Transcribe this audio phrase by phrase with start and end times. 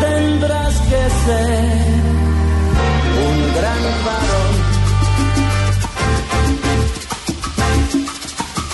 [0.00, 1.64] Tendrás que ser
[3.26, 4.52] un gran varón.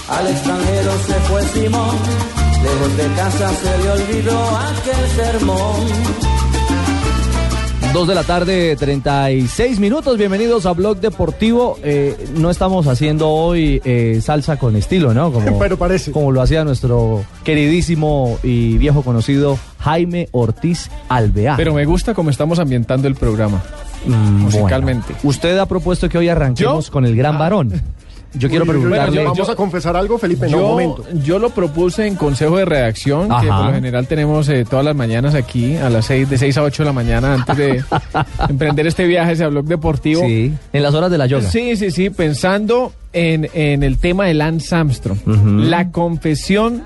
[0.08, 1.96] Al extranjero se fue Simón,
[2.62, 6.41] lejos de casa se le olvidó aquel sermón.
[7.92, 10.16] Dos de la tarde, 36 minutos.
[10.16, 11.78] Bienvenidos a Blog Deportivo.
[11.82, 15.30] Eh, no estamos haciendo hoy eh, salsa con estilo, ¿no?
[15.30, 16.10] Como, Pero parece.
[16.10, 21.58] Como lo hacía nuestro queridísimo y viejo conocido Jaime Ortiz Alvear.
[21.58, 23.62] Pero me gusta cómo estamos ambientando el programa.
[24.06, 24.12] Mm,
[24.44, 25.08] musicalmente.
[25.12, 25.20] bueno.
[25.24, 26.92] Usted ha propuesto que hoy arranquemos ¿Yo?
[26.92, 27.38] con el gran Ah.
[27.38, 27.72] varón.
[28.34, 29.24] Yo quiero preguntarle.
[29.24, 31.04] Vamos a confesar algo, Felipe, un Yo, momento.
[31.22, 34.96] yo lo propuse en consejo de redacción, que por lo general tenemos eh, todas las
[34.96, 37.84] mañanas aquí, a las 6, de 6 a 8 de la mañana, antes de
[38.48, 40.22] emprender este viaje hacia Blog Deportivo.
[40.22, 41.48] Sí, en las horas de la yoga.
[41.50, 45.18] Sí, sí, sí, pensando en, en el tema de Lance Armstrong.
[45.26, 46.84] La confesión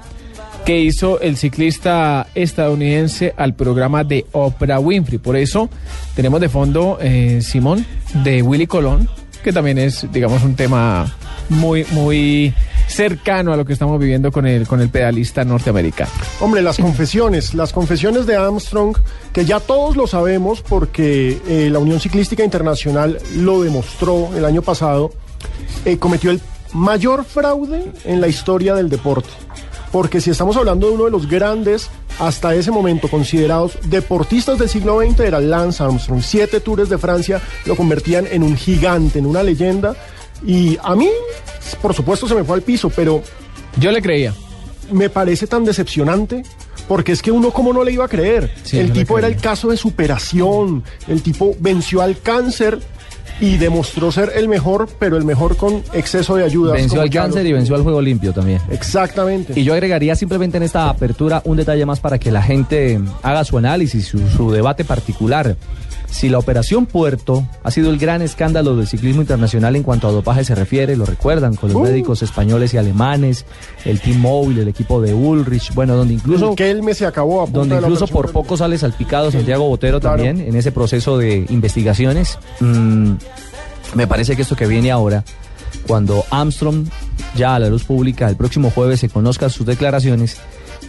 [0.64, 5.19] que hizo el ciclista estadounidense al programa de Oprah Winfrey.
[5.19, 5.70] Por eso
[6.16, 7.86] tenemos de fondo, eh, Simón,
[8.25, 9.08] de Willy Colón,
[9.44, 11.06] que también es, digamos, un tema
[11.48, 12.55] muy, muy
[12.89, 16.11] cercano a lo que estamos viviendo con el, con el pedalista norteamericano.
[16.41, 18.97] Hombre, las confesiones, las confesiones de Armstrong,
[19.33, 24.62] que ya todos lo sabemos porque eh, la Unión Ciclística Internacional lo demostró el año
[24.62, 25.12] pasado,
[25.84, 26.41] eh, cometió el
[26.72, 29.28] mayor fraude en la historia del deporte.
[29.92, 31.88] Porque si estamos hablando de uno de los grandes,
[32.19, 36.22] hasta ese momento considerados deportistas del siglo XX, era Lance Armstrong.
[36.22, 39.94] Siete tours de Francia lo convertían en un gigante, en una leyenda.
[40.44, 41.08] Y a mí,
[41.80, 43.22] por supuesto, se me fue al piso, pero
[43.78, 44.34] Yo le creía.
[44.92, 46.42] me parece tan decepcionante.
[46.88, 48.54] Porque es que uno como no le iba a creer.
[48.62, 50.84] Sí, el tipo era el caso de superación.
[51.08, 52.78] El tipo venció al cáncer
[53.41, 56.74] y demostró ser el mejor, pero el mejor con exceso de ayuda.
[56.74, 58.60] Venció al cáncer y venció al juego limpio también.
[58.70, 59.58] Exactamente.
[59.58, 63.42] Y yo agregaría simplemente en esta apertura un detalle más para que la gente haga
[63.42, 65.56] su análisis, su, su debate particular.
[66.11, 70.12] Si la operación Puerto ha sido el gran escándalo del ciclismo internacional en cuanto a
[70.12, 71.84] dopaje se refiere, lo recuerdan con los Uh.
[71.84, 73.44] médicos españoles y alemanes,
[73.84, 77.43] el Team Móvil, el equipo de Ulrich, bueno, donde incluso que él me se acabó
[77.43, 80.16] a punta donde incluso por poco sale salpicado Santiago Botero claro.
[80.22, 82.39] también en ese proceso de investigaciones.
[82.61, 83.12] Mm,
[83.95, 85.22] me parece que esto que viene ahora,
[85.87, 86.87] cuando Armstrong
[87.37, 90.39] ya a la luz pública el próximo jueves se conozcan sus declaraciones,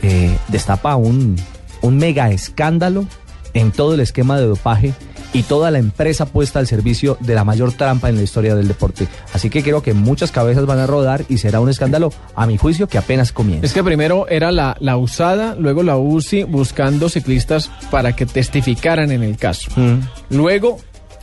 [0.04, 1.36] eh, destapa un,
[1.82, 3.06] un mega escándalo
[3.58, 4.94] en todo el esquema de dopaje
[5.34, 8.68] y toda la empresa puesta al servicio de la mayor trampa en la historia del
[8.68, 9.08] deporte.
[9.34, 12.58] Así que creo que muchas cabezas van a rodar y será un escándalo, a mi
[12.58, 13.66] juicio, que apenas comienza.
[13.66, 19.12] Es que primero era la, la usada, luego la UCI buscando ciclistas para que testificaran
[19.12, 19.72] en el caso.
[19.76, 20.00] Mm.
[20.30, 20.80] Luego,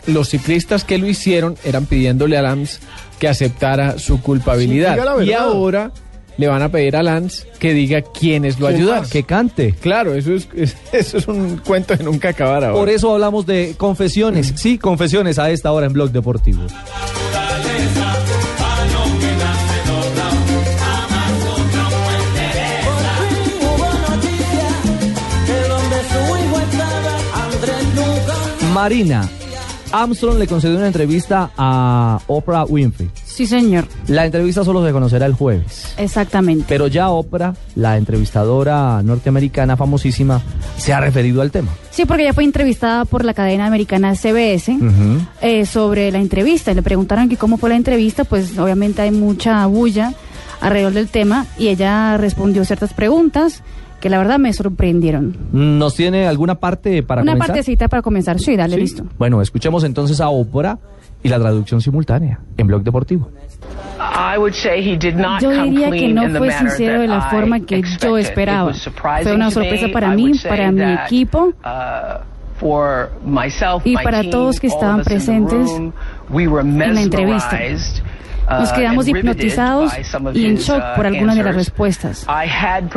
[0.06, 2.80] los ciclistas que lo hicieron eran pidiéndole a Lance
[3.18, 4.98] que aceptara su culpabilidad.
[5.18, 5.92] Sí, y ahora
[6.36, 9.08] le van a pedir a Lance que diga quiénes lo ¿Quién ayudaron.
[9.08, 9.74] Que cante.
[9.80, 12.78] Claro, eso es, es- eso es un cuento de nunca acabar ahora.
[12.78, 14.52] Por eso hablamos de confesiones.
[14.56, 16.62] Sí, confesiones a esta hora en Blog Deportivo.
[28.72, 29.28] Marina,
[30.02, 33.10] Armstrong le concedió una entrevista a Oprah Winfrey.
[33.24, 35.94] Sí, señor, La entrevista solo se conocerá el jueves.
[35.96, 36.64] exactamente.
[36.68, 40.40] Pero ya Oprah, la entrevistadora norteamericana famosísima,
[40.76, 41.70] se ha referido al tema.
[41.90, 44.76] Sí, porque ella fue entrevistada por la cadena americana CBS
[45.40, 46.72] eh, sobre la entrevista.
[46.72, 50.12] Y le preguntaron que cómo fue la entrevista, pues obviamente hay mucha bulla
[50.60, 53.62] alrededor del tema y ella respondió ciertas preguntas
[54.04, 55.34] que la verdad me sorprendieron.
[55.50, 57.48] ¿Nos tiene alguna parte para Una comenzar?
[57.48, 58.80] partecita para comenzar, sí, dale, ¿Sí?
[58.82, 59.04] listo.
[59.18, 60.76] Bueno, escuchemos entonces a Oprah
[61.22, 63.30] y la traducción simultánea en Blog Deportivo.
[63.98, 67.00] I would say he did not Yo come diría que no in the fue sincero
[67.00, 68.18] de la that forma I que yo expected.
[68.18, 68.72] It esperaba.
[69.22, 69.92] Fue una sorpresa me.
[69.94, 71.54] para mí, para mi equipo.
[71.64, 72.22] uh,
[72.60, 77.58] for myself, Y para todos que all estaban presentes en la entrevista.
[78.44, 79.92] Mesmerized uh, Nos quedamos hipnotizados
[80.34, 82.26] y en shock uh, por algunas de las respuestas.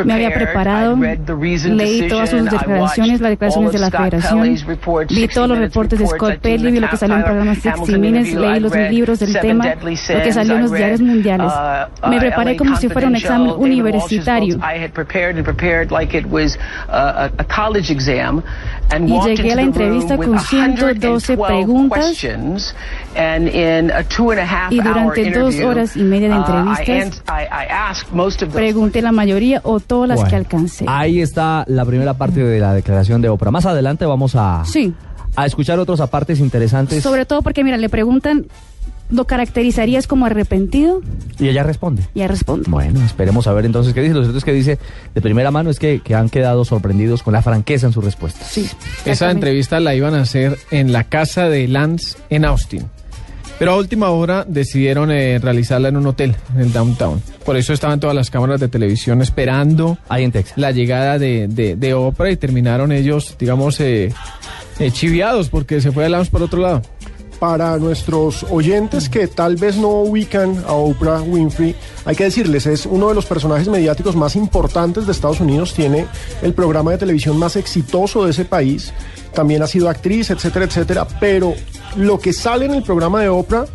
[0.05, 5.49] Me había preparado, leí todas sus declaraciones, las declaraciones de la federación, vi 60 todos
[5.49, 8.59] los reportes de Scott Pelley, vi lo que salió en programas 60 Hamilton Minutes, leí
[8.59, 11.51] los libros del tema, lo que salió en los diarios mundiales.
[11.51, 14.57] uh, Me preparé como si fuera un examen universitario.
[18.99, 22.05] Y llegué a la entrevista con 112 112 preguntas.
[22.05, 22.75] questions
[23.15, 26.37] and in a two and a half Y durante dos horas y media de uh,
[26.37, 27.23] entrevistas,
[28.53, 30.85] Pregunté la mayoría o todas las Bueno, que alcancé.
[30.87, 33.51] Ahí está la primera parte de la declaración de Oprah.
[33.51, 34.93] Más adelante vamos a, Sí,
[35.35, 38.47] a escuchar otros apartes interesantes sobre todo porque, mira, le preguntan,
[39.09, 41.01] ¿lo caracterizarías como arrepentido?
[41.39, 42.03] y ella responde.
[42.13, 42.69] Y ella responde.
[42.69, 44.13] Bueno, esperemos a ver entonces qué dice.
[44.15, 44.79] Lo cierto es que dice
[45.13, 48.47] de primera mano es que, que han quedado sorprendidos con la franqueza en sus respuestas.
[48.47, 48.67] Sí.
[49.05, 52.85] Esa entrevista la iban a hacer en la casa de Lance en Austin.
[53.59, 57.21] Pero a última hora decidieron eh, realizarla en un hotel, en el downtown.
[57.43, 60.57] Por eso estaban todas las cámaras de televisión esperando Ahí en Texas.
[60.57, 64.13] la llegada de, de, de Oprah y terminaron ellos, digamos, eh,
[64.79, 66.81] eh, chiviados porque se fue a Lance por otro lado.
[67.39, 72.87] Para nuestros oyentes que tal vez no ubican a Oprah Winfrey, hay que decirles, es
[72.87, 76.07] uno de los personajes mediáticos más importantes de Estados Unidos, tiene
[76.41, 78.91] el programa de televisión más exitoso de ese país,
[79.35, 81.53] también ha sido actriz, etcétera, etcétera, pero
[81.95, 83.65] lo que sale en el programa de Oprah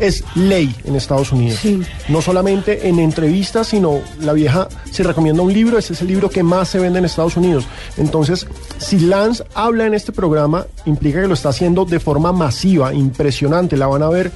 [0.00, 1.58] es ley en Estados Unidos.
[1.60, 1.82] Sí.
[2.08, 6.30] No solamente en entrevistas, sino la vieja se recomienda un libro, ese es el libro
[6.30, 7.66] que más se vende en Estados Unidos.
[7.96, 8.46] Entonces,
[8.78, 13.76] si Lance habla en este programa, implica que lo está haciendo de forma masiva, impresionante.
[13.76, 14.32] La van a ver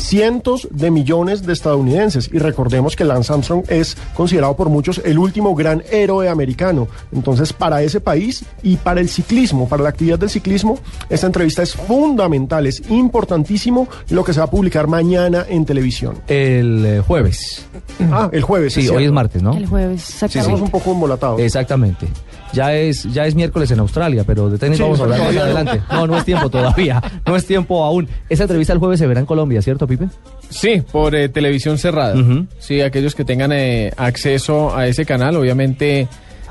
[0.00, 2.30] cientos de millones de estadounidenses.
[2.32, 6.88] Y recordemos que Lance Armstrong es considerado por muchos el último gran héroe americano.
[7.12, 11.62] Entonces, para ese país y para el ciclismo, para la actividad del ciclismo, esta entrevista
[11.62, 16.16] es fundamental, es importantísimo lo que se va a publicar mañana en televisión.
[16.26, 17.66] El eh, jueves.
[18.10, 18.74] Ah, el jueves.
[18.74, 19.00] Sí, hoy cierto.
[19.00, 19.54] es martes, ¿no?
[19.54, 20.38] El jueves, Sí.
[20.38, 21.40] Estamos un poco embolatados.
[21.40, 22.06] Exactamente.
[22.52, 25.36] Ya es, ya es miércoles en Australia, pero de tenis Sí, vamos a hablar más
[25.36, 25.80] adelante.
[25.90, 27.00] No, no es tiempo todavía.
[27.26, 28.08] No es tiempo aún.
[28.28, 30.08] Esa entrevista el jueves se verá en Colombia, ¿cierto, Pipe?
[30.48, 32.16] Sí, por eh, televisión cerrada.
[32.58, 36.08] Sí, aquellos que tengan eh, acceso a ese canal, obviamente,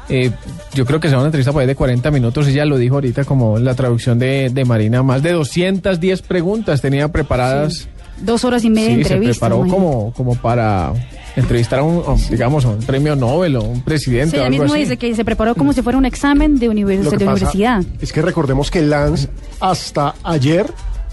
[0.08, 0.32] eh,
[0.74, 2.48] yo creo que será una entrevista por ahí de 40 minutos.
[2.48, 7.10] Ella lo dijo ahorita como la traducción de, de Marina, más de 210 preguntas tenía
[7.10, 7.90] preparadas.
[8.22, 9.48] Dos horas y media de Sí, se entrevista.
[9.48, 9.86] preparó imagínate.
[9.92, 10.94] como, como para
[11.36, 14.64] entrevistar a un, digamos, a un premio Nobel o un presidente Sí, o ella algo
[14.64, 14.84] mismo así.
[14.84, 17.32] dice que se preparó como si fuera un examen de, univers- Lo que de pasa
[17.38, 17.84] universidad.
[18.02, 19.28] Es que recordemos que Lance
[19.60, 20.66] hasta ayer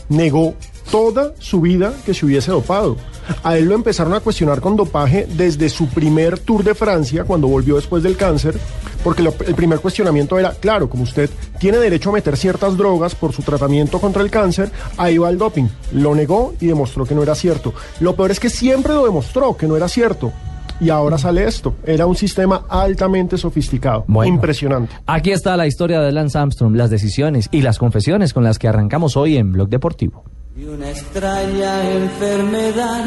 [0.08, 0.54] negó
[0.90, 2.96] toda su vida que se hubiese dopado.
[3.42, 7.48] A él lo empezaron a cuestionar con dopaje desde su primer Tour de Francia, cuando
[7.48, 8.56] volvió después del cáncer,
[9.02, 11.28] porque lo- el primer cuestionamiento era, claro, como usted
[11.58, 15.38] tiene derecho a meter ciertas drogas por su tratamiento contra el cáncer, ahí va el
[15.38, 15.66] doping.
[15.92, 17.74] Lo negó y demostró que no era cierto.
[18.00, 20.32] Lo peor es que siempre lo demostró que no era cierto.
[20.78, 21.74] Y ahora sale esto.
[21.86, 24.04] Era un sistema altamente sofisticado.
[24.06, 24.34] Bueno.
[24.34, 24.94] Impresionante.
[25.06, 28.68] Aquí está la historia de Lance Armstrong, las decisiones y las confesiones con las que
[28.68, 30.24] arrancamos hoy en Blog Deportivo.
[30.58, 33.04] Y una extraña enfermedad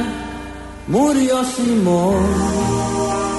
[0.88, 3.39] murió Simón.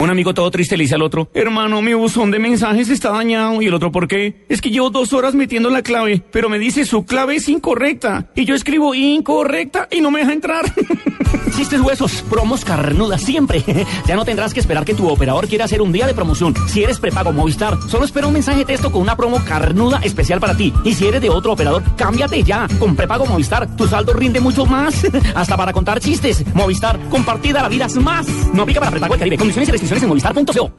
[0.00, 3.60] Un amigo todo triste le dice al otro, hermano, mi buzón de mensajes está dañado.
[3.60, 4.44] Y el otro, ¿por qué?
[4.48, 8.30] Es que llevo dos horas metiendo la clave, pero me dice su clave es incorrecta.
[8.36, 10.64] Y yo escribo incorrecta y no me deja entrar.
[11.56, 13.64] Chistes huesos, promos carnudas siempre.
[14.06, 16.54] ya no tendrás que esperar que tu operador quiera hacer un día de promoción.
[16.68, 20.38] Si eres prepago Movistar, solo espera un mensaje de texto con una promo carnuda especial
[20.38, 20.72] para ti.
[20.84, 22.68] Y si eres de otro operador, cámbiate ya.
[22.78, 25.04] Con prepago Movistar, tu saldo rinde mucho más.
[25.34, 26.44] Hasta para contar chistes.
[26.54, 28.28] Movistar, compartida la vida es más.
[28.54, 29.38] No aplica para prepago el Caribe.
[29.38, 30.70] Condiciones y en movistar.co.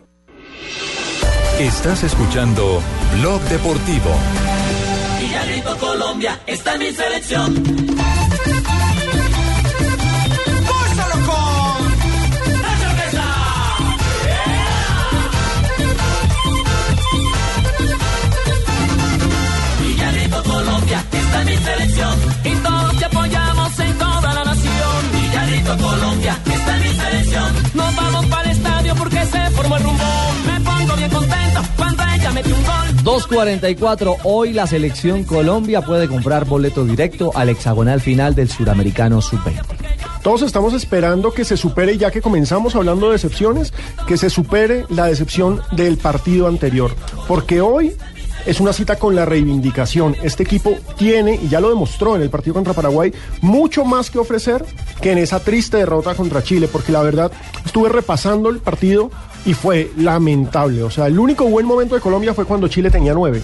[1.59, 2.81] Estás escuchando
[3.17, 4.09] Blog Deportivo.
[5.19, 7.53] Villarito Colombia está en mi selección.
[10.67, 13.25] ¡Gózalo con ¡La cerveza!
[19.81, 22.15] Villarito Colombia está en mi selección.
[22.45, 25.11] Y todos te apoyamos en toda la nación.
[25.13, 27.53] Villarito Colombia está en mi selección.
[27.73, 28.48] Nos vamos para
[29.31, 30.45] se formó el rumbón.
[30.45, 32.89] Me pongo bien contento cuando ella metió un gol.
[33.03, 39.63] 2.44, hoy la selección Colombia puede comprar boleto directo al hexagonal final del Suramericano Sub-20.
[40.21, 43.73] Todos estamos esperando que se supere, ya que comenzamos hablando de decepciones,
[44.05, 46.93] que se supere la decepción del partido anterior.
[47.27, 47.95] Porque hoy
[48.45, 50.15] es una cita con la reivindicación.
[50.23, 54.19] Este equipo tiene, y ya lo demostró en el partido contra Paraguay, mucho más que
[54.19, 54.65] ofrecer
[55.01, 56.67] que en esa triste derrota contra Chile.
[56.67, 57.31] Porque la verdad,
[57.65, 59.11] estuve repasando el partido
[59.45, 60.83] y fue lamentable.
[60.83, 63.41] O sea, el único buen momento de Colombia fue cuando Chile tenía nueve.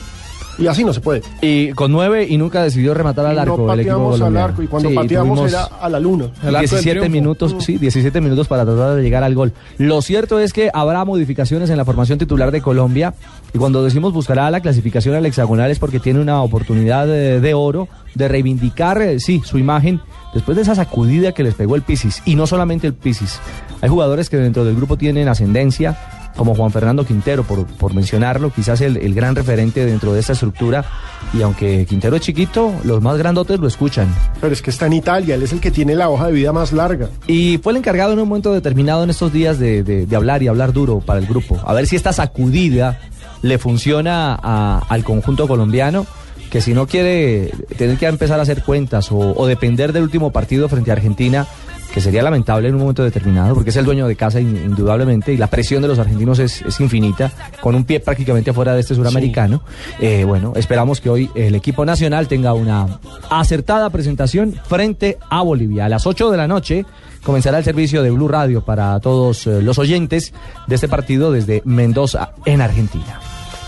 [0.58, 1.22] Y así no se puede.
[1.42, 4.20] Y con nueve y nunca decidió rematar al Y arco no el equipo pateamos al
[4.20, 4.46] colombiano.
[4.46, 6.28] arco y cuando Sí, pateamos era a la luna.
[6.42, 9.54] 17 minutos, sí, 17 minutos para tratar de llegar al gol.
[9.78, 13.14] Lo cierto es que habrá modificaciones en la formación titular de Colombia
[13.54, 17.54] y cuando decimos buscará la clasificación al hexagonal es porque tiene una oportunidad de, de
[17.54, 20.00] oro de reivindicar, eh, sí, su imagen
[20.34, 23.40] después de esa sacudida que les pegó el Pisis y no solamente el Pisis.
[23.82, 25.98] Hay jugadores que dentro del grupo tienen ascendencia
[26.36, 30.34] como Juan Fernando Quintero, por, por mencionarlo, quizás el, el gran referente dentro de esta
[30.34, 30.86] estructura.
[31.34, 34.08] Y aunque Quintero es chiquito, los más grandotes lo escuchan.
[34.42, 36.52] Pero es que está en Italia, él es el que tiene la hoja de vida
[36.54, 37.10] más larga.
[37.28, 40.44] Y fue el encargado en un momento determinado en estos días de, de- de hablar
[40.44, 41.60] y hablar duro para el grupo.
[41.66, 43.00] A ver si esta sacudida
[43.42, 46.06] le funciona a- al conjunto colombiano,
[46.50, 50.32] que si no quiere tener que empezar a hacer cuentas o, o depender del último
[50.32, 51.48] partido frente a Argentina,
[51.94, 55.32] que sería lamentable en un momento determinado, porque es el dueño de casa in- indudablemente
[55.34, 58.82] y la presión de los argentinos es, es infinita, con un pie prácticamente afuera de
[58.82, 59.62] este suramericano.
[60.00, 63.00] Eh, bueno, esperamos que hoy el equipo nacional tenga una
[63.30, 65.86] acertada presentación frente a Bolivia.
[65.86, 66.86] A las 8 de la noche
[67.24, 70.34] comenzará el servicio de Blue Radio para todos eh, los oyentes
[70.68, 73.20] de este partido desde Mendoza, en Argentina.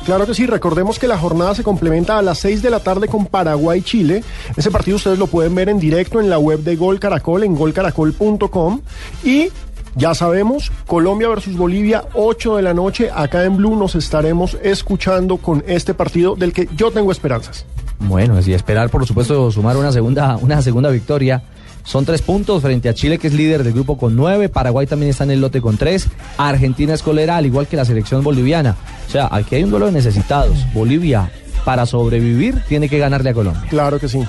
[0.07, 3.09] Claro que sí, recordemos que la jornada se complementa a las 6 de la tarde
[3.09, 4.23] con Paraguay-Chile.
[4.55, 7.55] Ese partido ustedes lo pueden ver en directo en la web de Gol Caracol, en
[7.55, 8.79] golcaracol.com.
[9.25, 9.49] Y
[9.97, 15.35] ya sabemos, Colombia versus Bolivia, 8 de la noche, acá en Blue nos estaremos escuchando
[15.39, 17.65] con este partido del que yo tengo esperanzas.
[17.99, 21.43] Bueno, y esperar, por supuesto, sumar una segunda, una segunda victoria.
[21.87, 24.49] Son tres puntos frente a Chile, que es líder del grupo con nueve.
[24.49, 26.07] Paraguay también está en el lote con tres.
[26.37, 28.75] Argentina es colera, al igual que la selección boliviana.
[29.07, 30.57] O sea, aquí hay un duelo de necesitados.
[30.73, 31.31] Bolivia,
[31.63, 33.63] para sobrevivir, tiene que ganarle a Colombia.
[33.69, 34.19] Claro que sí.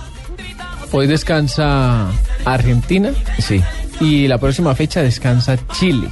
[0.93, 2.07] Hoy descansa
[2.45, 3.11] Argentina.
[3.39, 3.61] Sí.
[4.01, 6.09] Y la próxima fecha descansa Chile.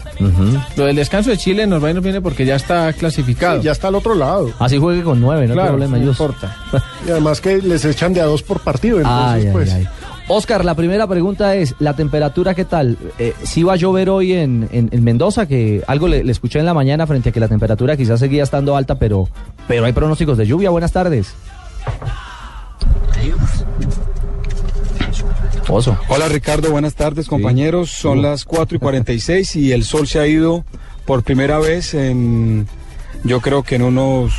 [0.77, 3.63] Lo del descanso de Chile nos va y nos viene porque ya está clasificado.
[3.63, 4.51] ya está al otro lado.
[4.59, 5.97] Así juegue con nueve, no hay Claro, problema.
[5.97, 6.57] no importa.
[7.07, 8.97] Y además que les echan de a dos por partido.
[8.99, 9.73] Entonces, Ay, ay, pues.
[9.73, 9.89] ay.
[10.29, 12.99] Oscar, la primera pregunta es, ¿la temperatura qué tal?
[13.19, 15.47] Eh, ¿Sí va a llover hoy en, en- en Mendoza?
[15.47, 18.43] Que algo le, le escuché en la mañana frente a que la temperatura quizás seguía
[18.43, 19.29] estando alta, pero,
[19.69, 20.71] pero hay pronósticos de lluvia.
[20.71, 21.33] Buenas tardes.
[25.69, 25.97] Oso.
[26.09, 27.91] Hola Ricardo, buenas tardes compañeros.
[27.91, 30.65] Son las 4 y 46 y el sol se ha ido
[31.05, 32.67] por primera vez en,
[33.25, 34.33] yo creo que en unos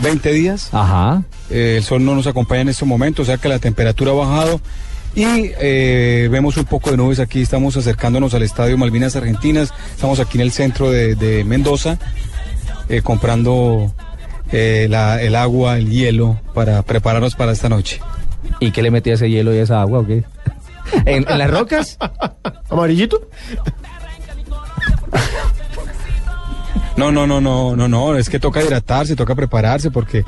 [0.00, 0.68] 20 días.
[0.72, 1.22] Ajá.
[1.50, 4.14] Eh, el sol no nos acompaña en este momento, o sea que la temperatura ha
[4.14, 4.60] bajado
[5.14, 7.42] y eh, vemos un poco de nubes aquí.
[7.42, 9.72] Estamos acercándonos al Estadio Malvinas Argentinas.
[9.94, 11.98] Estamos aquí en el centro de, de Mendoza
[12.88, 13.92] eh, comprando
[14.50, 18.00] eh, la- el agua, el hielo para prepararnos para esta noche.
[18.60, 20.24] ¿Y qué le metía ese hielo y esa agua o qué?
[21.06, 21.98] ¿En, en las rocas?
[22.70, 23.28] ¿Amarillito?
[26.96, 30.22] No, no, no, no, no, no, es que toca hidratarse, toca prepararse porque,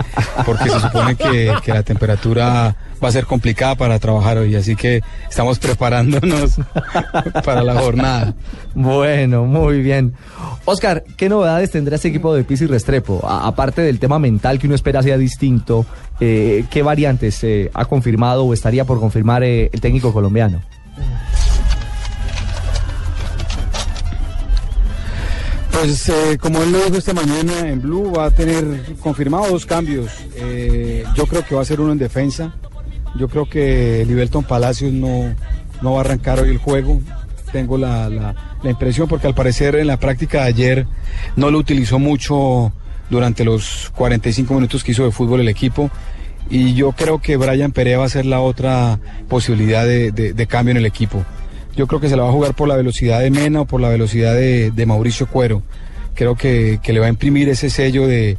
[0.47, 4.75] porque se supone que, que la temperatura va a ser complicada para trabajar hoy, así
[4.75, 6.57] que estamos preparándonos
[7.45, 8.35] para la jornada.
[8.75, 10.15] Bueno, muy bien.
[10.65, 13.21] Oscar, ¿qué novedades tendrá este equipo de Pizzi Restrepo?
[13.29, 15.85] Aparte del tema mental que uno espera sea distinto,
[16.21, 20.63] eh, ¿qué variantes eh, ha confirmado o estaría por confirmar eh, el técnico colombiano?
[25.75, 28.65] Pues eh, como él lo dijo esta mañana en Blue, va a tener
[29.01, 30.11] confirmado dos cambios.
[30.37, 32.55] Eh, yo creo que va a ser uno en defensa.
[33.19, 35.35] Yo creo que Liberton Palacios no,
[35.83, 37.01] no va a arrancar hoy el juego.
[37.53, 40.87] Tengo la, la- impresión porque al parecer en la práctica de ayer
[41.37, 42.73] no lo utilizó mucho
[43.11, 45.91] durante los 45 minutos que hizo de fútbol el equipo.
[46.49, 50.71] Y yo creo que Brian Perea va a ser la otra posibilidad de- de cambio
[50.71, 51.25] en el equipo.
[51.77, 53.81] Yo creo que se la va a jugar por la velocidad de Mena o por
[53.81, 55.63] la velocidad de, Mauricio Cuero.
[56.15, 58.39] Creo que, que le va a imprimir ese sello de,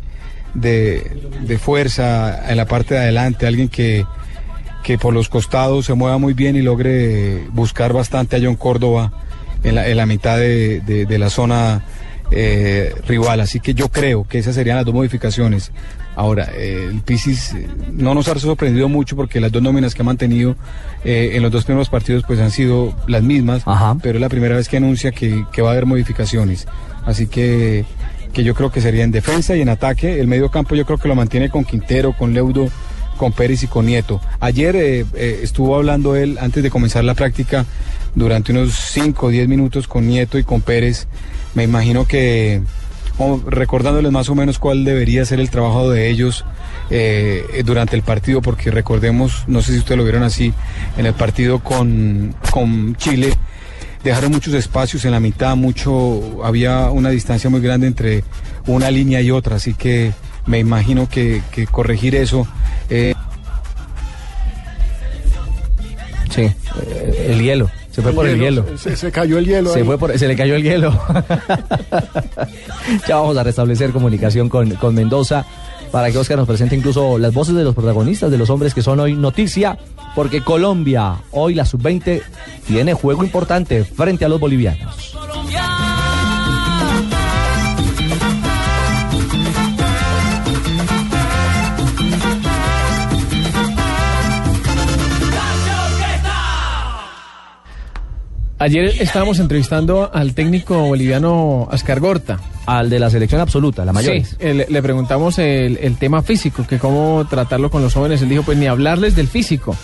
[0.54, 4.06] de, fuerza en la parte de adelante, alguien que,
[4.84, 9.12] que por los costados se mueva muy bien y logre buscar bastante a John Córdoba
[9.64, 11.84] en la, en la mitad de- de la zona
[12.32, 13.42] eh, rival.
[13.42, 15.72] Así que yo creo que esas serían las dos modificaciones.
[16.16, 20.02] Ahora, eh, el Pisis eh, no nos ha sorprendido mucho porque las dos nóminas que
[20.02, 20.56] ha mantenido
[21.04, 23.64] eh, en los dos primeros partidos pues han sido las mismas,
[24.02, 26.68] pero es la primera vez que anuncia que, que va a haber modificaciones.
[27.06, 27.86] Así que,
[28.32, 30.20] que yo creo que sería en defensa y en ataque.
[30.22, 32.70] El medio campo yo creo que lo mantiene con Quintero, con Leudo,
[33.18, 34.22] con Pérez y con Nieto.
[34.40, 37.66] Ayer eh, eh, estuvo hablando él antes de comenzar la práctica
[38.14, 41.08] durante unos 5 o 10 minutos con Nieto y con Pérez.
[41.54, 42.62] Me imagino que
[43.18, 46.44] o recordándoles más o menos cuál debería ser el trabajo de ellos
[46.90, 50.54] eh, durante el partido, porque recordemos, no sé si ustedes lo vieron así,
[50.98, 53.34] en el partido con, con Chile,
[54.04, 58.24] dejaron muchos espacios en la mitad, mucho, había una distancia muy grande entre
[58.68, 60.12] una línea y otra, así que
[60.46, 62.48] me imagino que, que corregir eso.
[62.90, 63.14] eh,
[66.30, 67.70] Sí, eh, el hielo.
[67.92, 68.66] Se fue por el hielo.
[68.78, 69.72] Se, se cayó el hielo.
[69.72, 69.86] Se, ahí.
[69.86, 70.92] fue por- se le cayó el hielo.
[73.08, 75.46] ya vamos a restablecer comunicación con, con Mendoza
[75.94, 78.82] para que Oscar nos presente incluso las voces de los protagonistas, de los hombres que
[78.82, 79.78] son hoy noticia,
[80.14, 82.22] porque Colombia, hoy la sub-20,
[82.68, 85.16] tiene juego importante frente a los bolivianos.
[98.58, 102.40] Ayer estábamos entrevistando al técnico boliviano Ascar Gorta.
[102.66, 104.16] Al de la selección absoluta, la mayor.
[104.26, 108.22] Sí, le, le preguntamos el, el tema físico, que cómo tratarlo con los jóvenes.
[108.22, 109.76] Él dijo, pues ni hablarles del físico.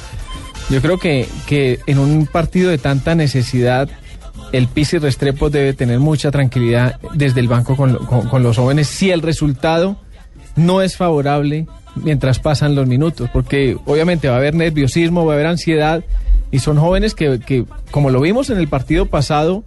[0.70, 3.90] Yo creo que, que en un partido de tanta necesidad,
[4.54, 8.88] el Pisi Restrepo debe tener mucha tranquilidad desde el banco con, con- con los jóvenes
[8.88, 9.98] si el resultado
[10.56, 15.36] no es favorable mientras pasan los minutos, porque obviamente va a haber nerviosismo, va a
[15.36, 16.04] haber ansiedad,
[16.52, 19.64] y son jóvenes que, que, como lo vimos en el partido pasado,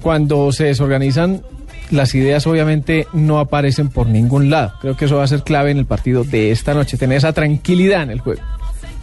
[0.00, 1.42] cuando se desorganizan,
[1.90, 4.72] las ideas obviamente no aparecen por ningún lado.
[4.80, 7.32] Creo que eso va a ser clave en el partido de esta noche, tener esa
[7.32, 8.40] tranquilidad en el juego.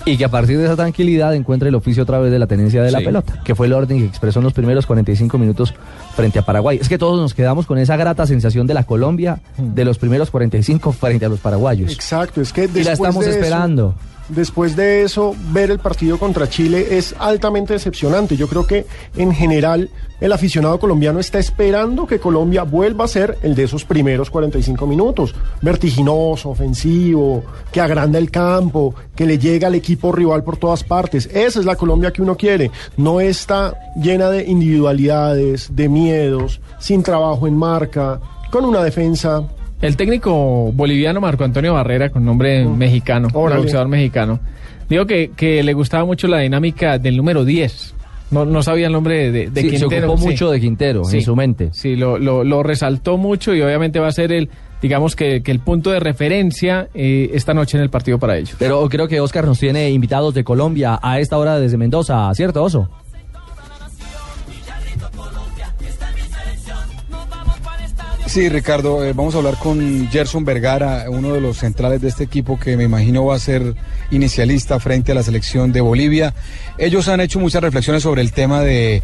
[0.05, 2.81] Y que a partir de esa tranquilidad encuentre el oficio otra vez de la tenencia
[2.81, 5.74] de la pelota, que fue el orden que expresó en los primeros 45 minutos
[6.20, 6.78] frente a Paraguay.
[6.82, 10.30] Es que todos nos quedamos con esa grata sensación de la Colombia de los primeros
[10.32, 11.92] 45 frente a los paraguayos.
[11.92, 13.96] Exacto, es que Y la estamos de eso- esperando.
[14.30, 18.38] Después de eso, ver el partido contra Chile es altamente decepcionante.
[18.38, 18.86] Yo creo que
[19.18, 19.90] en general
[20.22, 24.86] el aficionado colombiano está esperando que Colombia vuelva a ser el de esos primeros 45
[24.86, 25.34] minutos.
[25.64, 31.26] Vertiginoso, ofensivo, que agranda el campo, que le llega al equipo rival por todas partes.
[31.34, 32.70] Esa es la Colombia que uno quiere.
[32.98, 38.20] No está llena de individualidades, de miedos, sin trabajo en marca,
[38.51, 39.44] con una defensa
[39.82, 43.62] El técnico boliviano Marco Antonio Barrera, con nombre mexicano, Órale.
[43.62, 44.39] boxeador mexicano,
[44.89, 47.96] dijo que, que le gustaba mucho la dinámica del número 10.
[48.32, 50.08] No, no sabía el nombre de, de Sí, se Quintero.
[50.12, 50.28] ocupó sí.
[50.30, 51.70] mucho de Quintero en su mente.
[51.74, 54.50] Sí, lo, lo, lo resaltó mucho y obviamente va a ser el,
[54.84, 58.56] digamos que, que el punto de referencia eh, esta noche en el partido para ellos.
[58.60, 62.62] Pero creo que Oscar nos tiene invitados de Colombia a esta hora desde Mendoza, ¿cierto,
[62.63, 62.88] Oso?
[68.29, 72.25] Sí, Ricardo, eh, vamos a hablar con Gerson Vergara, uno de los centrales de este
[72.25, 73.74] equipo que me imagino va a ser
[74.11, 76.35] inicialista frente a la selección de Bolivia.
[76.77, 79.01] Ellos han hecho muchas reflexiones sobre el tema de,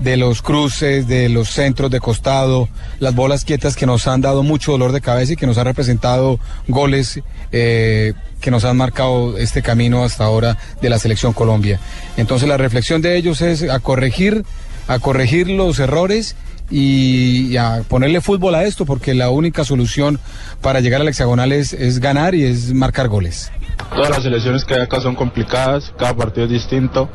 [0.00, 4.42] de los cruces, de los centros de costado, las bolas quietas que nos han dado
[4.42, 7.20] mucho dolor de cabeza y que nos han representado goles
[7.52, 11.78] eh, que nos han marcado este camino hasta ahora de la selección Colombia.
[12.16, 14.44] Entonces la reflexión de ellos es a corregir,
[14.88, 16.34] a corregir los errores
[16.70, 20.18] y, y a ponerle fútbol a esto, porque la única solución
[20.60, 23.50] para llegar al hexagonal es, es ganar y es marcar goles.
[23.94, 27.08] Todas las selecciones que hay acá son complicadas, cada partido es distinto.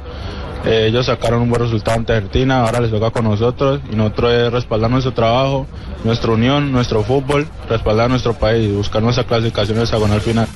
[0.66, 4.34] Eh, ellos sacaron un buen resultado ante Argentina, ahora les toca con nosotros y nosotros
[4.34, 5.66] es respaldar nuestro trabajo,
[6.04, 10.48] nuestra unión, nuestro fútbol, respaldar nuestro país, buscar nuestra clasificación hexagonal final.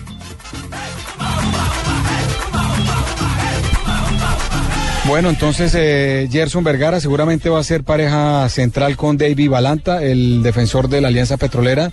[5.05, 10.41] Bueno, entonces eh, Gerson Vergara seguramente va a ser pareja central con David Balanta, el
[10.41, 11.91] defensor de la Alianza Petrolera.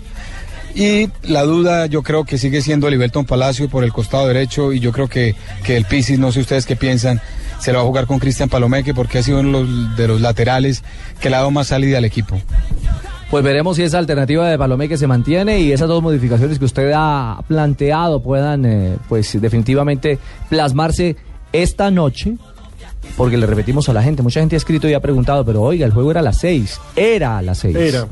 [0.73, 4.79] Y la duda yo creo que sigue siendo Liberton Palacio por el costado derecho y
[4.79, 7.21] yo creo que, que el Pisis, no sé ustedes qué piensan,
[7.59, 10.83] se lo va a jugar con Cristian Palomeque porque ha sido uno de los, laterales
[11.19, 12.39] que le ha dado más salida al equipo.
[13.29, 16.91] Pues veremos si esa alternativa de Palomeque se mantiene y esas dos modificaciones que usted
[16.95, 20.19] ha planteado puedan, eh, pues definitivamente
[20.49, 21.17] plasmarse
[21.53, 22.37] esta noche.
[23.17, 25.85] Porque le repetimos a la gente, mucha gente ha escrito y ha preguntado, pero oiga,
[25.85, 27.75] el juego era a las seis, era a las seis.
[27.75, 28.07] Era.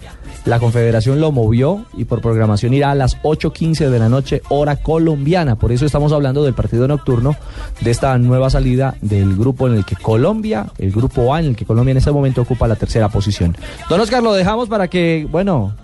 [0.45, 4.77] La Confederación lo movió y por programación irá a las 8.15 de la noche, hora
[4.77, 5.55] colombiana.
[5.55, 7.35] Por eso estamos hablando del partido nocturno,
[7.81, 11.55] de esta nueva salida del grupo en el que Colombia, el grupo A, en el
[11.55, 13.55] que Colombia en este momento ocupa la tercera posición.
[13.89, 15.75] Don Oscar, lo dejamos para que, bueno,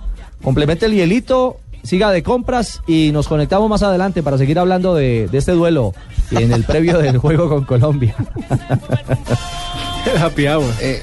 [0.42, 5.28] complemente el hielito, siga de compras y nos conectamos más adelante para seguir hablando de,
[5.32, 5.94] de este duelo
[6.32, 8.16] y en el previo del juego con Colombia.
[10.20, 10.72] Happy hour.
[10.82, 11.02] Eh,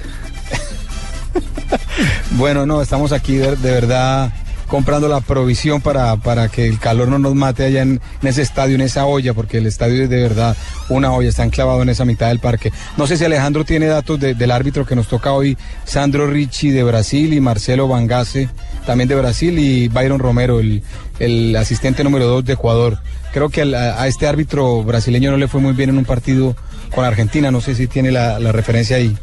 [2.33, 4.33] Bueno, no, estamos aquí de, de verdad
[4.67, 8.41] comprando la provisión para, para que el calor no nos mate allá en, en ese
[8.41, 10.57] estadio, en esa olla, porque el estadio es de verdad
[10.89, 12.73] una olla, está enclavado en esa mitad del parque.
[12.97, 16.71] No sé si Alejandro tiene datos de- del árbitro que nos toca hoy, Sandro Ricci
[16.71, 18.49] de Brasil y Marcelo Vangase
[18.87, 20.83] también de Brasil y Byron Romero, el,
[21.19, 22.99] el asistente número dos de Ecuador.
[23.33, 26.55] Creo que a este árbitro brasileño no le fue muy bien en un partido
[26.95, 29.17] con Argentina, no sé si tiene la, la referencia ahí.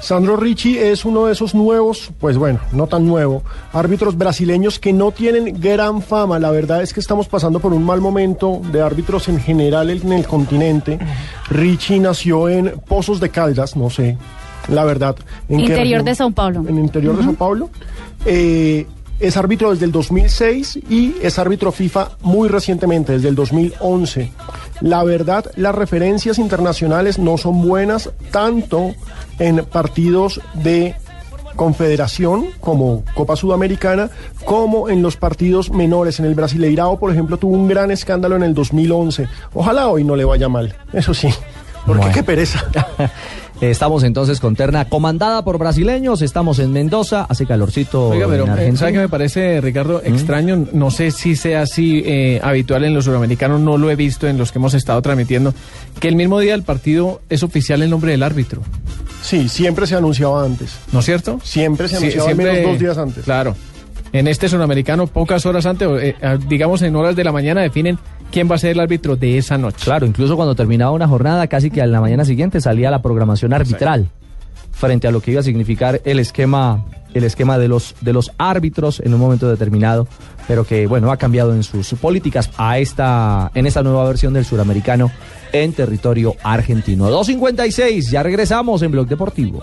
[0.00, 4.92] Sandro Ricci es uno de esos nuevos, pues bueno, no tan nuevo, árbitros brasileños que
[4.92, 6.38] no tienen gran fama.
[6.38, 10.12] La verdad es que estamos pasando por un mal momento de árbitros en general en
[10.12, 11.00] el continente.
[11.50, 14.16] Ricci nació en Pozos de Caldas, no sé,
[14.68, 15.16] la verdad.
[15.48, 16.60] ¿en Interior de Sao Paulo.
[16.60, 17.70] En el interior de Sao Paulo.
[18.24, 18.86] Eh,
[19.20, 24.30] es árbitro desde el 2006 y es árbitro FIFA muy recientemente, desde el 2011.
[24.80, 28.94] La verdad, las referencias internacionales no son buenas tanto
[29.40, 30.94] en partidos de
[31.56, 34.10] confederación como Copa Sudamericana
[34.44, 36.20] como en los partidos menores.
[36.20, 39.26] En el Brasileirao, por ejemplo, tuvo un gran escándalo en el 2011.
[39.52, 41.28] Ojalá hoy no le vaya mal, eso sí.
[41.84, 42.14] Porque Bueno.
[42.14, 42.64] qué pereza.
[43.60, 48.50] Estamos entonces con terna comandada por brasileños, estamos en Mendoza, hace calorcito Oiga, pero en
[48.50, 48.78] eh, Argentina.
[48.78, 50.66] ¿sabe qué me parece, Ricardo, extraño?
[50.72, 54.38] No sé si sea así eh, habitual en los suramericanos, no lo he visto en
[54.38, 55.54] los que hemos estado transmitiendo,
[55.98, 58.62] que el mismo día del partido es oficial el nombre del árbitro.
[59.22, 60.78] Sí, siempre se anunciaba antes.
[60.92, 61.40] ¿No es cierto?
[61.42, 63.24] Siempre se Sí, anunciaba al menos dos días antes.
[63.24, 63.56] Claro.
[64.12, 67.98] En este suramericano, pocas horas antes, eh, eh, digamos en horas de la mañana, definen
[68.30, 69.84] quién va a ser el árbitro de esa noche.
[69.84, 73.52] Claro, incluso cuando terminaba una jornada, casi que a la mañana siguiente salía la programación
[73.52, 74.08] arbitral
[74.72, 78.30] frente a lo que iba a significar el esquema, el esquema de los de los
[78.38, 80.06] árbitros en un momento determinado,
[80.46, 84.44] pero que bueno ha cambiado en sus políticas a esta en esta nueva versión del
[84.44, 85.10] suramericano
[85.52, 87.10] en territorio argentino.
[87.10, 89.62] 2.56, ya regresamos en Blog Deportivo.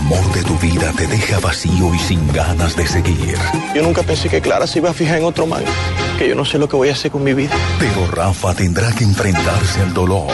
[0.00, 3.36] Amor de tu vida te deja vacío y sin ganas de seguir.
[3.74, 5.62] Yo nunca pensé que Clara se iba a fijar en otro man,
[6.18, 7.54] que yo no sé lo que voy a hacer con mi vida.
[7.78, 10.32] Pero Rafa tendrá que enfrentarse al dolor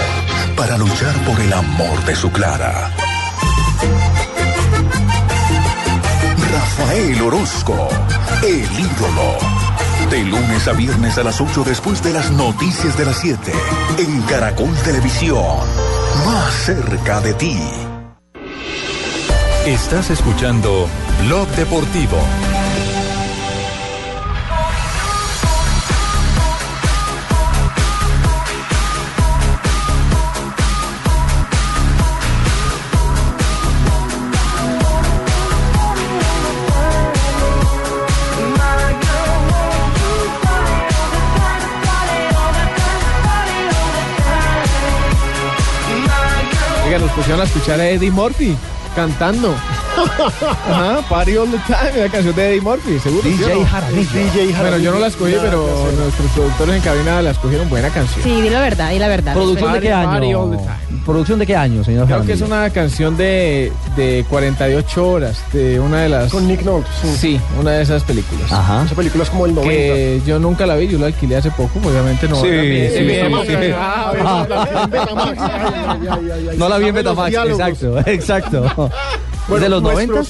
[0.56, 2.90] para luchar por el amor de su Clara.
[6.52, 7.88] Rafael Orozco,
[8.42, 9.38] el ídolo.
[10.10, 13.52] De lunes a viernes a las 8 después de las noticias de las 7.
[13.98, 15.58] En Caracol Televisión.
[16.24, 17.58] Más cerca de ti.
[19.66, 20.88] Estás escuchando
[21.24, 22.18] Blog Deportivo.
[46.98, 48.56] Nos pusieron a escuchar a Eddie Murphy
[48.96, 49.54] cantando.
[49.96, 53.22] Ajá, Party All the Time, la canción de Eddie Murphy, seguro.
[53.22, 53.66] DJ ¿sí no?
[53.66, 54.10] Jaramillo.
[54.12, 55.66] DJ Bueno, yo no la escogí, pero
[55.98, 58.22] nuestros productores en cabina la escogieron buena canción.
[58.22, 59.34] Sí, di la verdad, di la verdad.
[59.34, 60.56] ¿Producción de qué Party, party all año?
[60.58, 61.02] the time.
[61.06, 65.78] ¿Producción de qué año, señor Creo que es una canción de, de 48 horas, de
[65.78, 66.32] una de las...
[66.32, 67.16] Con Nick Nolte, sí.
[67.16, 68.50] Sí, una de esas películas.
[68.52, 68.82] Ajá.
[68.84, 69.72] Esa película es como el 90.
[69.72, 72.36] Que yo nunca la vi, yo la alquilé hace poco, obviamente no.
[72.42, 72.48] Sí.
[73.76, 74.46] Ah, Ah.
[76.56, 78.90] No la vi en Betamax, exacto, exacto.
[79.46, 80.28] ¿Es Bueno, de los noventas?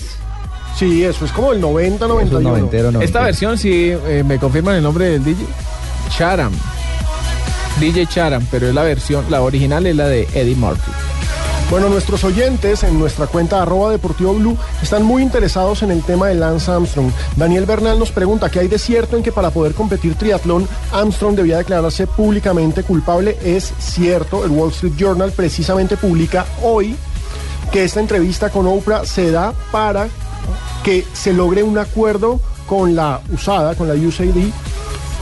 [0.79, 2.51] Sí, eso es como el 90, 91.
[2.51, 3.03] noventero, noventero.
[3.03, 5.47] Esta versión sí eh, me confirman el nombre del DJ.
[6.11, 6.53] Charam.
[7.81, 10.93] DJ Charam, pero es la versión, la original es la de Eddie Murphy.
[11.71, 16.29] Bueno, nuestros oyentes en nuestra cuenta arroba deportivo blue están muy interesados en el tema
[16.29, 17.11] de Lance Armstrong.
[17.37, 21.35] Daniel Bernal nos pregunta qué hay de cierto en que para poder competir triatlón Armstrong
[21.35, 23.39] debía declararse públicamente culpable.
[23.43, 26.95] Es cierto, el Wall Street Journal precisamente publica hoy
[27.73, 30.09] que esta entrevista con Oprah se da para
[30.85, 34.51] que se logre un acuerdo con la USADA, con la USAID,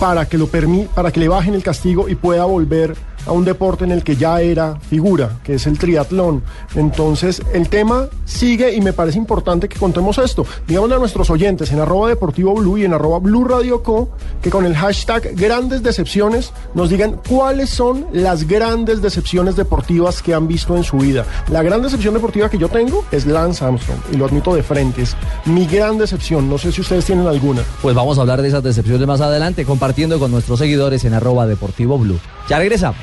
[0.01, 3.45] para que lo permi para que le bajen el castigo y pueda volver a un
[3.45, 6.43] deporte en el que ya era figura, que es el triatlón.
[6.75, 10.47] Entonces, el tema sigue y me parece importante que contemos esto.
[10.67, 14.11] Digámosle a nuestros oyentes en arroba deportivo y en arroba blue radio co,
[14.43, 20.35] que con el hashtag grandes decepciones nos digan cuáles son las grandes decepciones deportivas que
[20.35, 21.25] han visto en su vida.
[21.49, 25.03] La gran decepción deportiva que yo tengo es Lance Armstrong, y lo admito de frente,
[25.03, 26.49] es mi gran decepción.
[26.49, 27.63] No sé si ustedes tienen alguna.
[27.83, 31.47] Pues vamos a hablar de esas decepciones más adelante, compartiendo con nuestros seguidores en arroba
[31.47, 31.95] deportivo.
[32.49, 32.99] Ya regresamos.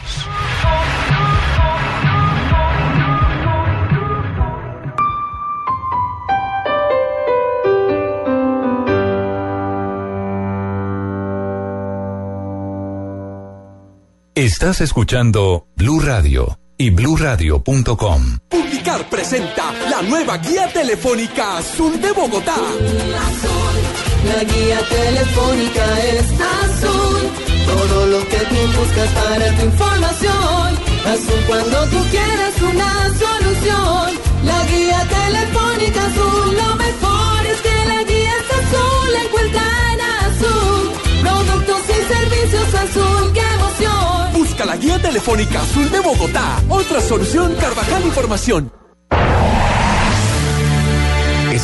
[14.42, 18.40] Estás escuchando Blue Radio y bluradio.com.
[18.50, 22.56] Publicar presenta la nueva guía telefónica Azul de Bogotá.
[24.28, 27.31] La guía telefónica es azul
[27.92, 30.68] todo lo que tú buscas para tu información.
[31.14, 32.92] Azul cuando tú quieras una
[33.24, 34.10] solución.
[34.50, 40.82] La guía telefónica azul, lo mejor es que la guía es azul, la encuentran azul.
[41.26, 44.34] Productos y servicios azul, qué emoción.
[44.34, 46.48] Busca la guía telefónica azul de Bogotá.
[46.70, 48.72] Otra solución, Carvajal Información.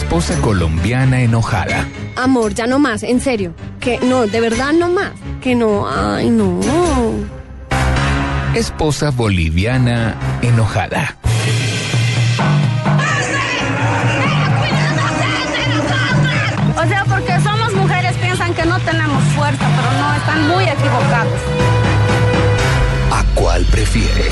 [0.07, 1.85] Esposa colombiana enojada.
[2.15, 3.53] Amor, ya no más, en serio.
[3.81, 5.11] Que no, de verdad no más.
[5.41, 6.61] Que no, ay no.
[8.55, 11.17] Esposa boliviana enojada.
[16.77, 21.41] O sea, porque somos mujeres piensan que no tenemos fuerza, pero no, están muy equivocados.
[23.11, 24.31] ¿A cuál prefiere?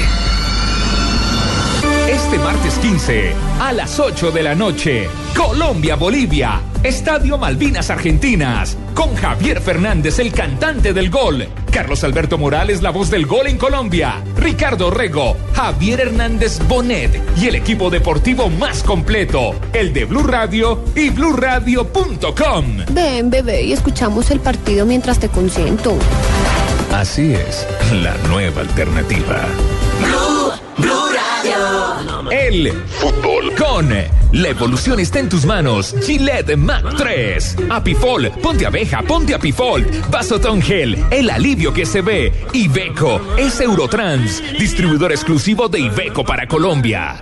[2.07, 9.59] Este martes 15, a las 8 de la noche, Colombia-Bolivia, Estadio Malvinas Argentinas, con Javier
[9.59, 14.91] Fernández, el cantante del gol, Carlos Alberto Morales, la voz del gol en Colombia, Ricardo
[14.91, 21.09] Rego, Javier Hernández Bonet y el equipo deportivo más completo, el de Blue Radio y
[21.09, 22.77] bluradio.com.
[22.91, 25.97] Ven, bebé, y escuchamos el partido mientras te consiento.
[26.93, 29.47] Así es, la nueva alternativa.
[32.31, 35.95] El fútbol con la evolución está en tus manos.
[36.03, 37.57] Gillette Mac 3.
[37.69, 39.85] Apifol, ponte abeja, ponte Apifol.
[40.09, 42.33] Vasotón Gel, el alivio que se ve.
[42.53, 47.21] Iveco es Eurotrans, distribuidor exclusivo de Iveco para Colombia.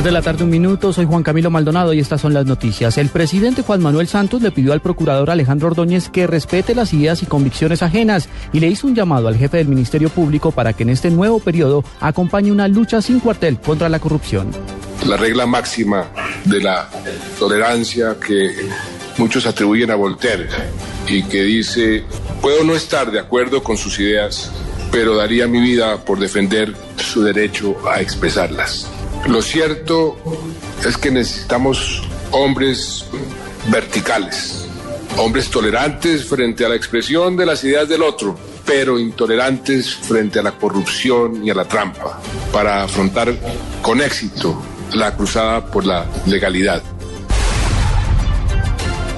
[0.00, 0.94] 3 de la tarde, un minuto.
[0.94, 2.96] Soy Juan Camilo Maldonado y estas son las noticias.
[2.96, 7.22] El presidente Juan Manuel Santos le pidió al procurador Alejandro Ordóñez que respete las ideas
[7.22, 10.84] y convicciones ajenas y le hizo un llamado al jefe del Ministerio Público para que
[10.84, 14.50] en este nuevo periodo acompañe una lucha sin cuartel contra la corrupción.
[15.06, 16.06] La regla máxima
[16.46, 16.88] de la
[17.38, 18.52] tolerancia que
[19.18, 20.48] muchos atribuyen a Voltaire
[21.08, 22.04] y que dice,
[22.40, 24.50] puedo no estar de acuerdo con sus ideas,
[24.90, 28.88] pero daría mi vida por defender su derecho a expresarlas.
[29.28, 30.16] Lo cierto
[30.84, 33.06] es que necesitamos hombres
[33.70, 34.66] verticales,
[35.18, 40.42] hombres tolerantes frente a la expresión de las ideas del otro, pero intolerantes frente a
[40.42, 42.20] la corrupción y a la trampa,
[42.52, 43.34] para afrontar
[43.82, 44.60] con éxito
[44.92, 46.82] la cruzada por la legalidad.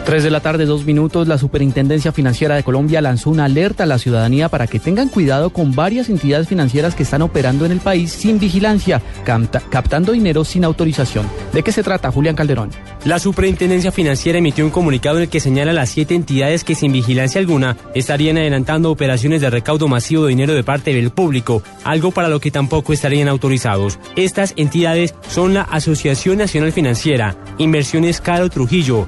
[0.04, 3.86] 3 de la tarde, dos minutos, la Superintendencia Financiera de Colombia lanzó una alerta a
[3.86, 7.78] la ciudadanía para que tengan cuidado con varias entidades financieras que están operando en el
[7.78, 11.26] país sin vigilancia, capta- captando dinero sin autorización.
[11.52, 12.70] ¿De qué se trata, Julián Calderón?
[13.04, 16.90] La Superintendencia Financiera emitió un comunicado en el que señala las siete entidades que sin
[16.92, 22.10] vigilancia alguna estarían adelantando operaciones de recaudo masivo de dinero de parte del público, algo
[22.10, 24.00] para lo que tampoco estarían autorizados.
[24.16, 29.06] Estas entidades son la Asociación Nacional Financiera, Inversiones Caro Trujillo,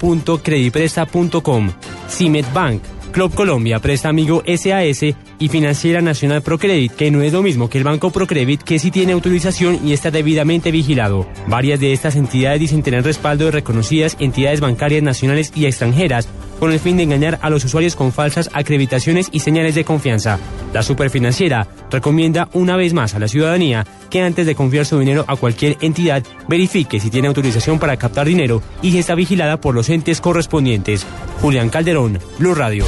[0.00, 1.70] www.credipresta.com,
[2.08, 2.82] Cimet Bank,
[3.12, 7.78] Club Colombia Presta Amigo SAS y Financiera Nacional Procredit, que no es lo mismo que
[7.78, 11.26] el Banco Procredit, que sí tiene autorización y está debidamente vigilado.
[11.46, 16.72] Varias de estas entidades dicen tener respaldo de reconocidas entidades bancarias nacionales y extranjeras, con
[16.72, 20.38] el fin de engañar a los usuarios con falsas acreditaciones y señales de confianza.
[20.72, 25.24] La superfinanciera recomienda una vez más a la ciudadanía que antes de confiar su dinero
[25.28, 29.74] a cualquier entidad, verifique si tiene autorización para captar dinero y si está vigilada por
[29.74, 31.06] los entes correspondientes.
[31.40, 32.84] Julián Calderón, Blue Radio.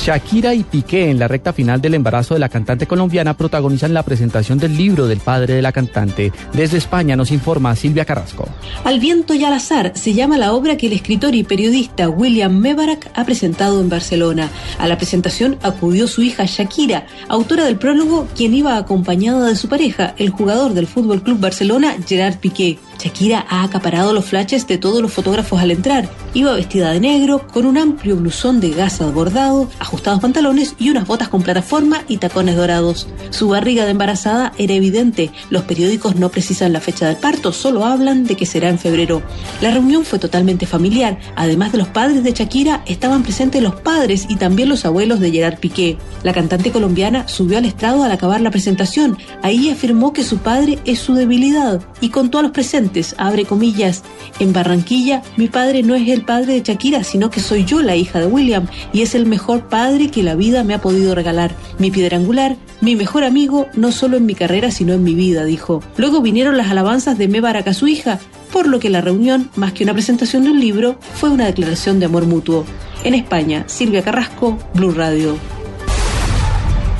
[0.00, 4.02] Shakira y Piqué en la recta final del embarazo de la cantante colombiana protagonizan la
[4.02, 6.32] presentación del libro del padre de la cantante.
[6.54, 8.48] Desde España nos informa Silvia Carrasco.
[8.84, 12.56] Al viento y al azar se llama la obra que el escritor y periodista William
[12.56, 14.48] Mebarak ha presentado en Barcelona.
[14.78, 19.68] A la presentación acudió su hija Shakira, autora del prólogo, quien iba acompañada de su
[19.68, 22.78] pareja, el jugador del Fútbol Club Barcelona, Gerard Piqué.
[23.00, 26.08] Shakira ha acaparado los flashes de todos los fotógrafos al entrar.
[26.34, 31.06] Iba vestida de negro, con un amplio blusón de gasa bordado, ajustados pantalones y unas
[31.06, 33.08] botas con plataforma y tacones dorados.
[33.30, 35.30] Su barriga de embarazada era evidente.
[35.48, 39.22] Los periódicos no precisan la fecha del parto, solo hablan de que será en febrero.
[39.62, 41.18] La reunión fue totalmente familiar.
[41.36, 45.30] Además de los padres de Shakira, estaban presentes los padres y también los abuelos de
[45.30, 45.96] Gerard Piqué.
[46.22, 49.16] La cantante colombiana subió al estrado al acabar la presentación.
[49.42, 54.02] Ahí afirmó que su padre es su debilidad y contó a los presentes abre comillas,
[54.38, 57.96] en Barranquilla mi padre no es el padre de Shakira, sino que soy yo la
[57.96, 61.54] hija de William y es el mejor padre que la vida me ha podido regalar.
[61.78, 65.44] Mi piedra angular, mi mejor amigo, no solo en mi carrera, sino en mi vida,
[65.44, 65.82] dijo.
[65.96, 68.18] Luego vinieron las alabanzas de Mebarak a su hija,
[68.52, 72.00] por lo que la reunión, más que una presentación de un libro, fue una declaración
[72.00, 72.64] de amor mutuo.
[73.04, 75.59] En España, Silvia Carrasco, Blue Radio.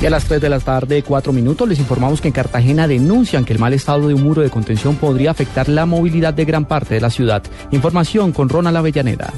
[0.01, 3.45] Y a las 3 de la tarde, 4 minutos, les informamos que en Cartagena denuncian
[3.45, 6.65] que el mal estado de un muro de contención podría afectar la movilidad de gran
[6.65, 7.43] parte de la ciudad.
[7.69, 9.31] Información con Ronald Avellaneda.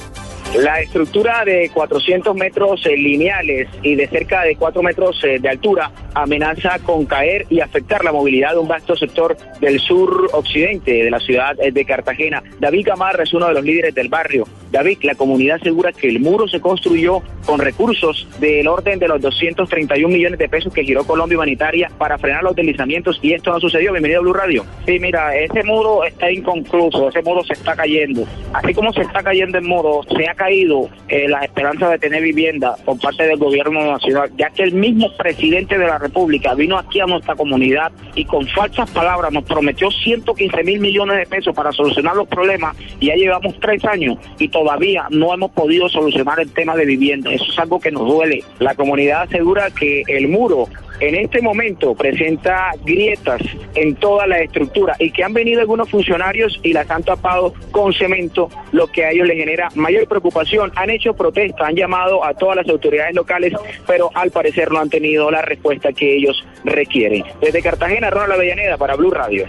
[0.56, 5.50] La estructura de 400 metros eh, lineales y de cerca de 4 metros eh, de
[5.50, 10.92] altura amenaza con caer y afectar la movilidad de un vasto sector del sur occidente
[10.92, 12.44] de la ciudad eh, de Cartagena.
[12.60, 14.46] David Gamarra es uno de los líderes del barrio.
[14.72, 19.22] David, la comunidad asegura que el muro se construyó con recursos del orden de los
[19.22, 23.60] 231 millones de pesos que giró Colombia Humanitaria para frenar los deslizamientos y esto no
[23.60, 23.92] sucedió.
[23.92, 24.66] Bienvenido a Blue Radio.
[24.86, 28.26] Sí, mira, ese muro está inconcluso, ese muro se está cayendo.
[28.54, 32.22] Así como se está cayendo el muro, se ha caído eh, la esperanza de tener
[32.22, 36.78] vivienda por parte del gobierno nacional, ya que el mismo presidente de la República vino
[36.78, 41.56] aquí a nuestra comunidad y con falsas palabras nos prometió 115 mil millones de pesos
[41.56, 46.42] para solucionar los problemas y ya llevamos tres años y todavía no hemos podido solucionar
[46.42, 47.32] el tema de vivienda.
[47.32, 48.44] Eso es algo que nos duele.
[48.60, 50.68] La comunidad asegura que el muro
[51.00, 53.42] en este momento presenta grietas
[53.76, 57.94] en toda la estructura y que han venido algunos funcionarios y las han tapado con
[57.94, 60.33] cemento, lo que a ellos les genera mayor preocupación.
[60.76, 63.54] Han hecho protesta, han llamado a todas las autoridades locales,
[63.86, 67.24] pero al parecer no han tenido la respuesta que ellos requieren.
[67.42, 69.46] Desde Cartagena, Ronald Avellaneda para Blue Radio.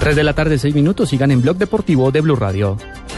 [0.00, 2.76] 3 de la tarde, 6 minutos, sigan en Blog Deportivo de Blue Radio.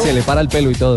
[0.00, 0.96] Se le para el pelo y todo.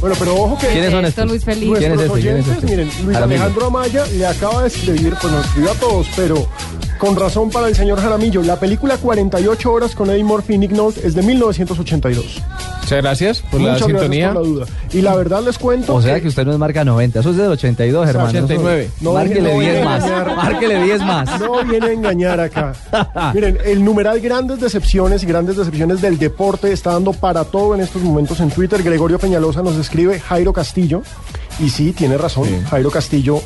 [0.00, 0.68] Bueno, pero ojo que.
[0.68, 1.26] ¿Quiénes son Esto, estos?
[1.30, 1.88] Luis Felipe.
[1.88, 2.20] Nuestros ¿Quién es este?
[2.20, 2.66] ¿Quién es oyentes, este?
[2.66, 3.42] miren, Luis Jaramillo.
[3.42, 6.48] Alejandro Amaya le acaba de escribir, pues nos escribió a todos, pero
[6.98, 8.42] con razón para el señor Jaramillo.
[8.42, 12.42] La película 48 horas con Eddie Murphy y Nick Nolte es de 1982.
[12.88, 14.32] Muchas gracias por la sintonía.
[14.32, 14.66] gracias por la duda.
[14.94, 15.94] Y la verdad les cuento.
[15.94, 18.28] O sea que usted no es marca 90, eso es del 82, hermano.
[18.30, 18.90] 89.
[19.02, 20.36] No, Márquele no, 10 no, más.
[20.36, 21.40] Márquele 10 más.
[21.40, 22.72] No viene a engañar acá.
[23.34, 27.82] Miren, el numeral grandes decepciones y grandes decepciones del deporte está dando para todo en
[27.82, 28.82] estos momentos en Twitter.
[28.82, 31.02] Gregorio Peñalosa nos escribe Jairo Castillo.
[31.60, 32.48] Y sí, tiene razón.
[32.70, 33.42] Jairo Castillo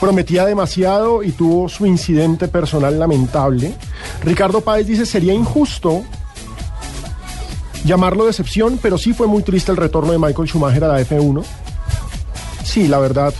[0.00, 3.74] prometía demasiado y tuvo su incidente personal lamentable.
[4.24, 6.02] Ricardo Páez dice, sería injusto
[7.86, 11.42] llamarlo decepción, pero sí fue muy triste el retorno de Michael Schumacher a la F1.
[12.64, 13.32] Sí, la verdad.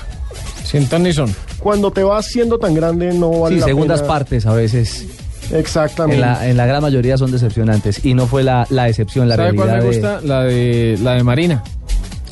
[0.64, 1.34] Sin ton ni son.
[1.58, 4.08] Cuando te vas siendo tan grande no vale Sí, la segundas pena.
[4.12, 5.06] partes a veces.
[5.52, 6.16] Exactamente.
[6.16, 8.04] En la, en la gran mayoría son decepcionantes.
[8.04, 9.84] Y no fue la, la excepción, la ¿Sabe cuál realidad.
[9.88, 10.20] me de- gusta?
[10.26, 11.62] La de la de Marina.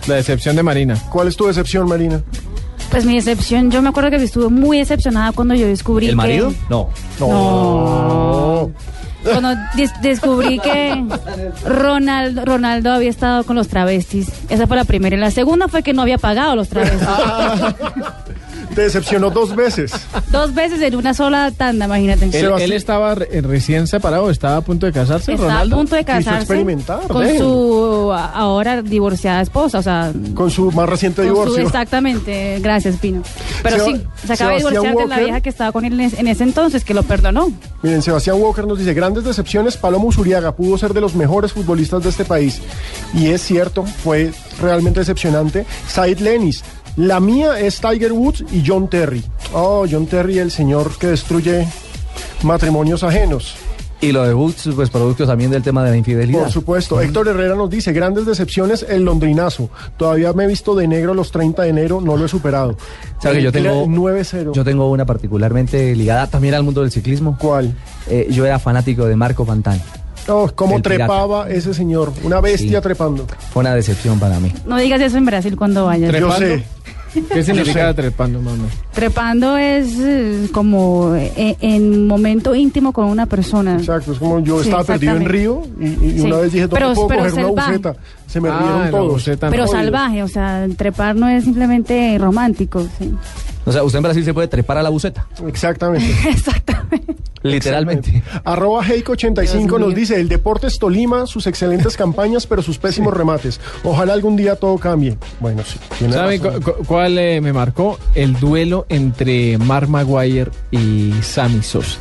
[0.06, 0.98] La decepción de Marina.
[1.10, 2.22] ¿Cuál es tu decepción, Marina?
[2.90, 6.16] Pues mi decepción, yo me acuerdo que estuve muy decepcionada cuando yo descubrí ¿El que...
[6.16, 6.52] marido?
[6.68, 6.90] No.
[7.18, 7.26] No.
[9.24, 11.04] Cuando des- descubrí que
[11.64, 14.28] Ronaldo, Ronaldo había estado con los travestis.
[14.48, 15.16] Esa fue la primera.
[15.16, 17.08] Y la segunda fue que no había pagado los travestis.
[18.74, 19.92] Te decepcionó dos veces.
[20.30, 22.24] Dos veces en una sola tanda, imagínate.
[22.38, 25.76] Él, él estaba re- recién separado, estaba a punto de casarse, Estaba Ronaldo.
[25.76, 26.64] a punto de casarse
[27.08, 31.66] con su a- ahora divorciada esposa, o sea, Con su más reciente con su- divorcio.
[31.66, 33.22] exactamente, gracias Pino.
[33.62, 35.24] Pero Seba- sí, se acaba de Sebastián divorciar de la Walker.
[35.24, 37.52] vieja que estaba con él en ese, en ese entonces, que lo perdonó.
[37.82, 42.02] Miren, Sebastián Walker nos dice, grandes decepciones, Palomo Usuriaga pudo ser de los mejores futbolistas
[42.02, 42.60] de este país.
[43.14, 45.66] Y es cierto, fue realmente decepcionante.
[45.88, 46.64] Said Lenis,
[46.96, 49.22] la mía es Tiger Woods y John Terry.
[49.52, 51.66] Oh, John Terry, el señor que destruye
[52.42, 53.56] matrimonios ajenos.
[54.00, 56.42] Y lo de Woods, pues producto también del tema de la infidelidad.
[56.42, 57.00] Por supuesto.
[57.00, 59.70] Héctor Herrera nos dice, grandes decepciones, el londrinazo.
[59.96, 62.76] Todavía me he visto de negro los 30 de enero, no lo he superado.
[63.18, 64.52] ¿Sabe que yo Era tengo 9-0.
[64.52, 67.36] Yo tengo una particularmente ligada también al mundo del ciclismo.
[67.40, 67.74] ¿Cuál?
[68.30, 69.80] yo era fanático de Marco Pantani.
[70.28, 70.88] Oh, cómo pirata.
[71.06, 72.12] trepaba ese señor.
[72.22, 72.82] Una bestia Sí.
[72.82, 73.26] trepando.
[73.52, 74.52] Fue una decepción para mí.
[74.66, 76.12] No digas eso en Brasil cuando vayas.
[76.18, 76.64] Yo sé.
[77.32, 78.64] ¿Qué significa trepando, mamá?
[78.92, 83.76] Trepando es eh, como eh, en momento íntimo con una persona.
[83.76, 86.06] Exacto, es como yo Sí, estaba perdido en Río exactamente.
[86.06, 86.26] y, y Sí.
[86.26, 87.70] una vez dije, ¿dónde Pero- puedo pero coger una salvaje.
[87.70, 87.96] buceta?
[88.26, 89.12] Se me Ah, rieron la todos.
[89.12, 92.84] buceta, Pero salvaje, o sea, trepar no es simplemente romántico.
[92.98, 93.14] sí.
[93.64, 95.24] O sea, usted en Brasil se puede trepar a la buceta.
[95.46, 96.06] Exactamente.
[97.44, 98.22] Literalmente.
[98.44, 103.60] Arroba Heiko85 Dios nos dice, el Deportes Tolima, sus excelentes campañas, pero sus pésimos remates.
[103.84, 105.16] Ojalá algún día todo cambie.
[105.40, 105.78] Bueno, sí.
[105.98, 106.62] tiene ¿Saben razón.
[106.62, 107.98] cu- cu- cuál eh, me marcó?
[108.14, 111.98] El duelo entre Mark Maguire y Sammy Sosa.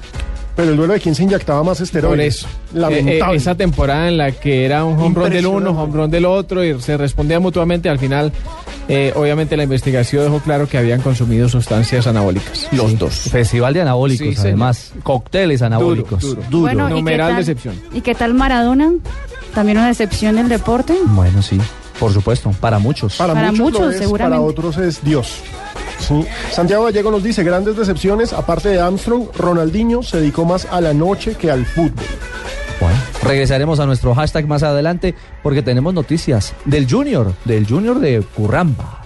[0.55, 2.43] Pero el duelo de quién se inyectaba más esteroides.
[2.43, 2.47] Por eso.
[2.73, 3.17] Lamentable.
[3.17, 6.11] Eh, eh, esa temporada en la que era un home run del uno, home run
[6.11, 7.89] del otro y se respondían mutuamente.
[7.89, 8.31] Al final,
[8.87, 12.67] eh, obviamente, la investigación dejó claro que habían consumido sustancias anabólicas.
[12.71, 12.97] Los Sí.
[12.97, 13.13] dos.
[13.31, 14.91] Festival de anabólicos, Sí, además.
[15.01, 16.21] Cócteles anabólicos.
[16.21, 16.61] Duro, Duro.
[16.61, 17.75] Bueno, ¿y qué Numeral tal- decepción.
[17.91, 18.91] ¿Y qué tal Maradona?
[19.55, 20.95] También una decepción del deporte.
[21.07, 21.59] Bueno, sí.
[21.99, 22.51] Por supuesto.
[22.59, 23.15] Para muchos.
[23.15, 24.37] Para, Para muchos, lo muchos, es, seguramente.
[24.37, 25.41] para otros es Dios.
[25.99, 26.25] Sí.
[26.51, 30.93] Santiago Gallego nos dice, grandes decepciones, aparte de Armstrong, Ronaldinho se dedicó más a la
[30.93, 32.03] noche que al fútbol.
[32.81, 38.21] Bueno, regresaremos a nuestro hashtag más adelante porque tenemos noticias del Junior, del Junior de
[38.35, 39.02] Curramba.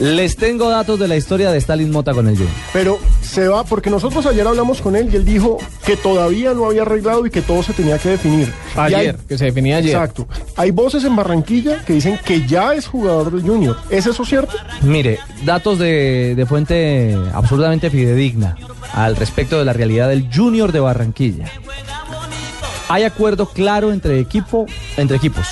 [0.00, 2.54] Les tengo datos de la historia de Stalin Mota con el Junior.
[2.72, 6.66] Pero se va, porque nosotros ayer hablamos con él y él dijo que todavía no
[6.66, 8.52] había arreglado y que todo se tenía que definir.
[8.76, 9.90] Ayer, hay- que se definía ayer.
[9.96, 10.28] Exacto.
[10.56, 13.76] Hay voces en Barranquilla que dicen que ya es jugador del Junior.
[13.90, 14.56] ¿Es eso cierto?
[14.82, 18.56] Mire, datos de, de fuente absolutamente fidedigna
[18.92, 21.46] al respecto de la realidad del Junior de Barranquilla.
[22.88, 25.46] Hay acuerdo claro entre equipo, entre equipos.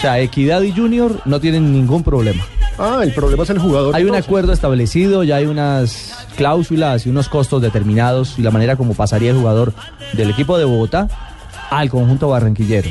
[0.00, 2.42] O sea, Equidad y Junior no tienen ningún problema.
[2.78, 3.94] Ah, el problema es el jugador.
[3.94, 8.76] Hay un acuerdo establecido, ya hay unas cláusulas y unos costos determinados y la manera
[8.76, 9.74] como pasaría el jugador
[10.14, 11.06] del equipo de Bogotá
[11.68, 12.88] al conjunto barranquillero.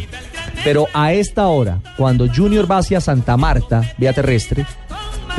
[0.64, 4.68] Pero a esta hora, cuando Junior va hacia Santa Marta, vía terrestre,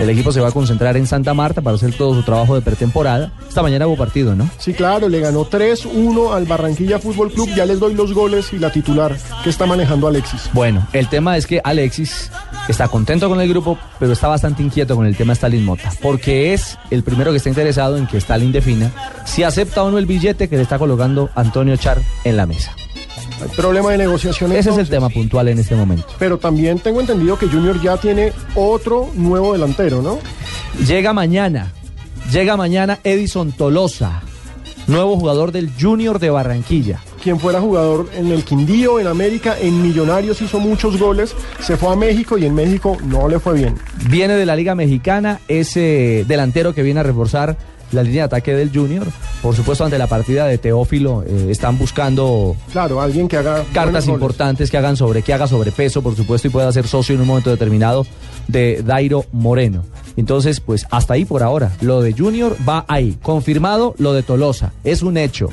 [0.00, 2.62] el equipo se va a concentrar en Santa Marta para hacer todo su trabajo de
[2.62, 3.32] pretemporada.
[3.48, 4.48] Esta mañana hubo partido, ¿no?
[4.58, 7.50] Sí, claro, le ganó 3-1 al Barranquilla Fútbol Club.
[7.54, 10.50] Ya les doy los goles y la titular que está manejando Alexis.
[10.52, 12.30] Bueno, el tema es que Alexis
[12.68, 16.54] está contento con el grupo, pero está bastante inquieto con el tema Stalin Mota, porque
[16.54, 18.90] es el primero que está interesado en que Stalin defina
[19.24, 22.74] si acepta o no el billete que le está colocando Antonio Char en la mesa.
[23.42, 24.52] Hay problema de negociación.
[24.52, 26.06] Ese es el tema puntual en este momento.
[26.18, 30.18] Pero también tengo entendido que Junior ya tiene otro nuevo delantero, ¿no?
[30.86, 31.72] Llega mañana,
[32.30, 34.22] llega mañana Edison Tolosa,
[34.86, 37.00] nuevo jugador del Junior de Barranquilla.
[37.22, 41.92] Quien fuera jugador en el Quindío, en América, en Millonarios hizo muchos goles, se fue
[41.92, 43.74] a México y en México no le fue bien.
[44.08, 47.58] Viene de la Liga Mexicana, ese delantero que viene a reforzar
[47.92, 49.06] la línea de ataque del Junior.
[49.42, 54.06] Por supuesto, ante la partida de Teófilo, eh, están buscando Claro, alguien que haga cartas
[54.06, 57.26] importantes que hagan sobre, que haga sobrepeso, por supuesto, y pueda ser socio en un
[57.26, 58.06] momento determinado
[58.48, 59.84] de Dairo Moreno.
[60.16, 61.72] Entonces, pues hasta ahí por ahora.
[61.80, 63.16] Lo de Junior va ahí.
[63.22, 64.72] Confirmado lo de Tolosa.
[64.84, 65.48] Es un hecho.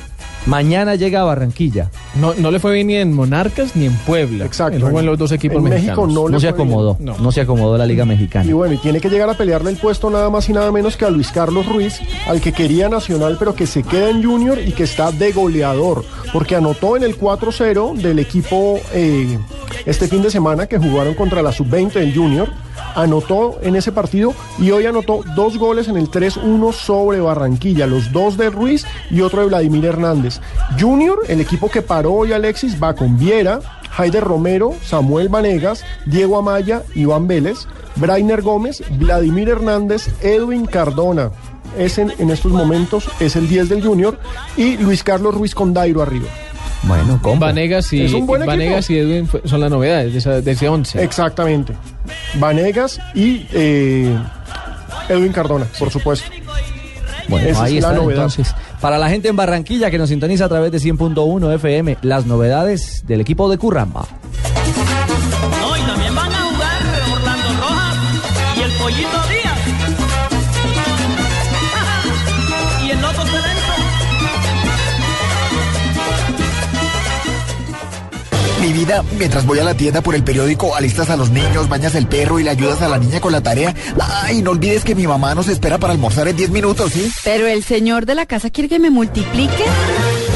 [0.46, 1.90] Mañana llega a Barranquilla.
[2.18, 4.44] No, no le fue bien ni en Monarcas ni en Puebla.
[4.46, 4.80] Exacto.
[4.86, 6.14] Jugó en los dos equipos En México mexicanos.
[6.14, 6.68] no le No se fue bien.
[6.68, 6.96] acomodó.
[7.00, 7.18] No.
[7.18, 8.48] No se acomodó la Liga Mexicana.
[8.48, 10.96] Y bueno, y tiene que llegar a pelearle el puesto nada más y nada menos
[10.96, 14.58] que a Luis Carlos Ruiz, al que quería Nacional, pero que se queda en Junior
[14.64, 19.38] y que está de goleador, porque anotó en el 4-0 del equipo eh,
[19.84, 22.48] este fin de semana que jugaron contra la sub-20 del Junior.
[22.94, 28.12] Anotó en ese partido y hoy anotó dos goles en el 3-1 sobre Barranquilla, los
[28.12, 30.40] dos de Ruiz y otro de Vladimir Hernández.
[30.80, 33.60] Junior, el equipo que paró hoy Alexis, va con Viera,
[33.96, 37.58] Haider Romero, Samuel Vanegas, Diego Amaya, Iván Vélez,
[37.96, 41.30] Brainer Gómez, Vladimir Hernández, Edwin Cardona.
[41.76, 44.18] Es en, en estos momentos es el 10 del Junior
[44.56, 46.26] y Luis Carlos Ruiz Condairo arriba.
[46.84, 48.06] Bueno, Con Vanegas y,
[48.46, 51.02] Vanegas y Edwin son las novedades de, esa- de ese 11.
[51.02, 51.74] Exactamente.
[52.38, 54.16] Vanegas y eh,
[55.08, 56.30] Edwin Cardona, por supuesto.
[57.28, 58.24] Bueno, Esa ahí es la está novedad.
[58.24, 58.54] entonces.
[58.80, 63.04] Para la gente en Barranquilla que nos sintoniza a través de 100.1 FM, las novedades
[63.06, 64.06] del equipo de Curramba.
[78.60, 81.94] Mi vida, mientras voy a la tienda por el periódico, alistas a los niños, bañas
[81.94, 83.74] el perro y le ayudas a la niña con la tarea.
[84.00, 87.10] Ay, no olvides que mi mamá nos espera para almorzar en 10 minutos, ¿sí?
[87.22, 89.64] Pero el señor de la casa quiere que me multiplique.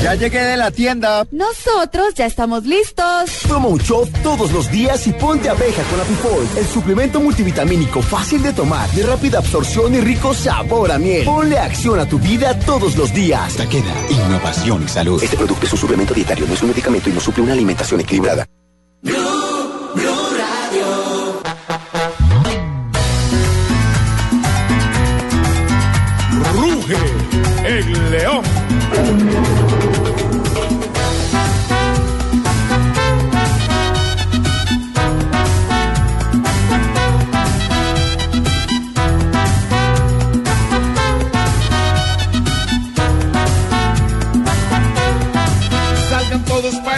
[0.03, 1.25] Ya llegué de la tienda.
[1.31, 3.31] Nosotros ya estamos listos.
[3.47, 8.43] Toma un shot todos los días y ponte abeja con Apifol, el suplemento multivitamínico fácil
[8.43, 11.25] de tomar, de rápida absorción y rico sabor a miel.
[11.25, 13.55] Ponle acción a tu vida todos los días.
[13.55, 15.23] Taqueda, innovación y salud.
[15.23, 18.01] Este producto es un suplemento dietario, no es un medicamento y no suple una alimentación
[18.01, 18.45] equilibrada.
[19.05, 19.52] Ruge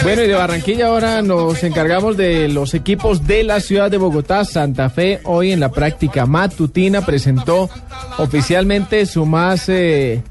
[0.05, 4.45] Bueno, y de Barranquilla ahora nos encargamos de los equipos de la ciudad de Bogotá.
[4.45, 7.71] Santa Fe hoy en la práctica matutina presentó
[8.19, 10.21] oficialmente su más eh,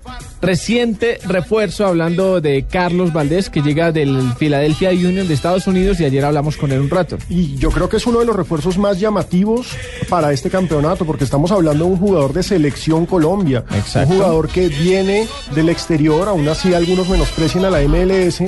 [0.40, 6.04] reciente refuerzo, hablando de Carlos Valdés, que llega del Philadelphia Union de Estados Unidos y
[6.04, 7.18] ayer hablamos con él un rato.
[7.28, 9.76] Y yo creo que es uno de los refuerzos más llamativos
[10.08, 13.64] para este campeonato, porque estamos hablando de un jugador de selección Colombia.
[13.74, 14.12] Exacto.
[14.12, 18.40] Un jugador que viene del exterior, aún así algunos menosprecian a la MLS,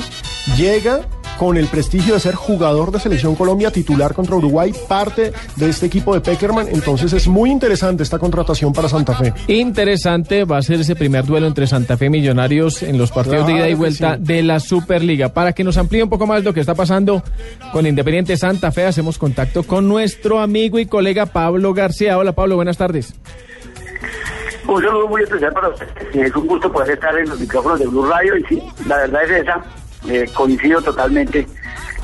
[0.56, 1.00] llega
[1.38, 5.86] con el prestigio de ser jugador de selección Colombia titular contra Uruguay, parte de este
[5.86, 6.68] equipo de Peckerman.
[6.68, 9.32] Entonces es muy interesante esta contratación para Santa Fe.
[9.48, 13.46] Interesante va a ser ese primer duelo entre Santa Fe y Millonarios en los partidos
[13.46, 14.22] de ida y vuelta sí.
[14.22, 15.30] de la Superliga.
[15.30, 17.22] Para que nos amplíe un poco más lo que está pasando
[17.72, 22.18] con Independiente Santa Fe, hacemos contacto con nuestro amigo y colega Pablo García.
[22.18, 23.14] Hola Pablo, buenas tardes.
[24.66, 25.92] Un saludo muy especial para ustedes.
[26.12, 29.24] Es un gusto poder estar en los micrófonos de Blue Radio y sí, la verdad
[29.24, 29.62] es esa.
[30.08, 31.46] Eh, coincido totalmente.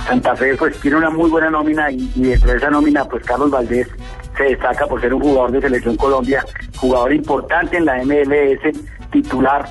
[0.06, 3.24] Santa Fe pues tiene una muy buena nómina y, y dentro de esa nómina pues
[3.24, 3.88] Carlos Valdés
[4.36, 6.44] se destaca por ser un jugador de selección Colombia,
[6.76, 8.76] jugador importante en la MLS,
[9.10, 9.68] titular.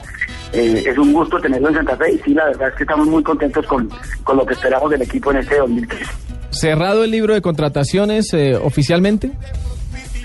[0.53, 3.07] Eh, es un gusto tenerlo en Santa Fe y sí, la verdad es que estamos
[3.07, 3.89] muy contentos con,
[4.23, 6.05] con lo que esperamos del equipo en este 2013.
[6.49, 9.31] Cerrado el libro de contrataciones eh, oficialmente.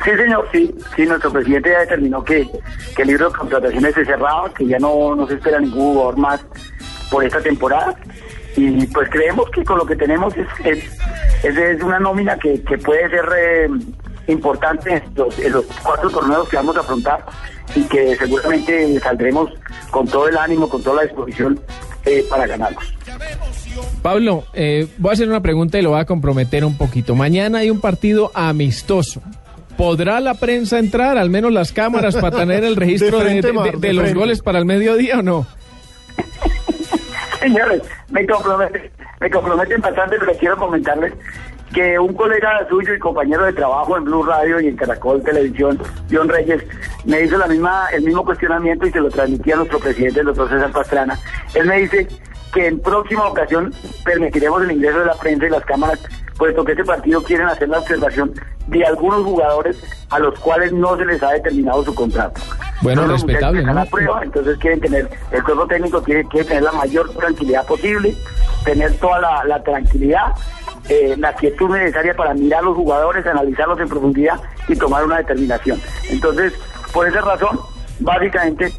[0.04, 2.48] Sí, señor, sí, sí, nuestro presidente ya determinó que,
[2.94, 6.18] que el libro de contrataciones se cerraba, que ya no, no se espera ningún jugador
[6.18, 6.44] más
[7.10, 7.94] por esta temporada.
[8.56, 10.84] Y pues creemos que con lo que tenemos es, es,
[11.44, 13.68] es, es una nómina que, que puede ser eh,
[14.28, 17.24] importante en los, en los cuatro torneos que vamos a afrontar
[17.74, 19.50] y que seguramente saldremos
[19.90, 21.60] con todo el ánimo, con toda la disposición
[22.06, 22.94] eh, para ganarlos.
[24.02, 27.14] Pablo, eh, voy a hacer una pregunta y lo voy a comprometer un poquito.
[27.14, 29.20] Mañana hay un partido amistoso.
[29.76, 33.52] ¿Podrá la prensa entrar, al menos las cámaras, para tener el registro de, frente, de-
[33.52, 35.46] Mar, de- de de los goles para el mediodía o no?
[37.40, 41.12] Señores, me comprometen, me comprometen bastante, pero quiero comentarles
[41.74, 45.78] que un colega suyo y compañero de trabajo en Blue Radio y en Caracol Televisión,
[46.10, 46.62] John Reyes,
[47.04, 50.26] me hizo la misma, el mismo cuestionamiento y se lo transmití a nuestro presidente, el
[50.26, 51.18] doctor César Pastrana.
[51.54, 52.08] Él me dice
[52.54, 53.72] que en próxima ocasión
[54.04, 56.00] permitiremos el ingreso de la prensa y las cámaras,
[56.36, 58.32] puesto que este partido quieren hacer la observación
[58.66, 59.78] de algunos jugadores
[60.10, 62.40] a los cuales no se les ha determinado su contrato.
[62.82, 63.86] Bueno, respetable, ¿no?
[63.86, 68.14] prueba, entonces quieren tener, el cuerpo técnico quiere, quiere tener la mayor tranquilidad posible,
[68.64, 70.32] tener toda la, la tranquilidad,
[70.88, 75.18] eh, la quietud necesaria para mirar a los jugadores, analizarlos en profundidad y tomar una
[75.18, 75.80] determinación.
[76.10, 76.52] Entonces,
[76.92, 77.58] por esa razón,
[78.00, 78.72] básicamente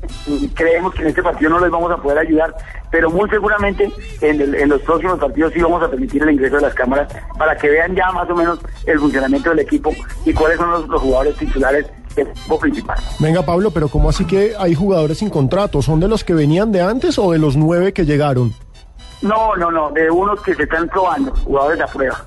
[0.53, 2.53] creemos que en este partido no les vamos a poder ayudar,
[2.91, 3.89] pero muy seguramente
[4.21, 7.13] en, el- en los próximos partidos sí vamos a permitir el ingreso de las cámaras
[7.37, 9.91] para que vean ya más o menos el funcionamiento del equipo
[10.25, 12.97] y cuáles son los, los jugadores titulares del equipo principal.
[13.19, 15.81] Venga, Pablo, pero ¿cómo así que hay jugadores sin contrato?
[15.81, 18.53] ¿Son de los que venían de antes o de los nueve que llegaron?
[19.21, 22.25] No, no, no, de unos que se están probando, jugadores a prueba.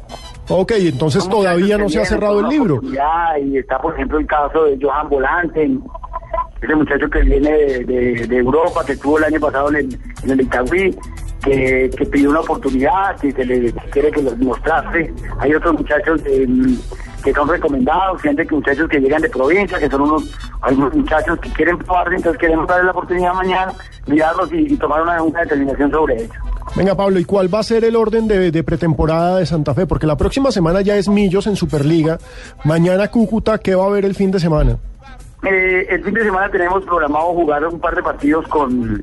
[0.48, 2.74] Ok, entonces todavía no se ha cerrado el libro.
[2.74, 5.70] oportunidad, Y está, por ejemplo, el caso de Johan Volante,
[6.60, 9.98] ese muchacho que viene de, de- de Europa, que estuvo el año pasado en el,
[10.24, 10.96] en el Itagüí,
[11.42, 15.12] que, que pidió una oportunidad, que se le quiere que los mostrase.
[15.38, 16.46] Hay otros muchachos eh,
[17.24, 21.38] que son recomendados, gente que muchachos que llegan de provincia, que son unos algunos muchachos
[21.40, 23.72] que quieren probar, entonces queremos darle la oportunidad mañana,
[24.06, 26.32] mirarlos y, y tomar una, una determinación sobre ello.
[26.76, 29.86] Venga, Pablo, ¿y cuál va a ser el orden de, de pretemporada de Santa Fe?
[29.86, 32.18] Porque la próxima semana ya es Millos en Superliga.
[32.64, 34.76] Mañana Cúcuta, ¿qué va a haber el fin de semana?
[35.42, 39.02] Eh, el fin de semana tenemos programado jugar un par de partidos con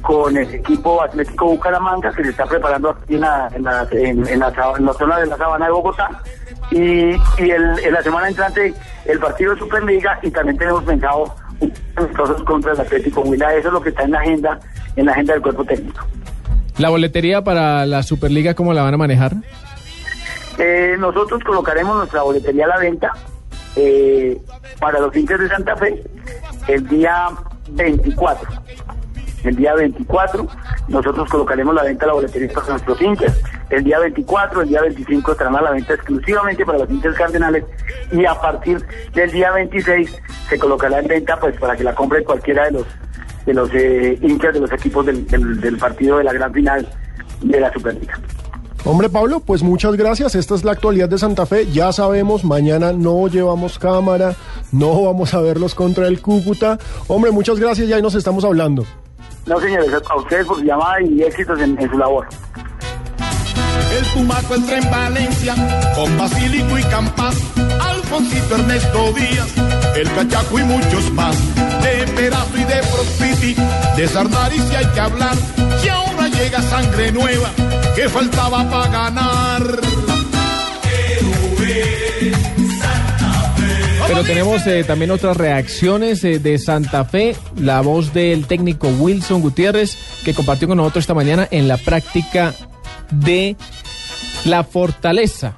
[0.00, 4.28] con el equipo Atlético Bucaramanga que se está preparando aquí en la, en la, en,
[4.28, 6.10] en la, sab- en la zona de la Sabana de Bogotá.
[6.70, 8.74] Y, y el, en la semana entrante
[9.06, 13.54] el partido de Superliga y también tenemos pensado un amistosos contra el Atlético Huila.
[13.54, 14.60] Eso es lo que está en la agenda
[14.96, 16.04] en la agenda del cuerpo técnico.
[16.76, 19.32] La boletería para la Superliga, ¿cómo la van a manejar?
[20.58, 23.12] Eh, nosotros colocaremos nuestra boletería a la venta
[23.76, 24.38] eh,
[24.80, 26.02] para los hinchas de Santa Fe
[26.68, 27.28] el día
[27.70, 28.48] 24.
[29.44, 30.46] El día 24
[30.88, 33.38] nosotros colocaremos la venta de la boletería para nuestros hinchas.
[33.68, 37.64] El día 24, el día 25 estarán a la venta exclusivamente para los hinchas cardenales
[38.10, 40.16] y a partir del día 26
[40.48, 42.86] se colocará en venta pues para que la compre cualquiera de los
[43.44, 46.88] de los eh, hinchas de los equipos del, del- del partido de la gran final
[47.42, 48.18] de la Superliga.
[48.86, 50.34] Hombre, Pablo, pues muchas gracias.
[50.34, 51.66] Esta es la actualidad de Santa Fe.
[51.72, 54.34] Ya sabemos, mañana no llevamos cámara,
[54.72, 56.78] no vamos a verlos contra el Cúcuta.
[57.08, 58.84] Hombre, muchas gracias, ya ahí nos estamos hablando.
[59.46, 62.26] No, señores, a ustedes por su llamada y éxitos en, en su labor.
[63.98, 65.54] El Pumaco entra en Valencia
[65.94, 67.36] con Basílico y Campas,
[67.80, 69.54] Alfonsito Ernesto Díaz,
[69.96, 71.36] el Cachaco y muchos más.
[71.82, 73.56] De Perazo y de Prospiti,
[73.96, 75.36] de Sardari si hay que hablar.
[75.82, 77.50] Y ahora llega sangre nueva
[77.94, 79.62] que faltaba para ganar.
[84.06, 89.40] Pero tenemos eh, también otras reacciones eh, de Santa Fe, la voz del técnico Wilson
[89.40, 92.54] Gutiérrez, que compartió con nosotros esta mañana en la práctica
[93.10, 93.56] de
[94.44, 95.54] la Fortaleza,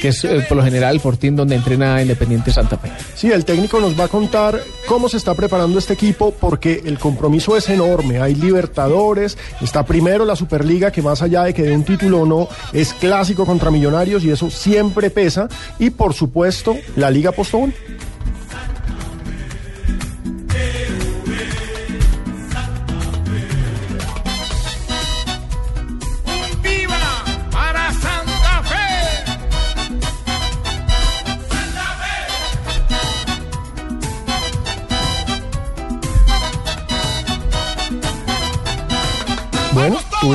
[0.00, 2.90] que es eh, por lo general el fortín donde entrena Independiente Santa Fe.
[3.14, 6.98] Sí, el técnico nos va a contar cómo se está preparando este equipo porque el
[6.98, 8.20] compromiso es enorme.
[8.20, 12.26] Hay Libertadores, está primero la Superliga que más allá de que dé un título o
[12.26, 15.48] no, es clásico contra Millonarios y eso siempre pesa.
[15.78, 17.74] Y por supuesto, la Liga Postobón.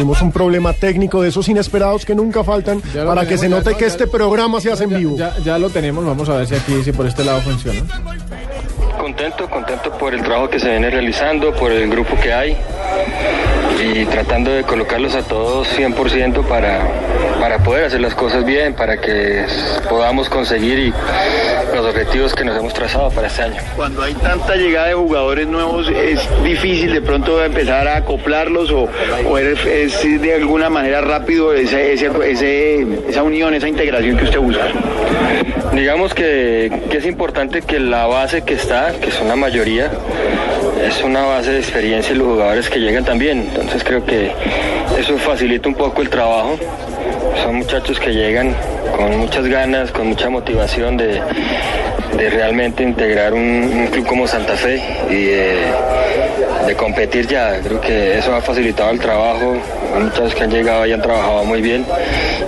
[0.04, 3.78] Tuvimos un problema técnico de esos inesperados que nunca faltan para que se note no,
[3.78, 5.16] que ya- este programa se hace en vivo.
[5.18, 7.80] Ya, ya lo tenemos, vamos a ver si aquí, si por este lado funciona.
[9.00, 12.58] Contento, contento por el trabajo que se viene realizando, por el grupo que hay
[13.82, 16.82] y tratando de colocarlos a todos 100% para,
[17.40, 19.46] para poder hacer las cosas bien, para que
[19.90, 20.94] podamos conseguir y
[21.76, 23.62] los objetivos que nos hemos trazado para este año.
[23.76, 28.88] Cuando hay tanta llegada de jugadores nuevos, es difícil de pronto empezar a acoplarlos o,
[29.28, 34.66] o es, es de alguna manera rápido ese- esa unión, esa integración que usted busca.
[35.74, 39.90] Digamos que, que es importante que la base que está, que son la mayoría,
[40.82, 43.40] es una base de experiencia y los jugadores que llegan también.
[43.40, 44.32] Entonces creo que
[44.98, 46.58] eso facilita un poco el trabajo.
[47.44, 48.56] Son muchachos que llegan
[48.96, 51.22] con muchas ganas, con mucha motivación de,
[52.18, 54.82] de realmente integrar un, club como Santa Fe
[56.66, 57.60] de competir ya.
[57.62, 59.56] Creo que eso ha facilitado el trabajo.
[59.96, 61.86] Hay muchachos que han llegado y han trabajado muy bien.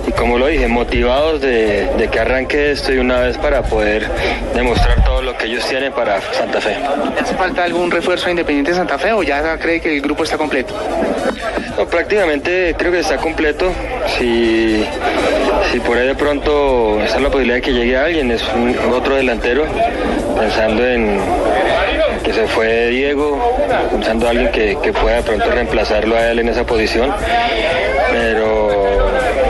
[0.06, 4.06] Y como lo dije, motivados de, de que arranque esto y una vez para poder
[4.54, 6.76] demostrar todo lo que ellos tienen para Santa Fe.
[7.20, 10.36] ¿Hace falta algún refuerzo a Independiente Santa Fe o ya cree que el grupo está
[10.38, 10.74] completo?
[11.76, 13.70] No, prácticamente creo que está completo.
[14.18, 14.84] Si,
[15.70, 19.16] si por ahí de pronto está la posibilidad de que llegue alguien, es un- otro
[19.16, 19.64] delantero,
[20.38, 21.20] pensando en
[22.26, 23.56] que se fue Diego,
[23.90, 27.14] pensando en alguien que, que pueda de pronto reemplazarlo a él en esa posición.
[28.10, 28.68] Pero,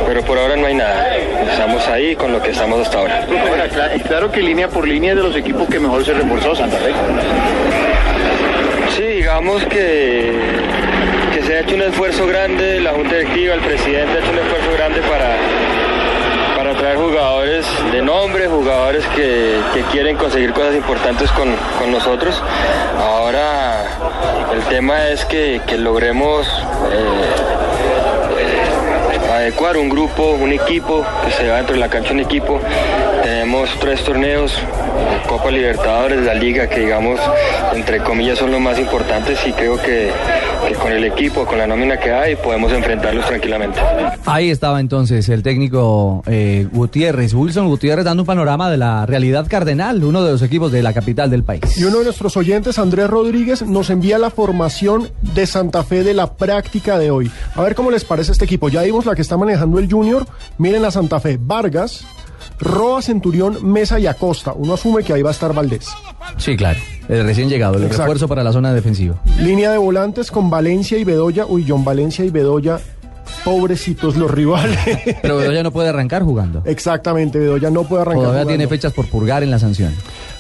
[0.07, 1.17] pero por ahora no hay nada.
[1.51, 3.27] Estamos ahí con lo que estamos hasta ahora.
[3.27, 6.77] Cla- claro que línea por línea es de los equipos que mejor se reforzó Santa
[6.77, 6.93] Fe.
[8.97, 10.33] Sí, digamos que,
[11.35, 14.39] que se ha hecho un esfuerzo grande, la Junta Directiva, el presidente ha hecho un
[14.39, 15.37] esfuerzo grande para
[16.95, 22.41] jugadores de nombre, jugadores que, que quieren conseguir cosas importantes con, con nosotros.
[23.01, 23.85] Ahora
[24.55, 26.47] el tema es que, que logremos
[26.93, 27.05] eh,
[28.39, 32.61] eh, adecuar un grupo, un equipo, que se va dentro de la cancha un equipo.
[33.47, 34.53] Tenemos tres torneos,
[35.29, 37.21] Copa Libertadores, la Liga, que digamos,
[37.77, 40.11] entre comillas, son los más importantes y creo que,
[40.67, 43.79] que con el equipo, con la nómina que hay, podemos enfrentarlos tranquilamente.
[44.25, 49.47] Ahí estaba entonces el técnico eh, Gutiérrez, Wilson Gutiérrez, dando un panorama de la realidad
[49.49, 51.79] cardenal, uno de los equipos de la capital del país.
[51.79, 56.15] Y uno de nuestros oyentes, Andrés Rodríguez, nos envía la formación de Santa Fe de
[56.15, 57.31] la práctica de hoy.
[57.55, 58.69] A ver cómo les parece este equipo.
[58.71, 60.27] Ya vimos la que está manejando el Junior.
[60.59, 61.39] Miren la Santa Fe.
[61.41, 62.05] Vargas,
[62.59, 64.53] Roa, Centurión, Mesa y Acosta.
[64.55, 65.89] Uno asume que ahí va a estar Valdés.
[66.39, 66.79] Sí, claro.
[67.09, 68.03] El recién llegado, el Exacto.
[68.03, 69.17] refuerzo para la zona defensiva.
[69.41, 71.47] Línea de volantes con Valencia y Bedoya.
[71.47, 72.81] Uy, John Valencia y Bedoya.
[73.45, 74.79] Pobrecitos los rivales.
[75.23, 76.63] Pero Bedoya no puede arrancar jugando.
[76.65, 78.23] Exactamente, Bedoya no puede arrancar.
[78.23, 78.49] Todavía jugando.
[78.59, 79.95] tiene fechas por purgar en la sanción.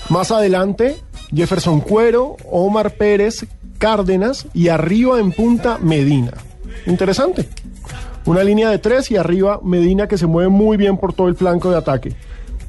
[0.08, 0.96] Más adelante,
[1.34, 3.46] Jefferson Cuero, Omar Pérez,
[3.78, 6.32] Cárdenas y arriba en punta Medina.
[6.86, 7.48] Interesante.
[8.26, 11.36] Una línea de tres y arriba Medina que se mueve muy bien por todo el
[11.36, 12.12] flanco de ataque.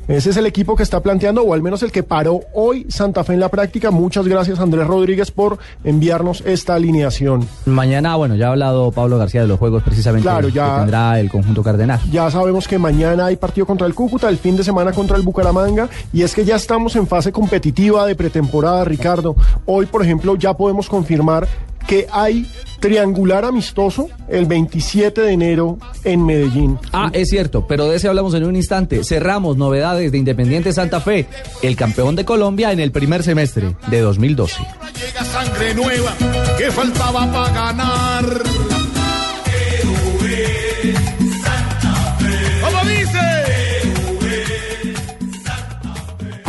[0.08, 3.26] Ese es el equipo que está planteando, o al menos el que paró hoy Santa
[3.26, 3.92] Fe en la práctica.
[3.92, 7.46] Muchas gracias Andrés Rodríguez por enviarnos esta alineación.
[7.66, 11.20] Mañana, bueno, ya ha hablado Pablo García de los juegos precisamente Claro, ya- que tendrá
[11.20, 12.00] el conjunto cardenal.
[12.10, 15.24] Ya sabemos que mañana hay partido contra el Cúcuta, el fin de semana contra el
[15.24, 19.36] Bucaramanga, y es que ya estamos en fase competitiva de pretemporada, Ricardo.
[19.66, 21.46] Hoy, por ejemplo, ya podemos confirmar
[21.86, 22.50] que hay
[22.80, 26.80] triangular amistoso el 27 de enero en Medellín.
[26.94, 29.04] Ah, es cierto, pero de ese hablamos en un instante.
[29.04, 31.28] Cerramos novedades de Independiente Santa Fe,
[31.62, 34.62] el campeón de Colombia en el primer semestre de 2012.
[34.94, 36.16] Llega sangre nueva
[36.58, 38.47] que faltaba para ganar.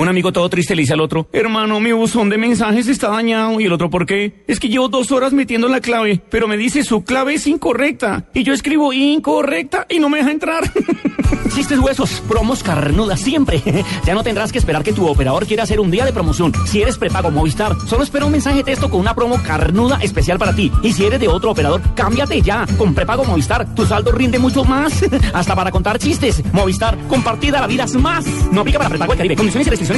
[0.08, 3.60] Un amigo todo triste le dice al otro, hermano, mi buzón de mensajes está dañado.
[3.60, 4.42] Y el otro, ¿por qué?
[4.46, 8.24] Es que llevo dos horas metiendo la clave, pero me dice su clave es incorrecta.
[8.32, 10.64] Y yo escribo incorrecta y no me deja entrar.
[11.54, 13.62] Chistes huesos, promos carnudas siempre.
[14.04, 16.52] Ya no tendrás que esperar que tu operador quiera hacer un día de promoción.
[16.66, 20.54] Si eres prepago Movistar, solo espera un mensaje texto con una promo carnuda especial para
[20.54, 20.72] ti.
[20.82, 22.66] Y si eres de otro operador, cámbiate ya.
[22.78, 25.04] Con prepago Movistar, tu saldo rinde mucho más.
[25.34, 26.42] Hasta para contar chistes.
[26.52, 28.24] Movistar, compartida la vida es más.
[28.50, 29.36] No aplica para prepago el Caribe.
[29.36, 29.97] Condiciones y restricciones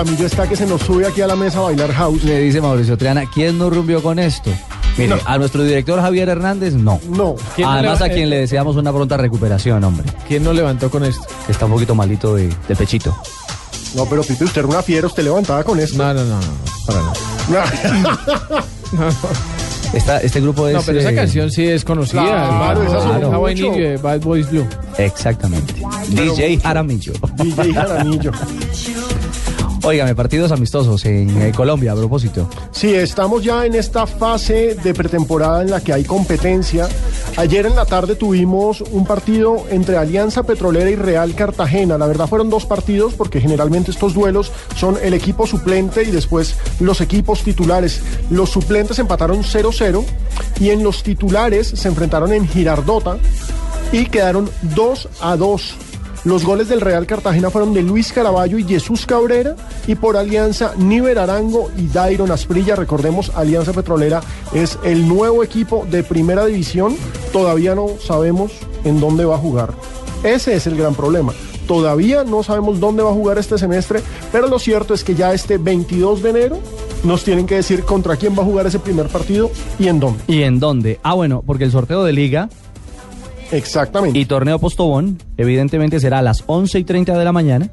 [0.00, 2.24] Jaramillo está que se nos sube aquí a la mesa a bailar house.
[2.24, 4.50] Le dice Mauricio Triana, ¿quién no rumbió con esto?
[4.96, 6.98] Mire, a nuestro director Javier Hernández, no.
[7.10, 7.34] No.
[7.54, 10.10] ¿Quién no Además, a quien le deseamos una pronta recuperación, hombre.
[10.26, 11.22] ¿Quién nos levantó con esto?
[11.44, 13.14] Que está un poquito malito de, de pechito.
[13.94, 15.98] No, pero Pipe, usted era una fiera, usted levantaba con esto.
[15.98, 16.46] No, no, no, no,
[16.86, 17.12] para nada.
[19.92, 20.74] Esta, este grupo es...
[20.74, 22.22] No, pero esa eh, canción sí es conocida.
[22.22, 23.64] Claro, es esa sonó How I mucho.
[23.64, 24.66] Need You de Bad Boys Blue.
[24.98, 25.74] Exactamente.
[26.08, 27.12] DJ Jaramillo.
[27.36, 28.30] DJ Jaramillo.
[29.82, 32.48] Óigame, partidos amistosos en eh, Colombia, a propósito.
[32.70, 36.86] Sí, estamos ya en esta fase de pretemporada en la que hay competencia.
[37.36, 41.96] Ayer en la tarde tuvimos un partido entre Alianza Petrolera y Real Cartagena.
[41.96, 46.56] La verdad fueron dos partidos porque generalmente estos duelos son el equipo suplente y después
[46.78, 48.02] los equipos titulares.
[48.28, 50.04] Los suplentes empataron 0-0
[50.60, 53.16] y en los titulares se enfrentaron en Girardota
[53.92, 55.89] y quedaron 2 a 2.
[56.24, 59.56] Los goles del Real Cartagena fueron de Luis Caraballo y Jesús Cabrera
[59.86, 62.76] y por alianza Níver Arango y Dairon Asprilla.
[62.76, 64.20] Recordemos, Alianza Petrolera
[64.52, 66.94] es el nuevo equipo de primera división.
[67.32, 68.52] Todavía no sabemos
[68.84, 69.72] en dónde va a jugar.
[70.22, 71.32] Ese es el gran problema.
[71.66, 75.32] Todavía no sabemos dónde va a jugar este semestre, pero lo cierto es que ya
[75.32, 76.58] este 22 de enero
[77.02, 80.22] nos tienen que decir contra quién va a jugar ese primer partido y en dónde.
[80.26, 81.00] ¿Y en dónde?
[81.02, 82.50] Ah, bueno, porque el sorteo de liga
[83.52, 84.18] Exactamente.
[84.18, 87.70] y torneo Postobón, evidentemente será a las 11 y 30 de la mañana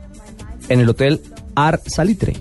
[0.69, 1.21] en el Hotel
[1.55, 2.35] Ar Salitre.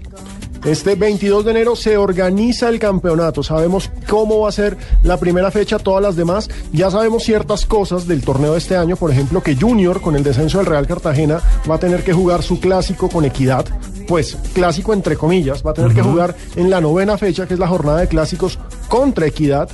[0.64, 3.44] Este 22 de enero se organiza el campeonato.
[3.44, 6.50] Sabemos cómo va a ser la primera fecha, todas las demás.
[6.72, 8.96] Ya sabemos ciertas cosas del torneo de este año.
[8.96, 12.42] Por ejemplo, que Junior, con el descenso del Real Cartagena, va a tener que jugar
[12.42, 13.64] su clásico con equidad.
[14.06, 15.64] Pues clásico entre comillas.
[15.66, 18.58] Va a tener que jugar en la novena fecha, que es la jornada de clásicos
[18.88, 19.68] contra equidad.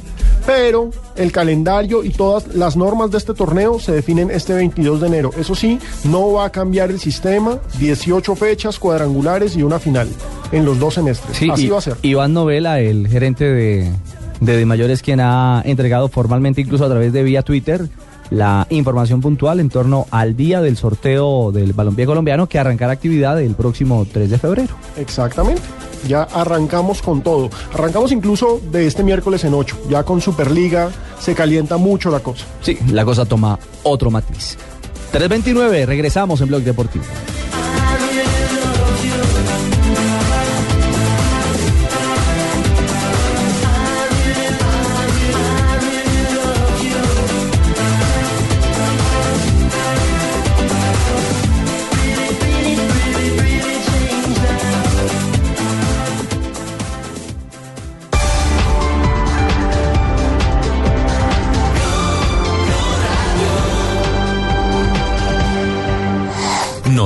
[0.47, 5.07] Pero el calendario y todas las normas de este torneo se definen este 22 de
[5.07, 5.31] enero.
[5.39, 7.59] Eso sí, no va a cambiar el sistema.
[7.79, 10.09] 18 fechas, cuadrangulares y una final
[10.51, 11.37] en los dos semestres.
[11.37, 11.97] Sí, Así y- va a ser.
[12.03, 13.89] Iván Novela, el gerente de,
[14.41, 17.89] de De Mayores, quien ha entregado formalmente, incluso a través de vía Twitter,
[18.31, 23.41] la información puntual en torno al día del sorteo del balompié colombiano que arrancará actividad
[23.41, 24.75] el próximo 3 de febrero.
[24.97, 25.63] Exactamente.
[26.09, 27.51] Ya arrancamos con todo.
[27.75, 29.77] Arrancamos incluso de este miércoles en 8.
[29.89, 32.45] Ya con Superliga se calienta mucho la cosa.
[32.61, 34.57] Sí, la cosa toma otro matiz.
[35.13, 37.05] 329, regresamos en Blog Deportivo.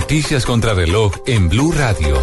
[0.07, 2.17] Noticias contra reloj en Blue Radio.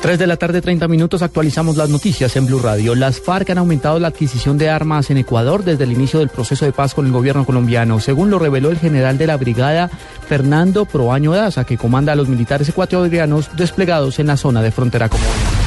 [0.00, 2.94] 3 de la tarde, 30 minutos, actualizamos las noticias en Blue Radio.
[2.94, 6.64] Las FARC han aumentado la adquisición de armas en Ecuador desde el inicio del proceso
[6.64, 9.90] de paz con el gobierno colombiano, según lo reveló el general de la brigada
[10.26, 15.10] Fernando Proaño Daza, que comanda a los militares ecuatorianos desplegados en la zona de frontera
[15.10, 15.59] común.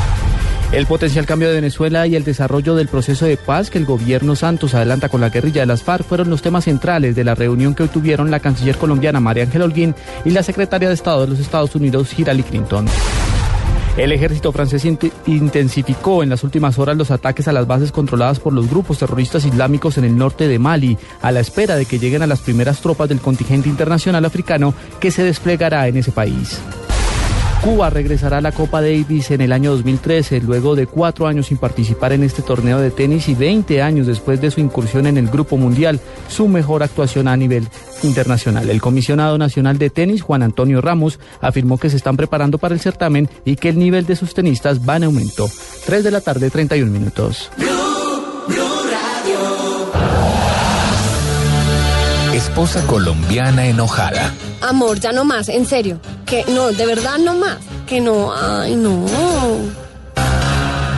[0.73, 4.35] El potencial cambio de Venezuela y el desarrollo del proceso de paz que el gobierno
[4.35, 7.75] Santos adelanta con la guerrilla de las FARC fueron los temas centrales de la reunión
[7.75, 9.93] que hoy tuvieron la canciller colombiana María Ángel Holguín
[10.25, 12.87] y la secretaria de Estado de los Estados Unidos Hillary Clinton.
[13.97, 18.39] El ejército francés int- intensificó en las últimas horas los ataques a las bases controladas
[18.39, 21.99] por los grupos terroristas islámicos en el norte de Mali, a la espera de que
[21.99, 26.59] lleguen a las primeras tropas del contingente internacional africano que se desplegará en ese país.
[27.63, 31.57] Cuba regresará a la Copa Davis en el año 2013, luego de cuatro años sin
[31.57, 35.29] participar en este torneo de tenis y 20 años después de su incursión en el
[35.29, 37.69] Grupo Mundial, su mejor actuación a nivel
[38.03, 38.69] internacional.
[38.69, 42.81] El comisionado nacional de tenis, Juan Antonio Ramos, afirmó que se están preparando para el
[42.81, 45.49] certamen y que el nivel de sus tenistas va en aumento.
[45.85, 47.49] 3 de la tarde, 31 minutos.
[52.53, 54.31] Esposa colombiana enojada.
[54.61, 55.99] Amor, ya no más, en serio.
[56.23, 57.57] Que no, de verdad no más.
[57.87, 59.07] Que no, ay, no.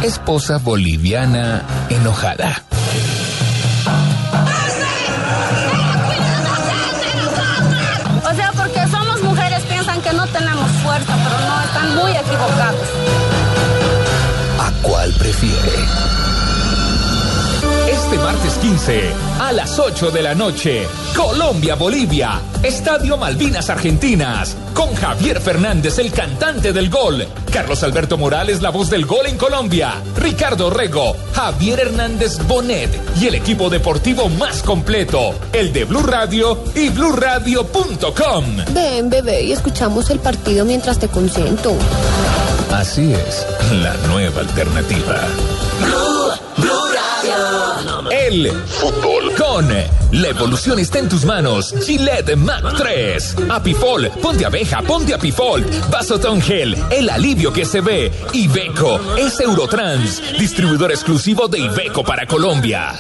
[0.04, 2.62] Esposa boliviana enojada.
[8.30, 12.88] O sea, porque somos mujeres piensan que no tenemos fuerza, pero no, están muy equivocados.
[14.60, 16.25] ¿A cuál prefiere?
[18.16, 19.02] Este martes 15,
[19.42, 20.88] a las 8 de la noche,
[21.18, 28.70] Colombia-Bolivia, Estadio Malvinas Argentinas, con Javier Fernández, el cantante del gol, Carlos Alberto Morales, la
[28.70, 32.90] voz del gol en Colombia, Ricardo Rego, Javier Hernández Bonet
[33.20, 38.46] y el equipo deportivo más completo, el de Blue Radio y BlueRadio.com.
[38.74, 41.76] Ven, bebé, y escuchamos el partido mientras te consiento.
[42.72, 45.20] Así es, la nueva alternativa.
[48.12, 51.74] El fútbol con la evolución está en tus manos.
[51.86, 53.36] Gillette Mac 3.
[53.50, 55.66] Apifol, ponte abeja, ponte Apifol.
[55.92, 58.12] Vasotón Gel, el alivio que se ve.
[58.34, 62.94] Ibeco es Eurotrans, distribuidor exclusivo de Ibeco para Colombia.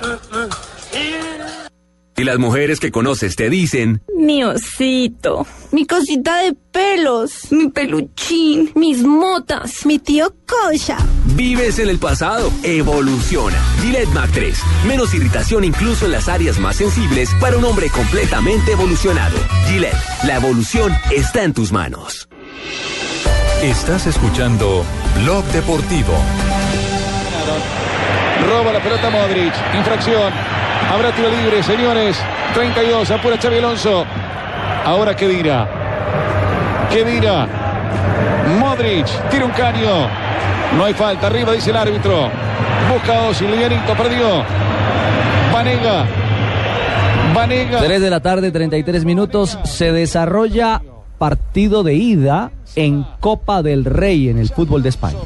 [2.17, 8.71] Y las mujeres que conoces te dicen, Mi osito, mi cosita de pelos, mi peluchín,
[8.75, 10.97] mis motas, mi tío Kosha.
[11.35, 13.57] Vives en el pasado, evoluciona.
[13.81, 14.57] Gillette Mac 3,
[14.87, 19.37] menos irritación incluso en las áreas más sensibles para un hombre completamente evolucionado.
[19.67, 22.27] Gillette, la evolución está en tus manos.
[23.61, 24.83] Estás escuchando
[25.23, 26.13] Blog Deportivo.
[28.47, 29.53] Roba la pelota Modric.
[29.75, 30.31] Infracción.
[30.91, 32.17] Habrá tiro libre, señores.
[32.53, 33.11] 32.
[33.11, 34.05] Apura Xavi Alonso.
[34.85, 35.67] Ahora Kedira.
[36.91, 37.47] Kedira.
[38.59, 39.07] Modric.
[39.29, 40.24] Tira un caño.
[40.77, 41.27] No hay falta.
[41.27, 42.29] Arriba dice el árbitro.
[42.91, 43.49] Busca Osil.
[43.51, 43.93] Livianito.
[43.95, 44.43] Perdió.
[45.53, 46.05] Vanega.
[47.33, 47.79] Vanega.
[47.81, 49.57] 3 de la tarde, 33 minutos.
[49.63, 50.81] Se desarrolla
[51.17, 55.19] partido de ida en Copa del Rey en el fútbol de España.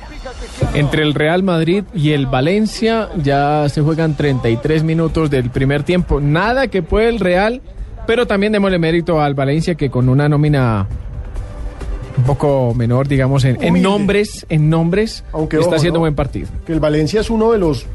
[0.74, 6.22] Entre el Real Madrid y el Valencia ya se juegan 33 minutos del primer tiempo.
[6.22, 7.62] Nada que puede el Real,
[8.05, 10.88] pero también démosle mérito al Valencia que con una nómina
[12.20, 16.01] un poco menor, digamos, en, nombres, en nombres, Aunque, está ojo, haciendo ¿no?
[16.01, 16.47] buen partido.
[16.65, 17.86] que el Valencia es uno de los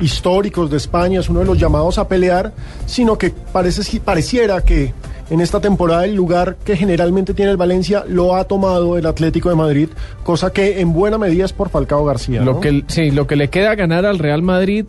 [0.00, 2.52] históricos de España, es uno de los llamados a pelear,
[2.86, 4.92] sino que parece, pareciera que
[5.30, 9.48] en esta temporada el lugar que generalmente tiene el Valencia lo ha tomado el Atlético
[9.48, 9.88] de Madrid,
[10.24, 12.42] cosa que en buena medida es por Falcao García.
[12.42, 14.86] Lo que, sí, lo que le queda ganar al Real Madrid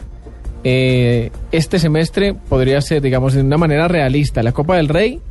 [0.64, 5.22] eh, este semestre podría ser, digamos, de una manera realista, la Copa del Rey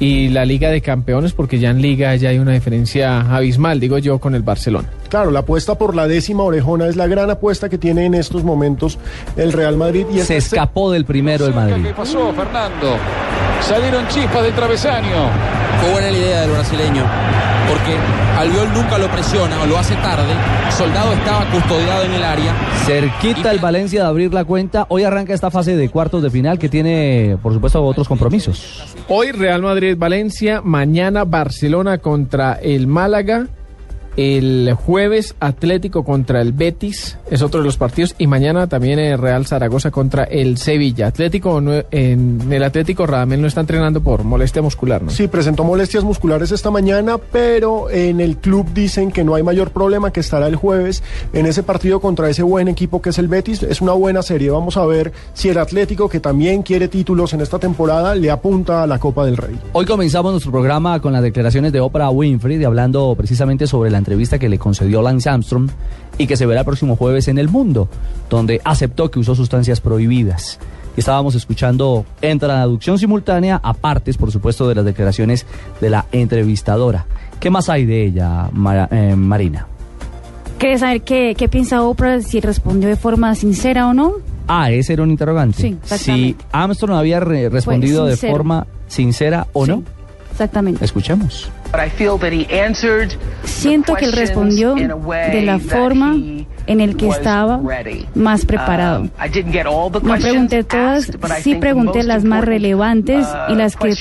[0.00, 3.98] y la Liga de Campeones, porque ya en Liga ya hay una diferencia abismal, digo
[3.98, 4.88] yo, con el Barcelona.
[5.08, 8.42] Claro, la apuesta por la décima orejona es la gran apuesta que tiene en estos
[8.44, 8.98] momentos
[9.36, 10.06] el Real Madrid.
[10.10, 11.84] Y Se este- escapó del primero el Madrid.
[11.84, 12.96] ¿Qué pasó, Fernando?
[13.60, 15.30] Salieron chispas del travesaño.
[15.80, 17.04] Fue buena la idea del brasileño,
[17.74, 17.96] porque
[18.38, 20.32] Albiol nunca lo presiona o lo hace tarde.
[20.70, 22.54] Soldado estaba custodiado en el área.
[22.86, 24.86] Cerquita el Valencia de abrir la cuenta.
[24.88, 28.94] Hoy arranca esta fase de cuartos de final que tiene, por supuesto, otros compromisos.
[29.08, 33.48] Hoy Real Madrid-Valencia, mañana Barcelona contra el Málaga,
[34.16, 39.18] el jueves Atlético contra el Betis, es otro de los partidos, y mañana también el
[39.18, 41.08] Real Zaragoza contra el Sevilla.
[41.08, 45.10] Atlético, no- en el Atlético Radamel no está entrenando por molestia muscular, ¿no?
[45.10, 49.70] Sí, presentó molestias musculares esta mañana, pero en el club dicen que no hay mayor
[49.70, 51.02] problema, que estará el jueves
[51.32, 53.62] en ese partido contra ese buen equipo que es el Betis.
[53.62, 54.50] Es una buena serie.
[54.50, 58.82] Vamos a ver si el Atlético, que también quiere títulos en esta temporada, le apunta
[58.82, 59.58] a la Copa del Rey.
[59.72, 63.98] Hoy comenzamos nuestro programa con las declaraciones de Oprah Winfrey, de hablando precisamente sobre la
[64.04, 65.70] entrevista que le concedió Lance Armstrong
[66.18, 67.88] y que se verá el próximo jueves en El Mundo,
[68.30, 70.58] donde aceptó que usó sustancias prohibidas.
[70.96, 75.44] Estábamos escuchando en traducción simultánea, a partes, por supuesto, de las declaraciones
[75.80, 77.06] de la entrevistadora.
[77.40, 79.66] ¿Qué más hay de ella, Mara- eh, Marina?
[80.58, 84.12] ¿Quieres saber qué, qué piensa Oprah, si respondió de forma sincera o no?
[84.46, 85.60] Ah, ese era un interrogante.
[85.60, 86.36] Sí, si.
[86.52, 89.82] Armstrong había re- respondido de forma sincera o no,
[90.30, 90.84] Exactamente.
[90.84, 91.50] escuchemos.
[93.44, 96.16] Siento que él respondió de la forma
[96.66, 97.60] en el que estaba
[98.14, 99.08] más preparado.
[100.02, 101.10] No pregunté todas,
[101.40, 103.94] sí pregunté las más relevantes y las que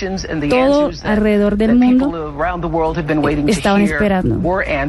[0.49, 2.33] todo alrededor del mundo
[3.47, 4.39] estaban esperando.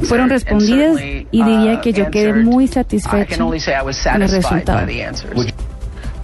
[0.02, 4.86] Fueron respondidas y diría que yo quedé muy satisfecho con el resultado.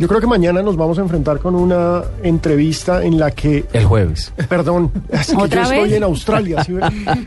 [0.00, 3.84] Yo creo que mañana nos vamos a enfrentar con una entrevista en la que El
[3.84, 4.32] jueves.
[4.48, 6.64] Perdón, es que yo ¿Otra estoy en Australia.
[6.64, 6.72] ¿sí?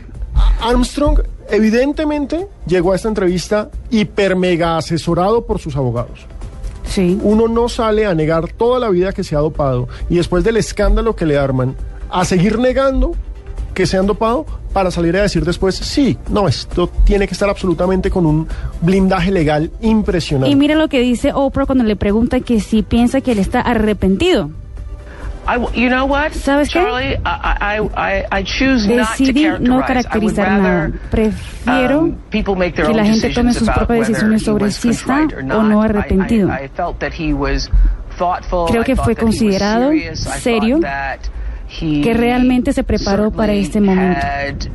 [0.60, 6.26] Armstrong evidentemente llegó a esta entrevista hiper mega asesorado por sus abogados.
[6.84, 7.16] Sí.
[7.22, 10.56] Uno no sale a negar toda la vida que se ha dopado y después del
[10.56, 11.76] escándalo que le arman,
[12.10, 13.12] a seguir negando
[13.74, 17.48] que se han dopado para salir a decir después, sí, no, esto tiene que estar
[17.48, 18.48] absolutamente con un
[18.80, 20.50] blindaje legal impresionante.
[20.50, 23.60] Y mira lo que dice Oprah cuando le pregunta que si piensa que él está
[23.60, 24.50] arrepentido.
[25.46, 26.80] I, you know what, ¿Sabes qué?
[26.80, 27.16] Charlie?
[27.16, 28.42] I, I, I,
[28.88, 30.86] Decidí no caracterizar nada.
[30.86, 35.82] rather Prefiero um, que la gente tome sus propias decisiones sobre si está o no
[35.82, 36.50] arrepentido.
[38.68, 41.18] Creo que fue considerado, serio, that
[41.78, 44.20] que realmente se preparó para este momento.
[44.20, 44.68] had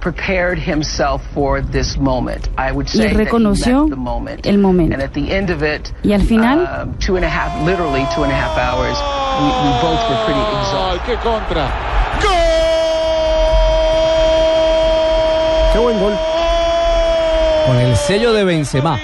[0.00, 2.48] prepared himself for this moment.
[2.58, 4.46] I would Y reconoció met the moment.
[4.46, 4.94] el momento.
[4.94, 6.66] And at the end of it, Y al final,
[6.98, 8.98] two and a half, literally two and a half hours,
[9.38, 10.76] we, we both were pretty exhausted.
[10.92, 11.70] ¡Ay, qué contra!
[15.72, 16.12] Qué buen gol.
[17.66, 18.98] Con el sello de Benzema.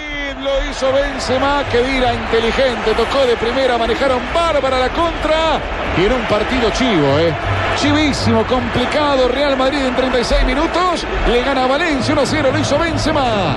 [0.81, 5.61] Lo hizo Benzema, que dira inteligente, tocó de primera, manejaron bárbara la contra.
[5.97, 7.33] Y en un partido chivo, ¿eh?
[7.77, 9.27] Chivísimo, complicado.
[9.29, 11.05] Real Madrid en 36 minutos.
[11.29, 13.57] Le gana Valencia 1-0, lo hizo Benzema.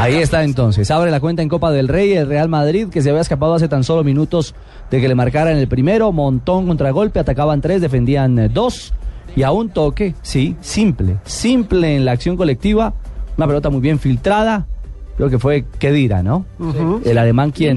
[0.00, 0.90] Ahí está entonces.
[0.90, 3.68] Abre la cuenta en Copa del Rey el Real Madrid, que se había escapado hace
[3.68, 4.54] tan solo minutos
[4.90, 6.10] de que le marcaran el primero.
[6.10, 8.92] Montón contra golpe, atacaban tres, defendían eh, dos.
[9.36, 11.18] Y a un toque, sí, simple.
[11.24, 12.94] Simple en la acción colectiva.
[13.36, 14.66] Una pelota muy bien filtrada.
[15.16, 16.44] Creo que fue Kedira, ¿no?
[17.04, 17.76] El alemán quien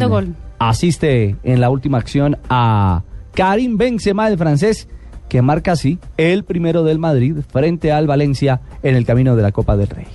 [0.59, 4.87] asiste en la última acción a Karim Benzema, el francés,
[5.29, 9.51] que marca así el primero del Madrid frente al Valencia en el camino de la
[9.51, 10.07] Copa del Rey.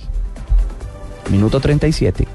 [1.31, 2.27] Minuto 37.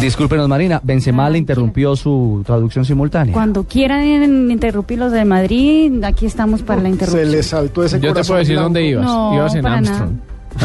[0.00, 0.80] Discúlpenos, Marina.
[0.82, 3.32] Benzema le interrumpió su traducción simultánea.
[3.34, 7.30] Cuando quieran interrumpir los de Madrid, aquí estamos para la Se interrupción.
[7.30, 8.64] le saltó ese Yo te puedo decir blanco.
[8.64, 9.04] dónde ibas.
[9.04, 10.10] No, ibas en Armstrong.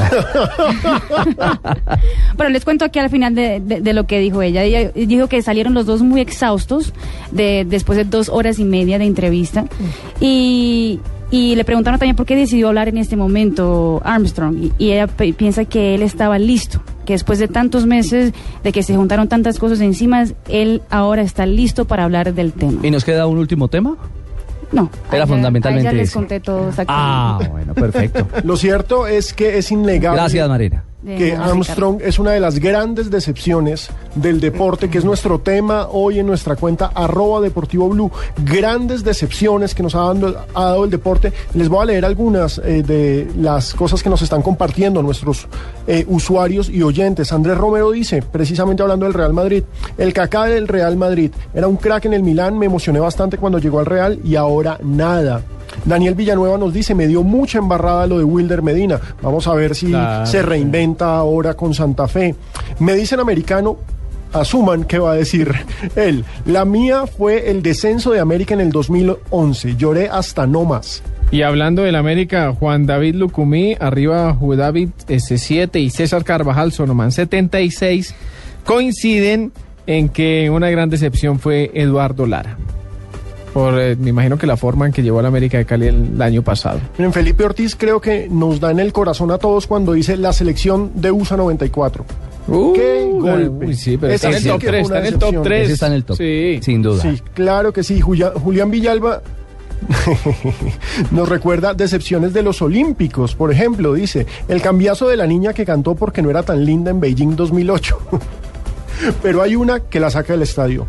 [2.38, 4.64] Pero les cuento aquí al final de, de- de lo que dijo ella.
[4.64, 6.94] Ella dijo que salieron los dos muy exhaustos
[7.32, 9.66] de, después de dos horas y media de entrevista.
[10.20, 11.00] Y,
[11.32, 14.58] y le preguntaron también por qué decidió hablar en este momento Armstrong.
[14.58, 18.34] Y, y ella pe- piensa que él estaba listo que después de tantos meses,
[18.64, 22.86] de que se juntaron tantas cosas encima, él ahora está listo para hablar del tema.
[22.86, 23.96] ¿Y nos queda un último tema?
[24.72, 24.90] No.
[25.12, 26.14] Era fundamentalmente ya les ese.
[26.14, 26.94] conté todo exactamente.
[26.94, 28.28] Ah, bueno, perfecto.
[28.44, 30.20] Lo cierto es que es innegable.
[30.20, 30.84] Gracias, Marina.
[31.06, 35.88] De que Armstrong es una de las grandes decepciones del deporte, que es nuestro tema
[35.92, 38.12] hoy en nuestra cuenta arroba deportivo blue.
[38.44, 41.32] Grandes decepciones que nos ha dado, ha dado el deporte.
[41.54, 45.48] Les voy a leer algunas eh, de las cosas que nos están compartiendo nuestros
[45.86, 47.32] eh, usuarios y oyentes.
[47.32, 49.64] Andrés Romero dice, precisamente hablando del Real Madrid,
[49.98, 53.60] el cacá del Real Madrid era un crack en el Milán, me emocioné bastante cuando
[53.60, 55.44] llegó al Real y ahora nada.
[55.84, 59.00] Daniel Villanueva nos dice, me dio mucha embarrada lo de Wilder Medina.
[59.22, 60.26] Vamos a ver si Claro.
[60.26, 62.36] se reinventa ahora con Santa Fe.
[62.80, 63.78] Me dicen americano,
[64.34, 65.52] asuman que va a decir
[65.96, 66.24] él.
[66.46, 69.76] La mía fue el descenso de América en el 2011.
[69.76, 71.04] Lloré hasta no más.
[71.32, 78.14] Y hablando del América, Juan David Lucumí, arriba Judavid S7 y César Carvajal Sonoman 76
[78.64, 79.52] coinciden
[79.88, 82.58] en que una gran decepción fue Eduardo Lara.
[83.56, 86.22] Por, eh, me imagino que la forma en que llevó al América de Cali el,
[86.22, 86.82] año pasado.
[86.98, 90.34] Miren, Felipe Ortiz creo que nos da en el corazón a todos cuando dice la
[90.34, 92.04] selección de USA 94.
[92.76, 93.68] ¡Qué golpe!
[93.68, 95.14] uy, sí, pero Esa está en el top que fue 3, una está en el
[95.14, 95.44] top decepción.
[95.44, 95.64] 3.
[95.64, 96.18] Ese está en el top.
[96.18, 96.60] Sí.
[96.64, 97.02] Sin duda.
[97.02, 98.02] Sí, claro que sí.
[98.02, 99.22] Julia- Julián Villalba
[101.12, 103.36] nos recuerda decepciones de los Olímpicos.
[103.36, 106.92] Por ejemplo, dice, el cambiazo de la niña que cantó porque no era tan linda
[106.92, 108.00] en Beijing 2008.
[109.24, 110.86] Pero hay una que la saca del estadio.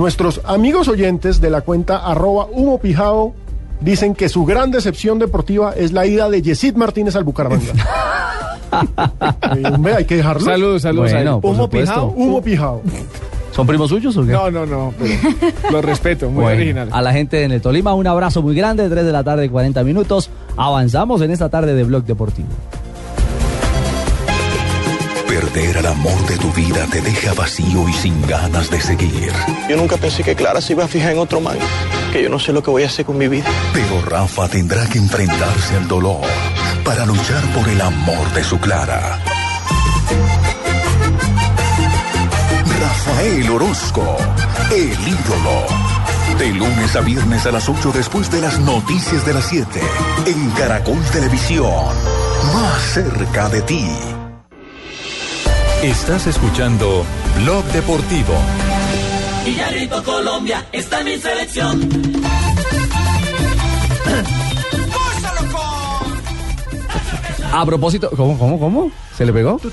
[0.00, 3.34] Nuestros amigos oyentes de la cuenta arroba humo pijao
[3.82, 7.66] dicen que su gran decepción deportiva es la ida de Yesid Martínez al Bucaramanga.
[9.56, 10.40] Eh, hombre, hay que dejarlo.
[10.44, 11.10] Saludos, saludos.
[11.12, 11.92] Bueno, Humo supuesto.
[11.92, 12.82] pijao, humo pijao.
[13.50, 14.30] ¿Son primos suyos o qué?
[14.30, 15.12] No, no, no, pero
[15.72, 16.88] lo respeto, muy Bueno, original.
[16.92, 19.82] A la gente en el Tolima, un abrazo muy grande, 3 de la tarde, 40
[19.82, 20.30] minutos.
[20.56, 22.46] Avanzamos en esta tarde de Blog Deportivo.
[25.40, 29.32] Perder al amor de tu vida te deja vacío y sin ganas de seguir.
[29.70, 31.56] Yo nunca pensé que Clara se iba a fijar en otro man,
[32.12, 33.46] que yo no sé lo que voy a hacer con mi vida.
[33.72, 36.20] Pero Rafa tendrá que enfrentarse al dolor
[36.84, 39.18] para luchar por el amor de su Clara.
[42.78, 44.18] Rafael Orozco,
[44.70, 46.38] el ídolo.
[46.38, 49.80] De lunes a viernes a las 8 después de las noticias de las 7.
[50.26, 51.86] En Caracol Televisión.
[52.52, 53.88] Más cerca de ti.
[55.82, 57.06] Estás escuchando
[57.38, 58.34] Blog Deportivo.
[59.46, 61.88] Villarito Colombia está en mi selección.
[67.50, 68.92] A propósito, ¿cómo, cómo, cómo?
[69.16, 69.58] ¿Se le pegó?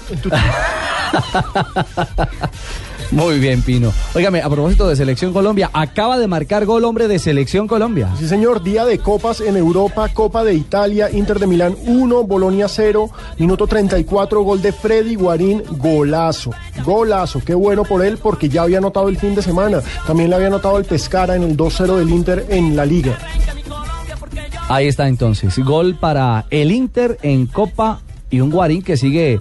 [3.12, 3.94] Muy bien, Pino.
[4.14, 8.10] Óigame, a propósito de Selección Colombia, acaba de marcar gol hombre de Selección Colombia.
[8.20, 12.68] Sí, señor, día de copas en Europa, Copa de Italia, Inter de Milán 1, Bolonia
[12.68, 16.52] 0, minuto 34, gol de Freddy Guarín, golazo,
[16.84, 20.36] golazo, qué bueno por él porque ya había anotado el fin de semana, también le
[20.36, 23.18] había anotado el Pescara en el 2-0 del Inter en la liga.
[24.68, 29.40] Ahí está entonces, gol para el Inter en Copa y un Guarín que sigue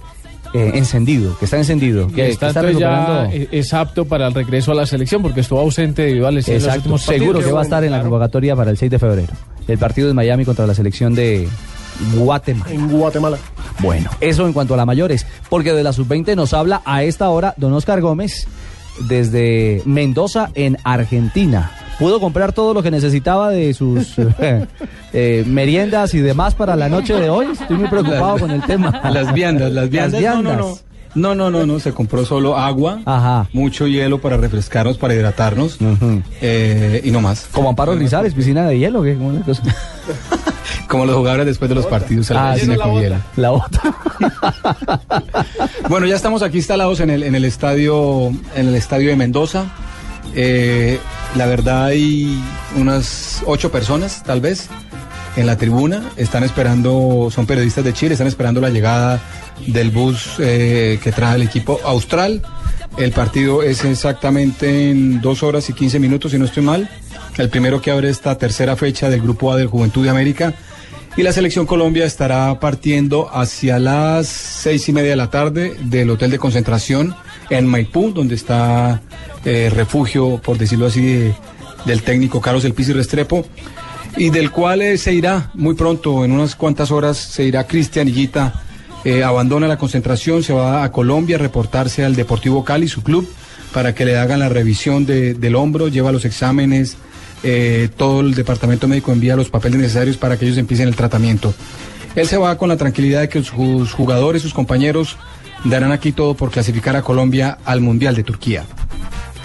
[0.55, 3.37] eh, encendido, que está encendido, que, está, que está entonces ya recuperando.
[3.37, 6.63] eh, es apto para el regreso a la selección porque estuvo ausente debido a lesiones
[6.63, 8.91] en los Exacto, últimos seguro que va a estar en la convocatoria para el 6
[8.91, 9.33] de febrero.
[9.69, 11.49] El partido de Miami contra la selección de
[12.15, 12.71] Guatemala.
[12.73, 13.39] En Guatemala.
[13.81, 17.29] Bueno, eso en cuanto a la mayores, porque de la sub-20 nos habla a esta
[17.31, 18.47] hora don Oscar Gómez
[19.01, 21.71] desde Mendoza en Argentina.
[21.99, 24.67] Pudo comprar todo lo que necesitaba de sus eh,
[25.13, 27.47] eh, meriendas y demás para la noche de hoy.
[27.53, 29.01] Estoy muy preocupado con el tema.
[29.11, 30.21] Las viandas, las viandas.
[30.21, 30.79] no, no, no.
[31.15, 33.01] No, no, no, no, se compró solo agua,
[33.55, 35.79] mucho hielo para refrescarnos, para hidratarnos
[36.43, 37.49] eh, y no más.
[37.51, 39.15] Como Amparo Grisales, piscina de hielo, ¿qué?
[39.15, 39.63] ¿Cómo es la cosa?
[40.89, 42.67] Como los jugadores después de los partidos, la Ah, sí.
[42.77, 43.17] con hielo.
[43.37, 43.83] La otra.
[45.89, 49.67] Bueno, ya estamos aquí instalados en el, en el estadio, en el estadio de Mendoza.
[50.35, 50.99] Eh,
[51.35, 52.41] la verdad hay
[52.77, 54.69] unas ocho personas, tal vez,
[55.37, 56.03] en la tribuna.
[56.17, 59.21] Están esperando, son periodistas de Chile, están esperando la llegada
[59.67, 62.43] del bus eh, que trae el equipo austral.
[62.97, 66.89] El partido es exactamente en dos horas y 15 minutos, si no estoy mal.
[67.37, 70.55] El primero que abre esta tercera fecha del Grupo A del Juventud de América.
[71.17, 76.11] Y la selección Colombia estará partiendo hacia las seis y media de la tarde del
[76.11, 77.15] hotel de concentración
[77.49, 79.01] en Maipú, donde está
[79.45, 81.35] eh, refugio, por decirlo así, de-
[81.87, 83.47] del técnico Carlos El Pizzi Restrepo,
[84.19, 88.09] y del cual eh, se irá muy pronto, en unas cuantas horas, se irá Cristian
[88.09, 88.63] Higuita,
[89.05, 93.27] eh, abandona la concentración, se va a Colombia a reportarse al Deportivo Cali, su club,
[93.73, 96.97] para que le hagan la revisión de- del hombro, lleva los exámenes,
[97.43, 101.55] eh, todo el departamento médico envía los papeles necesarios para que ellos empiecen el tratamiento.
[102.15, 105.17] Él se va con la tranquilidad de que sus jugadores, sus compañeros,
[105.65, 108.65] darán aquí todo por clasificar a Colombia al Mundial de Turquía.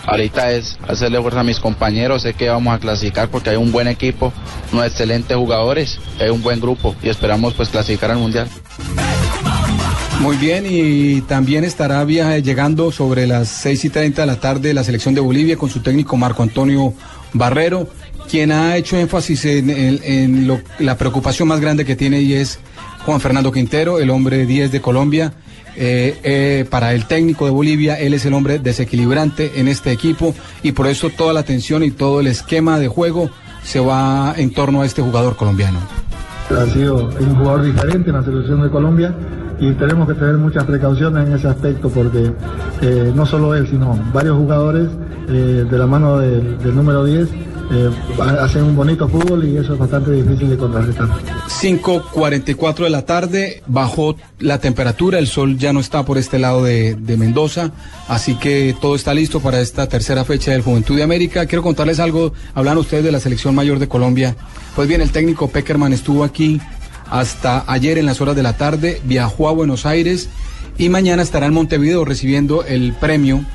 [0.06, 3.72] Ahorita es hacerle fuerza a mis compañeros, sé que vamos a clasificar porque hay un
[3.72, 4.34] buen equipo,
[4.74, 8.48] unos excelentes jugadores, hay un buen grupo y esperamos pues clasificar al Mundial.
[10.20, 14.74] Muy bien, y también estará via- llegando sobre las 6 y 30 de la tarde
[14.74, 16.94] la selección de Bolivia con su técnico Marco Antonio
[17.34, 17.88] Barrero,
[18.30, 20.48] quien ha hecho énfasis en,
[20.80, 22.60] la preocupación más grande que tiene y es
[23.06, 25.34] Juan Fernando Quintero, el hombre 10 de Colombia.
[25.78, 30.36] Eh, eh, para el técnico de Bolivia, él es el hombre desequilibrante en este equipo
[30.64, 33.30] y por eso toda la atención y todo el esquema de juego
[33.64, 35.80] se va en torno a este jugador colombiano.
[36.50, 39.14] Ha sido un jugador diferente en la selección de Colombia
[39.60, 42.32] y tenemos que tener muchas precauciones en ese aspecto porque
[42.82, 44.90] eh, no solo él, sino varios jugadores
[45.30, 47.30] eh, de la mano del, del número 10
[47.74, 47.90] eh,
[48.40, 51.08] hacen un bonito fútbol y eso es bastante difícil de contrarrestar.
[51.48, 56.64] 5.44 de la tarde, bajó la temperatura, el sol ya no está por este lado
[56.64, 57.72] de, Mendoza,
[58.08, 61.46] así que todo está listo para esta tercera fecha del Juventud de América.
[61.46, 64.36] Quiero contarles algo, hablan ustedes de la selección mayor de Colombia.
[64.76, 66.60] Pues bien, el técnico Peckerman estuvo aquí
[67.10, 70.30] hasta ayer en las horas de la tarde, viajó a Buenos Aires
[70.78, 73.46] y mañana estará en Montevideo recibiendo el premio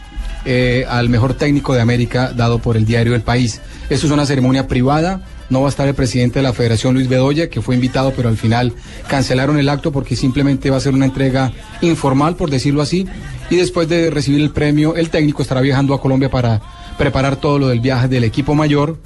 [0.45, 3.61] eh, al mejor técnico de América dado por el diario El País.
[3.89, 5.23] Esto es una ceremonia privada.
[5.49, 8.29] No va a estar el presidente de la Federación, Luis Bedoya, que fue invitado, pero
[8.29, 8.73] al final
[9.09, 11.53] cancelaron el acto porque simplemente va a ser una entrega
[11.83, 13.07] informal, por decirlo así.
[13.49, 16.61] Y después de recibir el premio, el técnico estará viajando a Colombia para
[16.99, 18.99] preparar todo lo del viaje del equipo mayor,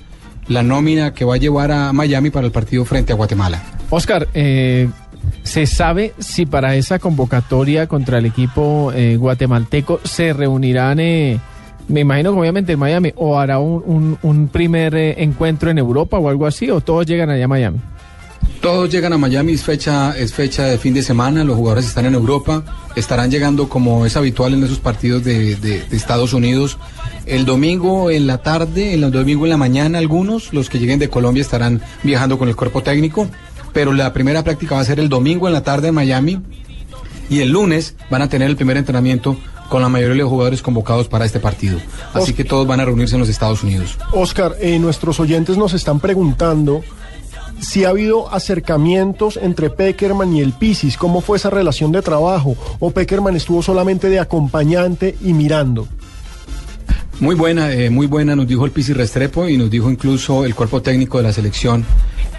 [0.49, 3.63] la nómina que va a llevar a Miami para el partido frente a Guatemala.
[3.91, 4.89] Oscar, eh,
[5.43, 11.39] ¿se sabe si para esa convocatoria contra el equipo eh, guatemalteco se reunirán, eh,
[11.89, 16.29] me imagino que obviamente en Miami, o hará un, primer eh, encuentro en Europa o
[16.29, 17.79] algo así, o todos llegan allá a Miami?
[18.61, 22.05] Todos llegan a Miami, es fecha, es fecha de fin de semana, los jugadores están
[22.07, 22.63] en Europa,
[22.95, 26.77] estarán llegando como es habitual en esos partidos de, de- de Estados Unidos.
[27.27, 31.09] El domingo en la tarde, el domingo en la mañana algunos, los que lleguen de
[31.09, 33.29] Colombia estarán viajando con el cuerpo técnico,
[33.73, 36.41] pero la primera práctica va a ser el domingo en la tarde en Miami
[37.29, 39.37] y el lunes van a tener el primer entrenamiento
[39.69, 41.79] con la mayoría de los jugadores convocados para este partido.
[42.13, 43.97] Así que todos van a reunirse en los Estados Unidos.
[44.13, 46.83] Oscar, eh, nuestros oyentes nos están preguntando
[47.61, 52.57] si ha habido acercamientos entre Peckerman y el Pisis, cómo fue esa relación de trabajo,
[52.81, 55.87] o Peckerman estuvo solamente de acompañante y mirando.
[57.21, 60.55] Muy buena, eh, muy buena, nos dijo el Pisi Restrepo y nos dijo incluso el
[60.55, 61.85] cuerpo técnico de la selección.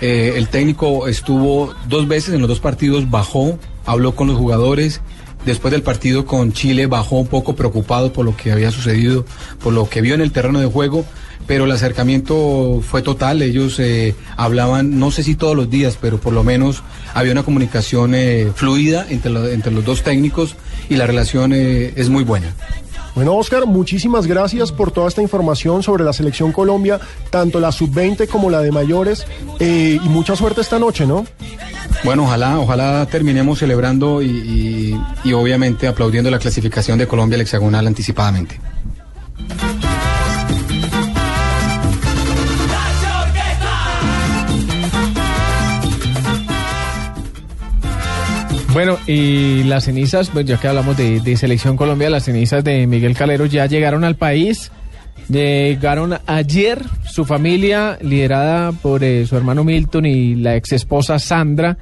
[0.01, 5.01] Eh, el técnico estuvo dos veces en los dos partidos, bajó, habló con los jugadores.
[5.45, 9.23] Después del partido con Chile bajó un poco preocupado por lo que había sucedido,
[9.61, 11.05] por lo que vio en el terreno de juego,
[11.45, 13.43] pero el acercamiento fue total.
[13.43, 16.81] Ellos eh, hablaban, no sé si todos los días, pero por lo menos
[17.13, 20.55] había una comunicación eh, fluida entre, entre los dos técnicos
[20.89, 22.55] y la relación es muy buena.
[23.13, 28.27] Bueno, Oscar, muchísimas gracias por toda esta información sobre la selección Colombia, tanto la sub-20
[28.27, 29.25] como la de mayores,
[29.59, 31.25] eh, y mucha suerte esta noche, ¿no?
[32.05, 37.41] Bueno, ojalá, ojalá terminemos celebrando y, y- y obviamente aplaudiendo la clasificación de Colombia al
[37.41, 38.59] hexagonal anticipadamente.
[48.73, 52.87] Bueno, y las cenizas, pues ya que hablamos de, de Selección Colombia, las cenizas de
[52.87, 54.71] Miguel Calero ya llegaron al país.
[55.27, 61.77] Llegaron ayer, su familia, liderada por eh, su hermano Milton y la ex esposa Sandra,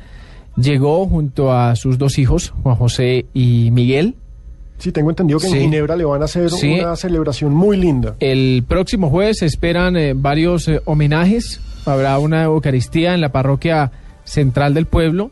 [0.57, 4.15] llegó junto a sus dos hijos, Juan José y Miguel.
[4.79, 5.57] Sí, tengo entendido que Sí.
[5.57, 6.79] en Ginebra le van a hacer Sí.
[6.79, 8.15] una celebración muy linda.
[8.19, 11.61] El próximo jueves se esperan eh, varios eh, homenajes.
[11.85, 13.91] Habrá una Eucaristía en la parroquia
[14.23, 15.31] central del pueblo.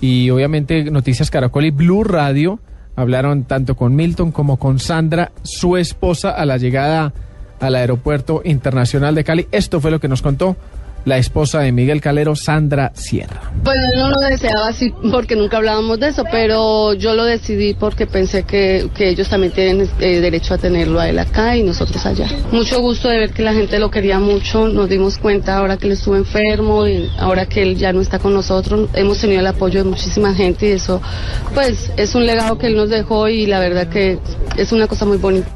[0.00, 2.58] Y obviamente Noticias Caracol y Blue Radio
[2.96, 7.12] hablaron tanto con Milton como con Sandra, su esposa, a la llegada
[7.60, 9.48] al aeropuerto internacional de Cali.
[9.52, 10.56] Esto fue lo que nos contó
[11.04, 13.52] la esposa de Miguel Calero, Sandra Sierra.
[13.62, 18.06] Pues no lo deseaba así porque nunca hablábamos de eso, pero yo lo decidí porque
[18.06, 22.04] pensé que, que ellos también tienen eh, derecho a tenerlo a él acá y nosotros
[22.06, 22.28] allá.
[22.52, 25.86] Mucho gusto de ver que la gente lo quería mucho, nos dimos cuenta ahora que
[25.86, 29.46] él estuvo enfermo y ahora que él ya no está con nosotros, hemos tenido el
[29.46, 31.00] apoyo de muchísima gente y eso
[31.54, 34.18] pues es un legado que él nos dejó y la verdad que
[34.56, 35.48] es una cosa muy bonita.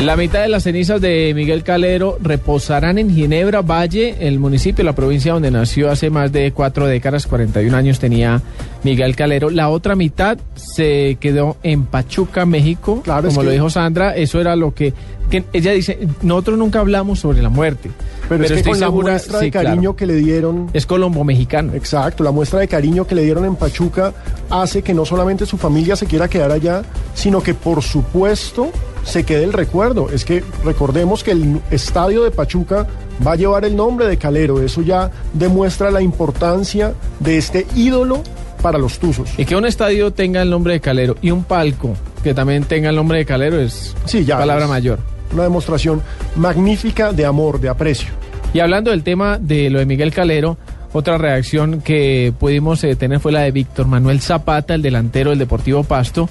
[0.00, 4.94] La mitad de las cenizas de Miguel Calero reposarán en Ginebra, Valle, el municipio, la
[4.96, 8.42] provincia donde nació hace más de cuatro décadas, 41 años tenía
[8.82, 9.48] Miguel Calero.
[9.48, 14.40] La otra mitad se quedó en Pachuca, México, es como lo que- dijo Sandra, eso
[14.40, 14.92] era lo que
[15.32, 17.90] que ella dice, nosotros nunca hablamos sobre la muerte.
[18.28, 19.96] Pero, es que estoy con la muestra sí, de cariño claro.
[19.96, 20.70] que le dieron.
[20.74, 21.72] Es colombo-mexicano.
[21.72, 24.12] Exacto, la muestra de cariño que le dieron en Pachuca
[24.50, 26.82] hace que no solamente su familia se quiera quedar allá,
[27.14, 28.70] sino que por supuesto
[29.04, 30.10] se quede el recuerdo.
[30.10, 32.86] Es que recordemos que el estadio de Pachuca
[33.26, 34.60] va a llevar el nombre de Calero.
[34.60, 38.22] Eso ya demuestra la importancia de este ídolo
[38.60, 39.30] para los Tuzos.
[39.38, 42.90] Y que un estadio tenga el nombre de Calero y un palco que también tenga
[42.90, 44.98] el nombre de Calero es Sí, ya, palabra es mayor.
[45.32, 46.02] Una demostración
[46.36, 48.10] magnífica de amor, de aprecio.
[48.54, 50.58] Y hablando del tema de lo de Miguel Calero,
[50.92, 55.38] otra reacción que pudimos eh, tener fue la de Víctor Manuel Zapata, el delantero del
[55.38, 56.28] Deportivo Pasto,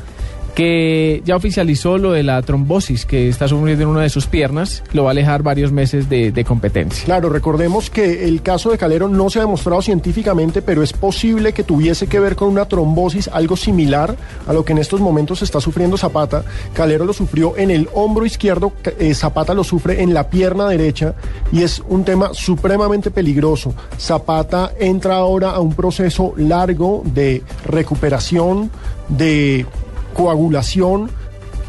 [0.56, 4.84] que ya oficializó lo de la trombosis que está sufriendo en una de sus piernas,
[4.94, 7.06] lo va a alejar varios meses de, competencia.
[7.06, 11.54] Claro, recordemos que el caso de Calero no se ha demostrado científicamente, pero es posible
[11.54, 14.16] que tuviese que ver con una trombosis, algo similar
[14.48, 16.44] a lo que en estos momentos está sufriendo Zapata.
[16.74, 21.14] Calero lo sufrió en el hombro izquierdo, eh, Zapata lo sufre en la pierna derecha
[21.52, 23.74] y es un tema supremamente peligroso.
[24.00, 28.72] Zapata entra ahora a un proceso largo de recuperación,
[29.08, 29.66] de
[30.14, 31.10] coagulación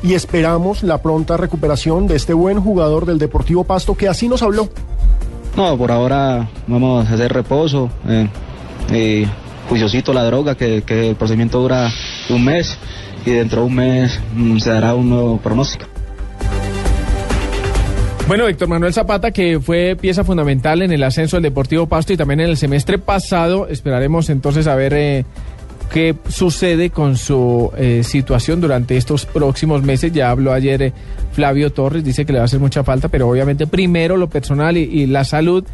[0.03, 4.43] y esperamos la pronta recuperación de este buen jugador del Deportivo Pasto que así nos
[4.43, 4.69] habló.
[5.57, 8.29] No, por ahora vamos a hacer reposo, eh,
[8.91, 9.27] y
[9.69, 11.91] juiciosito la droga, que, que el procedimiento dura
[12.31, 12.77] un mes
[13.25, 15.87] y dentro de un mes mm, se dará un nuevo pronóstico.
[18.29, 22.17] Bueno, Víctor Manuel Zapata, que fue pieza fundamental en el ascenso del Deportivo Pasto y
[22.17, 25.25] también en el semestre pasado, esperaremos entonces a ver eh,
[25.93, 30.13] qué sucede con su eh, situación durante estos próximos meses.
[30.13, 30.93] Ya habló ayer eh,
[31.33, 34.77] Flavio Torres, dice que le va a hacer mucha falta, pero obviamente primero lo personal
[34.77, 35.65] y, la salud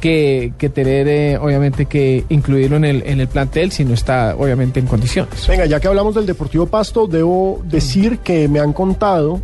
[0.00, 4.34] que, que tener, eh, obviamente, que incluirlo en el, en el plantel si no está,
[4.36, 5.46] obviamente, en condiciones.
[5.46, 9.42] Venga, ya que hablamos del Deportivo Pasto, debo decir que me han contado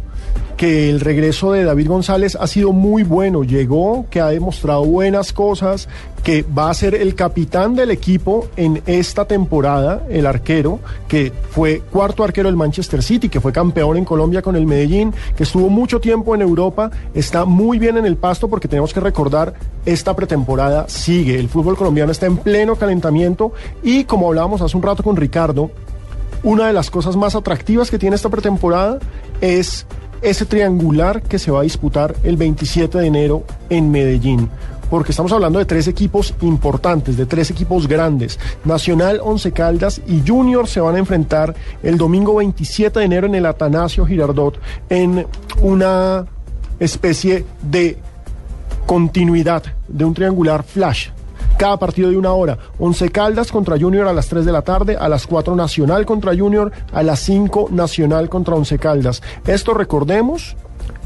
[0.56, 3.42] que el regreso de David González ha sido muy bueno.
[3.42, 5.88] Llegó, que ha demostrado buenas cosas,
[6.22, 10.78] que va a ser el capitán del equipo en esta temporada, el arquero,
[11.08, 15.12] que fue cuarto arquero del Manchester City, que fue campeón en Colombia con el Medellín,
[15.36, 19.00] que estuvo mucho tiempo en Europa, está muy bien en el pasto porque tenemos que
[19.00, 19.54] recordar,
[19.84, 21.40] esta pretemporada sigue.
[21.40, 23.52] El fútbol colombiano está en pleno calentamiento
[23.82, 25.72] y como hablábamos hace un rato con Ricardo,
[26.44, 28.98] una de las cosas más atractivas que tiene esta pretemporada
[29.40, 29.86] es
[30.22, 34.48] ese triangular que se va a disputar el 27 de enero en Medellín.
[34.88, 38.38] Porque estamos hablando de tres equipos importantes, de tres equipos grandes.
[38.64, 43.34] Nacional, Once Caldas y Junior se van a enfrentar el domingo 27 de enero en
[43.34, 44.58] el Atanasio Girardot
[44.90, 45.26] en
[45.62, 46.26] una
[46.78, 47.98] especie de
[48.86, 51.08] continuidad de un triangular flash.
[51.58, 52.58] Cada partido de una hora.
[52.78, 56.36] Once Caldas contra Junior a las 3 de la tarde, a las 4 Nacional contra
[56.36, 59.22] Junior, a las 5 Nacional contra Once Caldas.
[59.46, 60.56] Esto recordemos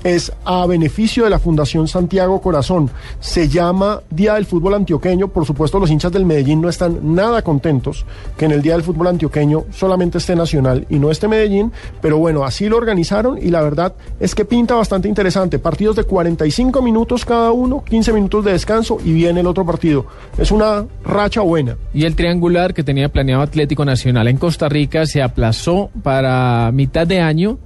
[0.07, 2.91] es a beneficio de la Fundación Santiago Corazón.
[3.19, 5.29] Se llama Día del Fútbol Antioqueño.
[5.29, 8.07] Por supuesto, los hinchas del Medellín no están nada contentos
[8.37, 11.73] que en el Día del Fútbol Antioqueño solamente esté Nacional y no esté Medellín.
[12.01, 15.59] Pero bueno, así lo organizaron y la verdad es que pinta bastante interesante.
[15.59, 20.07] Partidos de 45 minutos cada uno, 15 minutos de descanso y viene el otro partido.
[20.39, 21.77] Es una racha buena.
[21.93, 27.09] Y el triangular que tenía planeado Atlético Nacional en Costa Rica se aplazó para mitad
[27.09, 27.59] de año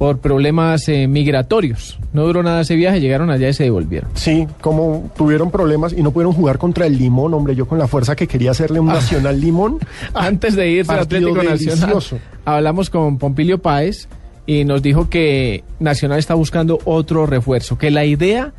[0.00, 1.98] por problemas eh, migratorios.
[2.14, 4.08] No duró nada ese viaje, llegaron allá y se devolvieron.
[4.14, 7.86] Sí, como tuvieron problemas y no pudieron jugar contra el Limón, hombre, yo con la
[7.86, 9.78] fuerza que quería hacerle un Nacional Limón.
[10.14, 12.18] Antes de irse al Atlético Nacional, delicioso.
[12.46, 14.08] hablamos con Pompilio Páez
[14.46, 18.54] y nos dijo que Nacional está buscando otro refuerzo, que la idea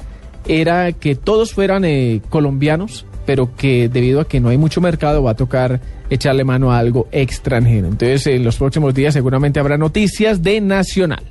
[0.48, 5.24] era que todos fueran eh, colombianos, pero que debido a que no hay mucho mercado
[5.24, 5.82] va a tocar
[6.12, 7.88] echarle mano a algo extranjero.
[7.88, 11.31] Entonces, en los próximos días seguramente habrá noticias de Nacional.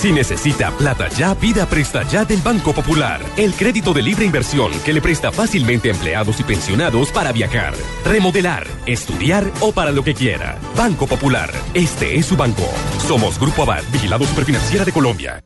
[0.00, 3.20] Si necesita plata ya, pida Presta Ya del Banco Popular.
[3.36, 7.72] El crédito de libre inversión que le presta fácilmente a empleados y pensionados para viajar,
[8.04, 10.58] remodelar, estudiar o para lo que quiera.
[10.76, 11.50] Banco Popular.
[11.72, 12.68] Este es su banco.
[13.08, 15.40] Somos Grupo Abad, Vigilado Superfinanciera de Colombia.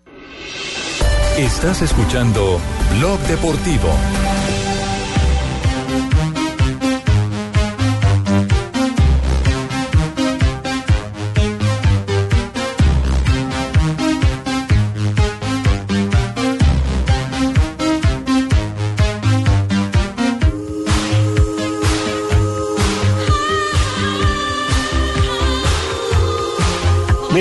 [1.38, 2.60] Estás escuchando
[2.98, 3.88] Blog Deportivo.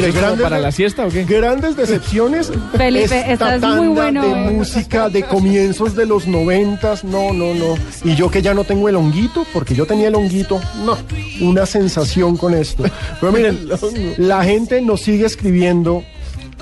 [0.09, 1.23] Hombre, ¿como grandes para la siesta o qué?
[1.23, 2.51] Grandes decepciones.
[2.75, 4.51] Felipe, esta estás tanda muy bueno, de eh.
[4.51, 7.75] música de comienzos de los noventas, no, no, no.
[8.03, 10.97] Y yo que ya no tengo el honguito, porque yo tenía el honguito, no,
[11.41, 12.83] una sensación con esto.
[13.19, 13.69] Pero miren,
[14.17, 16.03] la gente nos sigue escribiendo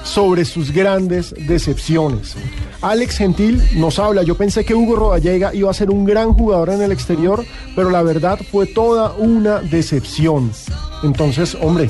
[0.04, 2.36] sobre sus grandes decepciones.
[2.82, 6.70] Alex Gentil nos habla, yo pensé que Hugo Rodallega iba a ser un gran jugador
[6.70, 7.44] en el exterior,
[7.76, 10.52] pero la verdad fue toda una decepción.
[11.04, 11.90] Entonces, hombre,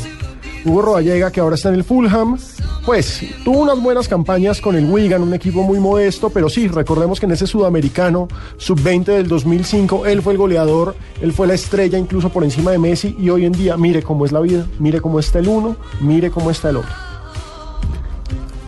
[0.65, 2.37] Hugo Rodallega, que ahora está en el Fulham,
[2.85, 7.19] pues tuvo unas buenas campañas con el Wigan, un equipo muy modesto, pero sí, recordemos
[7.19, 8.27] que en ese sudamericano
[8.57, 12.79] sub-20 del 2005, él fue el goleador, él fue la estrella incluso por encima de
[12.79, 15.77] Messi y hoy en día, mire cómo es la vida, mire cómo está el uno,
[16.01, 16.91] mire cómo está el otro.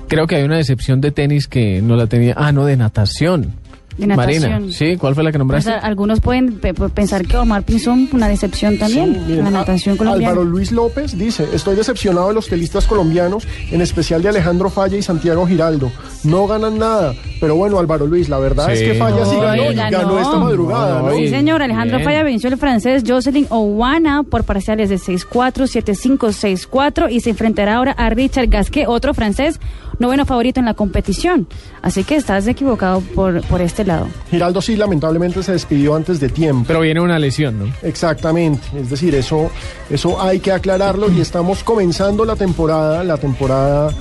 [0.09, 2.33] Creo que hay una decepción de tenis que no la tenía.
[2.35, 3.53] Ah, no, de natación.
[3.99, 4.51] De natación.
[4.51, 4.97] Marina, ¿sí?
[4.97, 5.71] ¿Cuál fue la que Pues, nombraste?
[5.71, 9.47] a- algunos pueden pe- pe- pensar que Omar Pinzón fue una decepción también, Sí, la
[9.47, 10.31] a- natación colombiana.
[10.34, 14.97] Álvaro Luis López dice, estoy decepcionado de los telistas colombianos, en especial de Alejandro Falla
[14.97, 15.91] y Santiago Giraldo.
[16.23, 19.97] No ganan nada, pero bueno, Álvaro Luis, la verdad es que Falla sí ganó, ganó.
[19.99, 21.11] ganó esta madrugada, ¿no?
[21.15, 21.61] Sí, señor.
[21.61, 22.07] Alejandro Bien.
[22.09, 27.76] Falla venció al francés Jocelyn Owana por parciales de 6-4, 7-5, 6-4 y se enfrentará
[27.76, 29.59] ahora a Richard Gasquet, otro francés,
[29.99, 31.47] noveno favorito en la competición.
[31.81, 34.07] Así que estás equivocado por, por este lado.
[34.31, 36.65] Giraldo sí, lamentablemente se despidió antes de tiempo.
[36.67, 37.73] Pero viene una lesión, ¿no?
[37.84, 39.51] Exactamente, es decir, eso,
[39.89, 43.91] eso hay que aclararlo y estamos comenzando la temporada, la temporada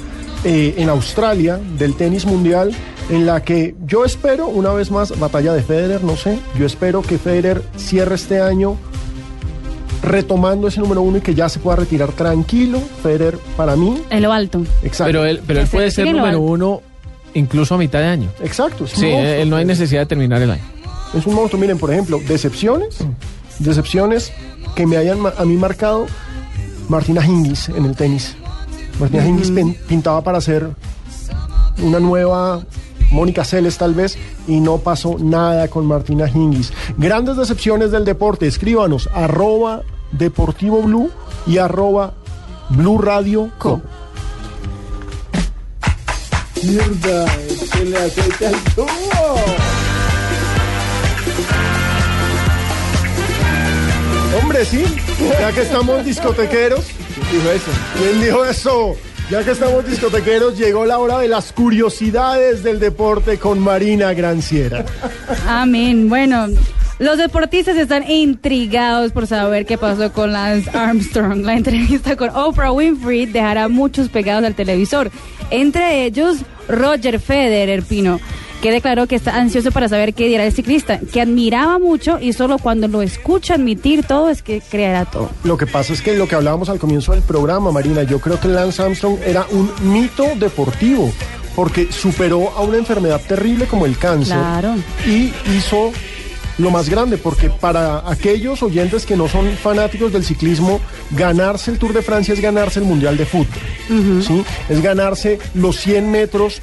[0.44, 2.72] eh, en Australia del tenis mundial,
[3.10, 7.02] en la que yo espero, una vez más, batalla de Federer, no sé, yo espero
[7.02, 8.76] que Federer cierre este año
[10.02, 12.80] retomando ese número uno y que ya se pueda retirar tranquilo.
[13.02, 14.62] Federer, para mí, En lo alto.
[14.82, 15.04] exacto.
[15.06, 16.82] Pero él, pero él se puede ser número uno
[17.34, 18.28] incluso a mitad de año.
[18.42, 19.20] Exacto, Sí, monstruo.
[19.34, 20.62] él no hay necesidad de terminar el año.
[21.14, 21.60] Es un monstruo.
[21.60, 22.98] Miren, por ejemplo, decepciones.
[23.58, 24.32] Decepciones
[24.74, 26.06] que me hayan a mí marcado
[26.88, 28.36] Martina Hingis en el tenis.
[29.00, 30.70] Martina Hingis pin- pintaba para ser
[31.82, 32.62] una nueva
[33.10, 36.72] Mónica Celes tal vez y no pasó nada con Martina Hingis.
[36.96, 38.46] Grandes decepciones del deporte.
[38.46, 39.82] Escríbanos arroba
[40.12, 41.10] Deportivo Blue
[41.46, 42.14] y arroba
[42.70, 43.80] Blue Radio Co.
[46.62, 47.26] Mierda,
[47.72, 48.88] se le aceita el tubo.
[54.40, 54.84] Hombre, sí,
[55.40, 56.84] ya que estamos discotequeros.
[57.30, 57.70] Dijo eso.
[57.96, 58.96] ¿Quién dijo eso?
[59.30, 64.86] Ya que estamos discotequeros, llegó la hora de las curiosidades del deporte con Marina Granciera.
[65.46, 66.08] Amén.
[66.08, 66.46] Bueno,
[66.98, 71.44] los deportistas están intrigados por saber qué pasó con Lance Armstrong.
[71.44, 75.10] La entrevista con Oprah Winfrey dejará muchos pegados al televisor.
[75.50, 78.20] Entre ellos, Roger Federer Pino,
[78.62, 82.32] que declaró que está ansioso para saber qué dirá el ciclista, que admiraba mucho y
[82.32, 85.30] solo cuando lo escucha admitir todo es que creerá todo.
[85.44, 88.40] Lo que pasa es que lo que hablábamos al comienzo del programa, Marina, yo creo
[88.40, 91.12] que Lance Armstrong era un mito deportivo,
[91.54, 94.74] porque superó a una enfermedad terrible como el cáncer Claro.
[95.06, 95.92] y hizo
[96.58, 100.80] lo más grande, porque para aquellos oyentes que no son fanáticos del ciclismo,
[101.12, 104.44] ganarse el Tour de Francia es ganarse el Mundial de Fútbol, ¿sí?
[104.68, 106.60] Es ganarse los 100 metros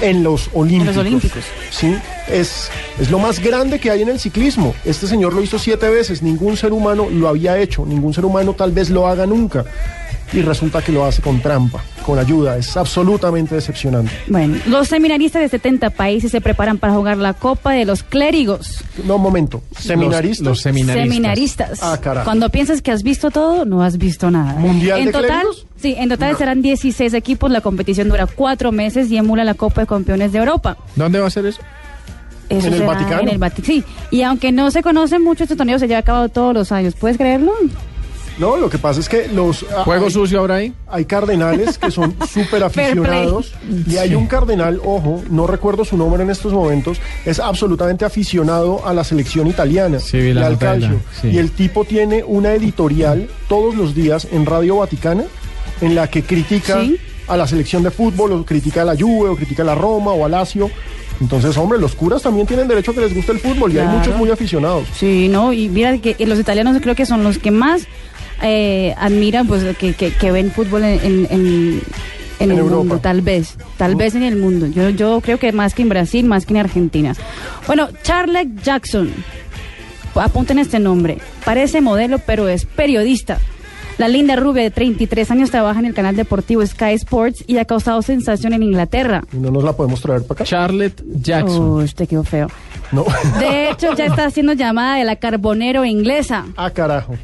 [0.00, 0.96] en los Olímpicos.
[0.96, 1.44] Olímpicos.
[1.70, 1.96] Sí,
[2.28, 2.70] es,
[3.00, 4.74] es lo más grande que hay en el ciclismo.
[4.84, 8.54] Este señor lo hizo siete veces, ningún ser humano lo había hecho, ningún ser humano
[8.54, 9.64] tal vez lo haga nunca.
[10.32, 12.56] Y resulta que lo hace con trampa, con ayuda.
[12.58, 14.12] Es absolutamente decepcionante.
[14.26, 18.84] Bueno, los seminaristas de 70 países se preparan para jugar la Copa de los Clérigos.
[19.04, 19.62] No, un momento.
[19.78, 20.46] ¿Seminaristas?
[20.46, 21.08] Los seminaristas.
[21.08, 21.78] Seminaristas.
[21.82, 22.24] Ah, carajo.
[22.24, 24.52] Cuando piensas que has visto todo, no has visto nada.
[24.58, 25.66] ¿Mundial en de total, clérigos?
[25.80, 27.50] Sí, en total serán 16 equipos.
[27.50, 30.76] La competición dura cuatro meses y emula la Copa de Campeones de Europa.
[30.96, 31.60] ¿Dónde va a ser eso?
[32.50, 33.20] Eso ¿En el Vaticano?
[33.22, 33.84] En el Vati- sí.
[34.10, 36.94] Y aunque no se conoce mucho, este torneo se lleva a cabo todos los años.
[36.94, 37.52] ¿Puedes creerlo?
[38.38, 39.64] No, lo que pasa es que los...
[39.76, 40.72] ah, ¿Juego hay- sucio habrá ahí?
[40.88, 43.52] Hay cardenales que son súper aficionados
[43.86, 48.86] y hay un cardenal, ojo, no recuerdo su nombre en estos momentos, es absolutamente aficionado
[48.86, 51.00] a la selección italiana Sí, vi y la al calcio.
[51.20, 51.28] sí.
[51.30, 55.24] Y el tipo tiene una editorial todos los días en Radio Vaticana
[55.80, 56.96] en la que critica Sí.
[57.26, 60.12] a la selección de fútbol, o critica a la Juve, o critica a la Roma,
[60.12, 60.70] o a Lazio.
[61.20, 63.86] Entonces, hombre, los curas también tienen derecho a que les guste el fútbol y hay
[63.88, 64.86] muchos muy aficionados.
[64.96, 67.82] Sí, no, y mira que los italianos creo que son los que más
[68.42, 71.82] eh, admiran, pues, que, que, que ven fútbol en, en, en-
[72.40, 72.76] en En el Europa.
[72.76, 74.66] mundo, tal vez, tal vez en el mundo.
[74.68, 77.14] Yo, yo creo que más que en Brasil, más que en Argentina.
[77.66, 79.10] Bueno, Charlotte Jackson,
[80.14, 83.38] apunten este nombre, parece modelo, pero es periodista.
[83.98, 87.64] La linda rubia de 33 años trabaja en el canal deportivo Sky Sports y ha
[87.64, 89.24] causado sensación en Inglaterra.
[89.32, 90.44] No nos la podemos traer para acá.
[90.44, 91.60] Charlotte Jackson.
[91.60, 92.48] Oh, usted quedó feo.
[92.92, 93.04] No.
[93.40, 96.46] De hecho, ya está haciendo llamada de la carbonero inglesa.
[96.56, 97.16] ah, carajo.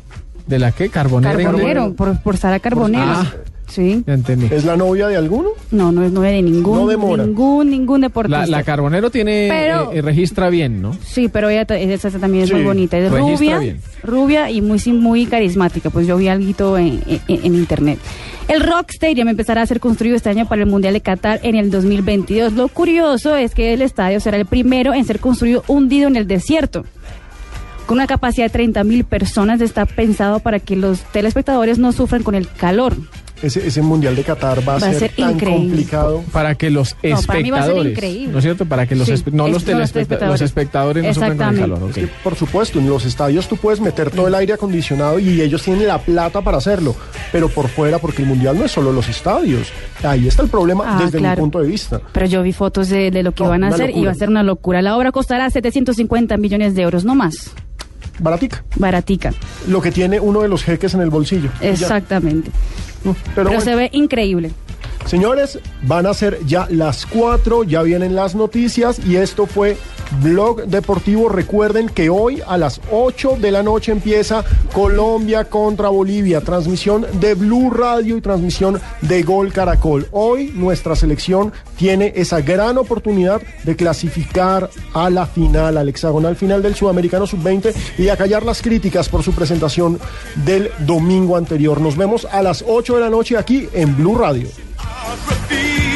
[0.47, 0.89] ¿De la qué?
[0.91, 1.37] ¿Carbonera?
[1.43, 3.05] Carbonero, por, por Sara Carbonero.
[3.07, 3.33] Ah,
[3.67, 4.05] Sí.
[4.07, 4.47] Ya entendí.
[4.51, 5.49] ¿Es la novia de alguno?
[5.71, 7.25] No, no es novia de ningún, No demora.
[7.25, 8.41] ningún, ningún deportista.
[8.43, 10.95] La, la Carbonero tiene, Pero- eh, eh, registra bien, ¿no?
[11.03, 12.99] Sí, pero ella esa, esa también es Sí, muy bonita.
[12.99, 13.81] Es registra rubia, bien.
[14.03, 15.89] rubia y muy, muy carismática.
[15.89, 17.99] Pues yo vi algo en, en, en internet.
[18.49, 21.57] El Rock Stadium empezará a ser construido este año para el Mundial de Qatar en
[21.57, 22.53] el 2022.
[22.53, 26.27] Lo curioso es que el estadio será el primero en ser construido hundido en el
[26.29, 26.85] desierto.
[27.87, 32.23] Con una capacidad de 30 mil personas está pensado para que los telespectadores no sufran
[32.23, 32.95] con el calor.
[33.43, 35.67] Ese, ese Mundial de Qatar va a, Va a ser, ser tan increíble.
[35.67, 36.25] complicado.
[36.33, 37.93] Para que los No, para mí va a ser espectadores.
[37.93, 38.33] increíble.
[38.33, 38.65] ¿No es cierto?
[38.65, 40.41] Para que los Sí, espe- no es- los, no los telespectadores.
[40.41, 41.83] espectadores no sufran con el calor.
[41.83, 41.89] ok.
[41.91, 45.43] Es que, por supuesto, en los estadios tú puedes meter todo el aire acondicionado y
[45.43, 46.97] ellos tienen la plata para hacerlo,
[47.33, 49.69] pero por fuera, porque el mundial no es solo los estadios.
[50.03, 51.37] Ahí está el problema Ah, desde claro.
[51.37, 52.01] mi punto de vista.
[52.13, 54.15] Pero yo vi fotos de, de lo que No, iban a hacer y va a
[54.15, 54.81] ser una locura.
[54.81, 57.51] La obra costará 750 millones de euros, no más.
[58.19, 58.65] Baratica.
[58.77, 59.33] Baratica.
[59.69, 61.51] Lo que tiene uno de los jeques en el bolsillo.
[61.61, 62.51] Exactamente.
[63.03, 63.61] Pero, Pero, bueno.
[63.61, 64.53] se ve increíble.
[65.07, 69.77] Señores, van a ser ya las 4, ya vienen las noticias y esto fue
[70.23, 71.29] Blog Deportivo.
[71.29, 77.35] Recuerden que hoy a las 8 de la noche empieza Colombia contra Bolivia, transmisión de
[77.35, 80.09] Blue Radio y transmisión de Gol Caracol.
[80.11, 86.63] Hoy nuestra selección tiene esa gran oportunidad de clasificar a la final, al hexagonal final
[86.63, 89.99] del Sudamericano Sub-20 y acallar las críticas por su presentación
[90.47, 91.79] del domingo anterior.
[91.79, 94.49] Nos vemos a las 8 de la noche aquí en Blue Radio.
[94.85, 95.94] Geography.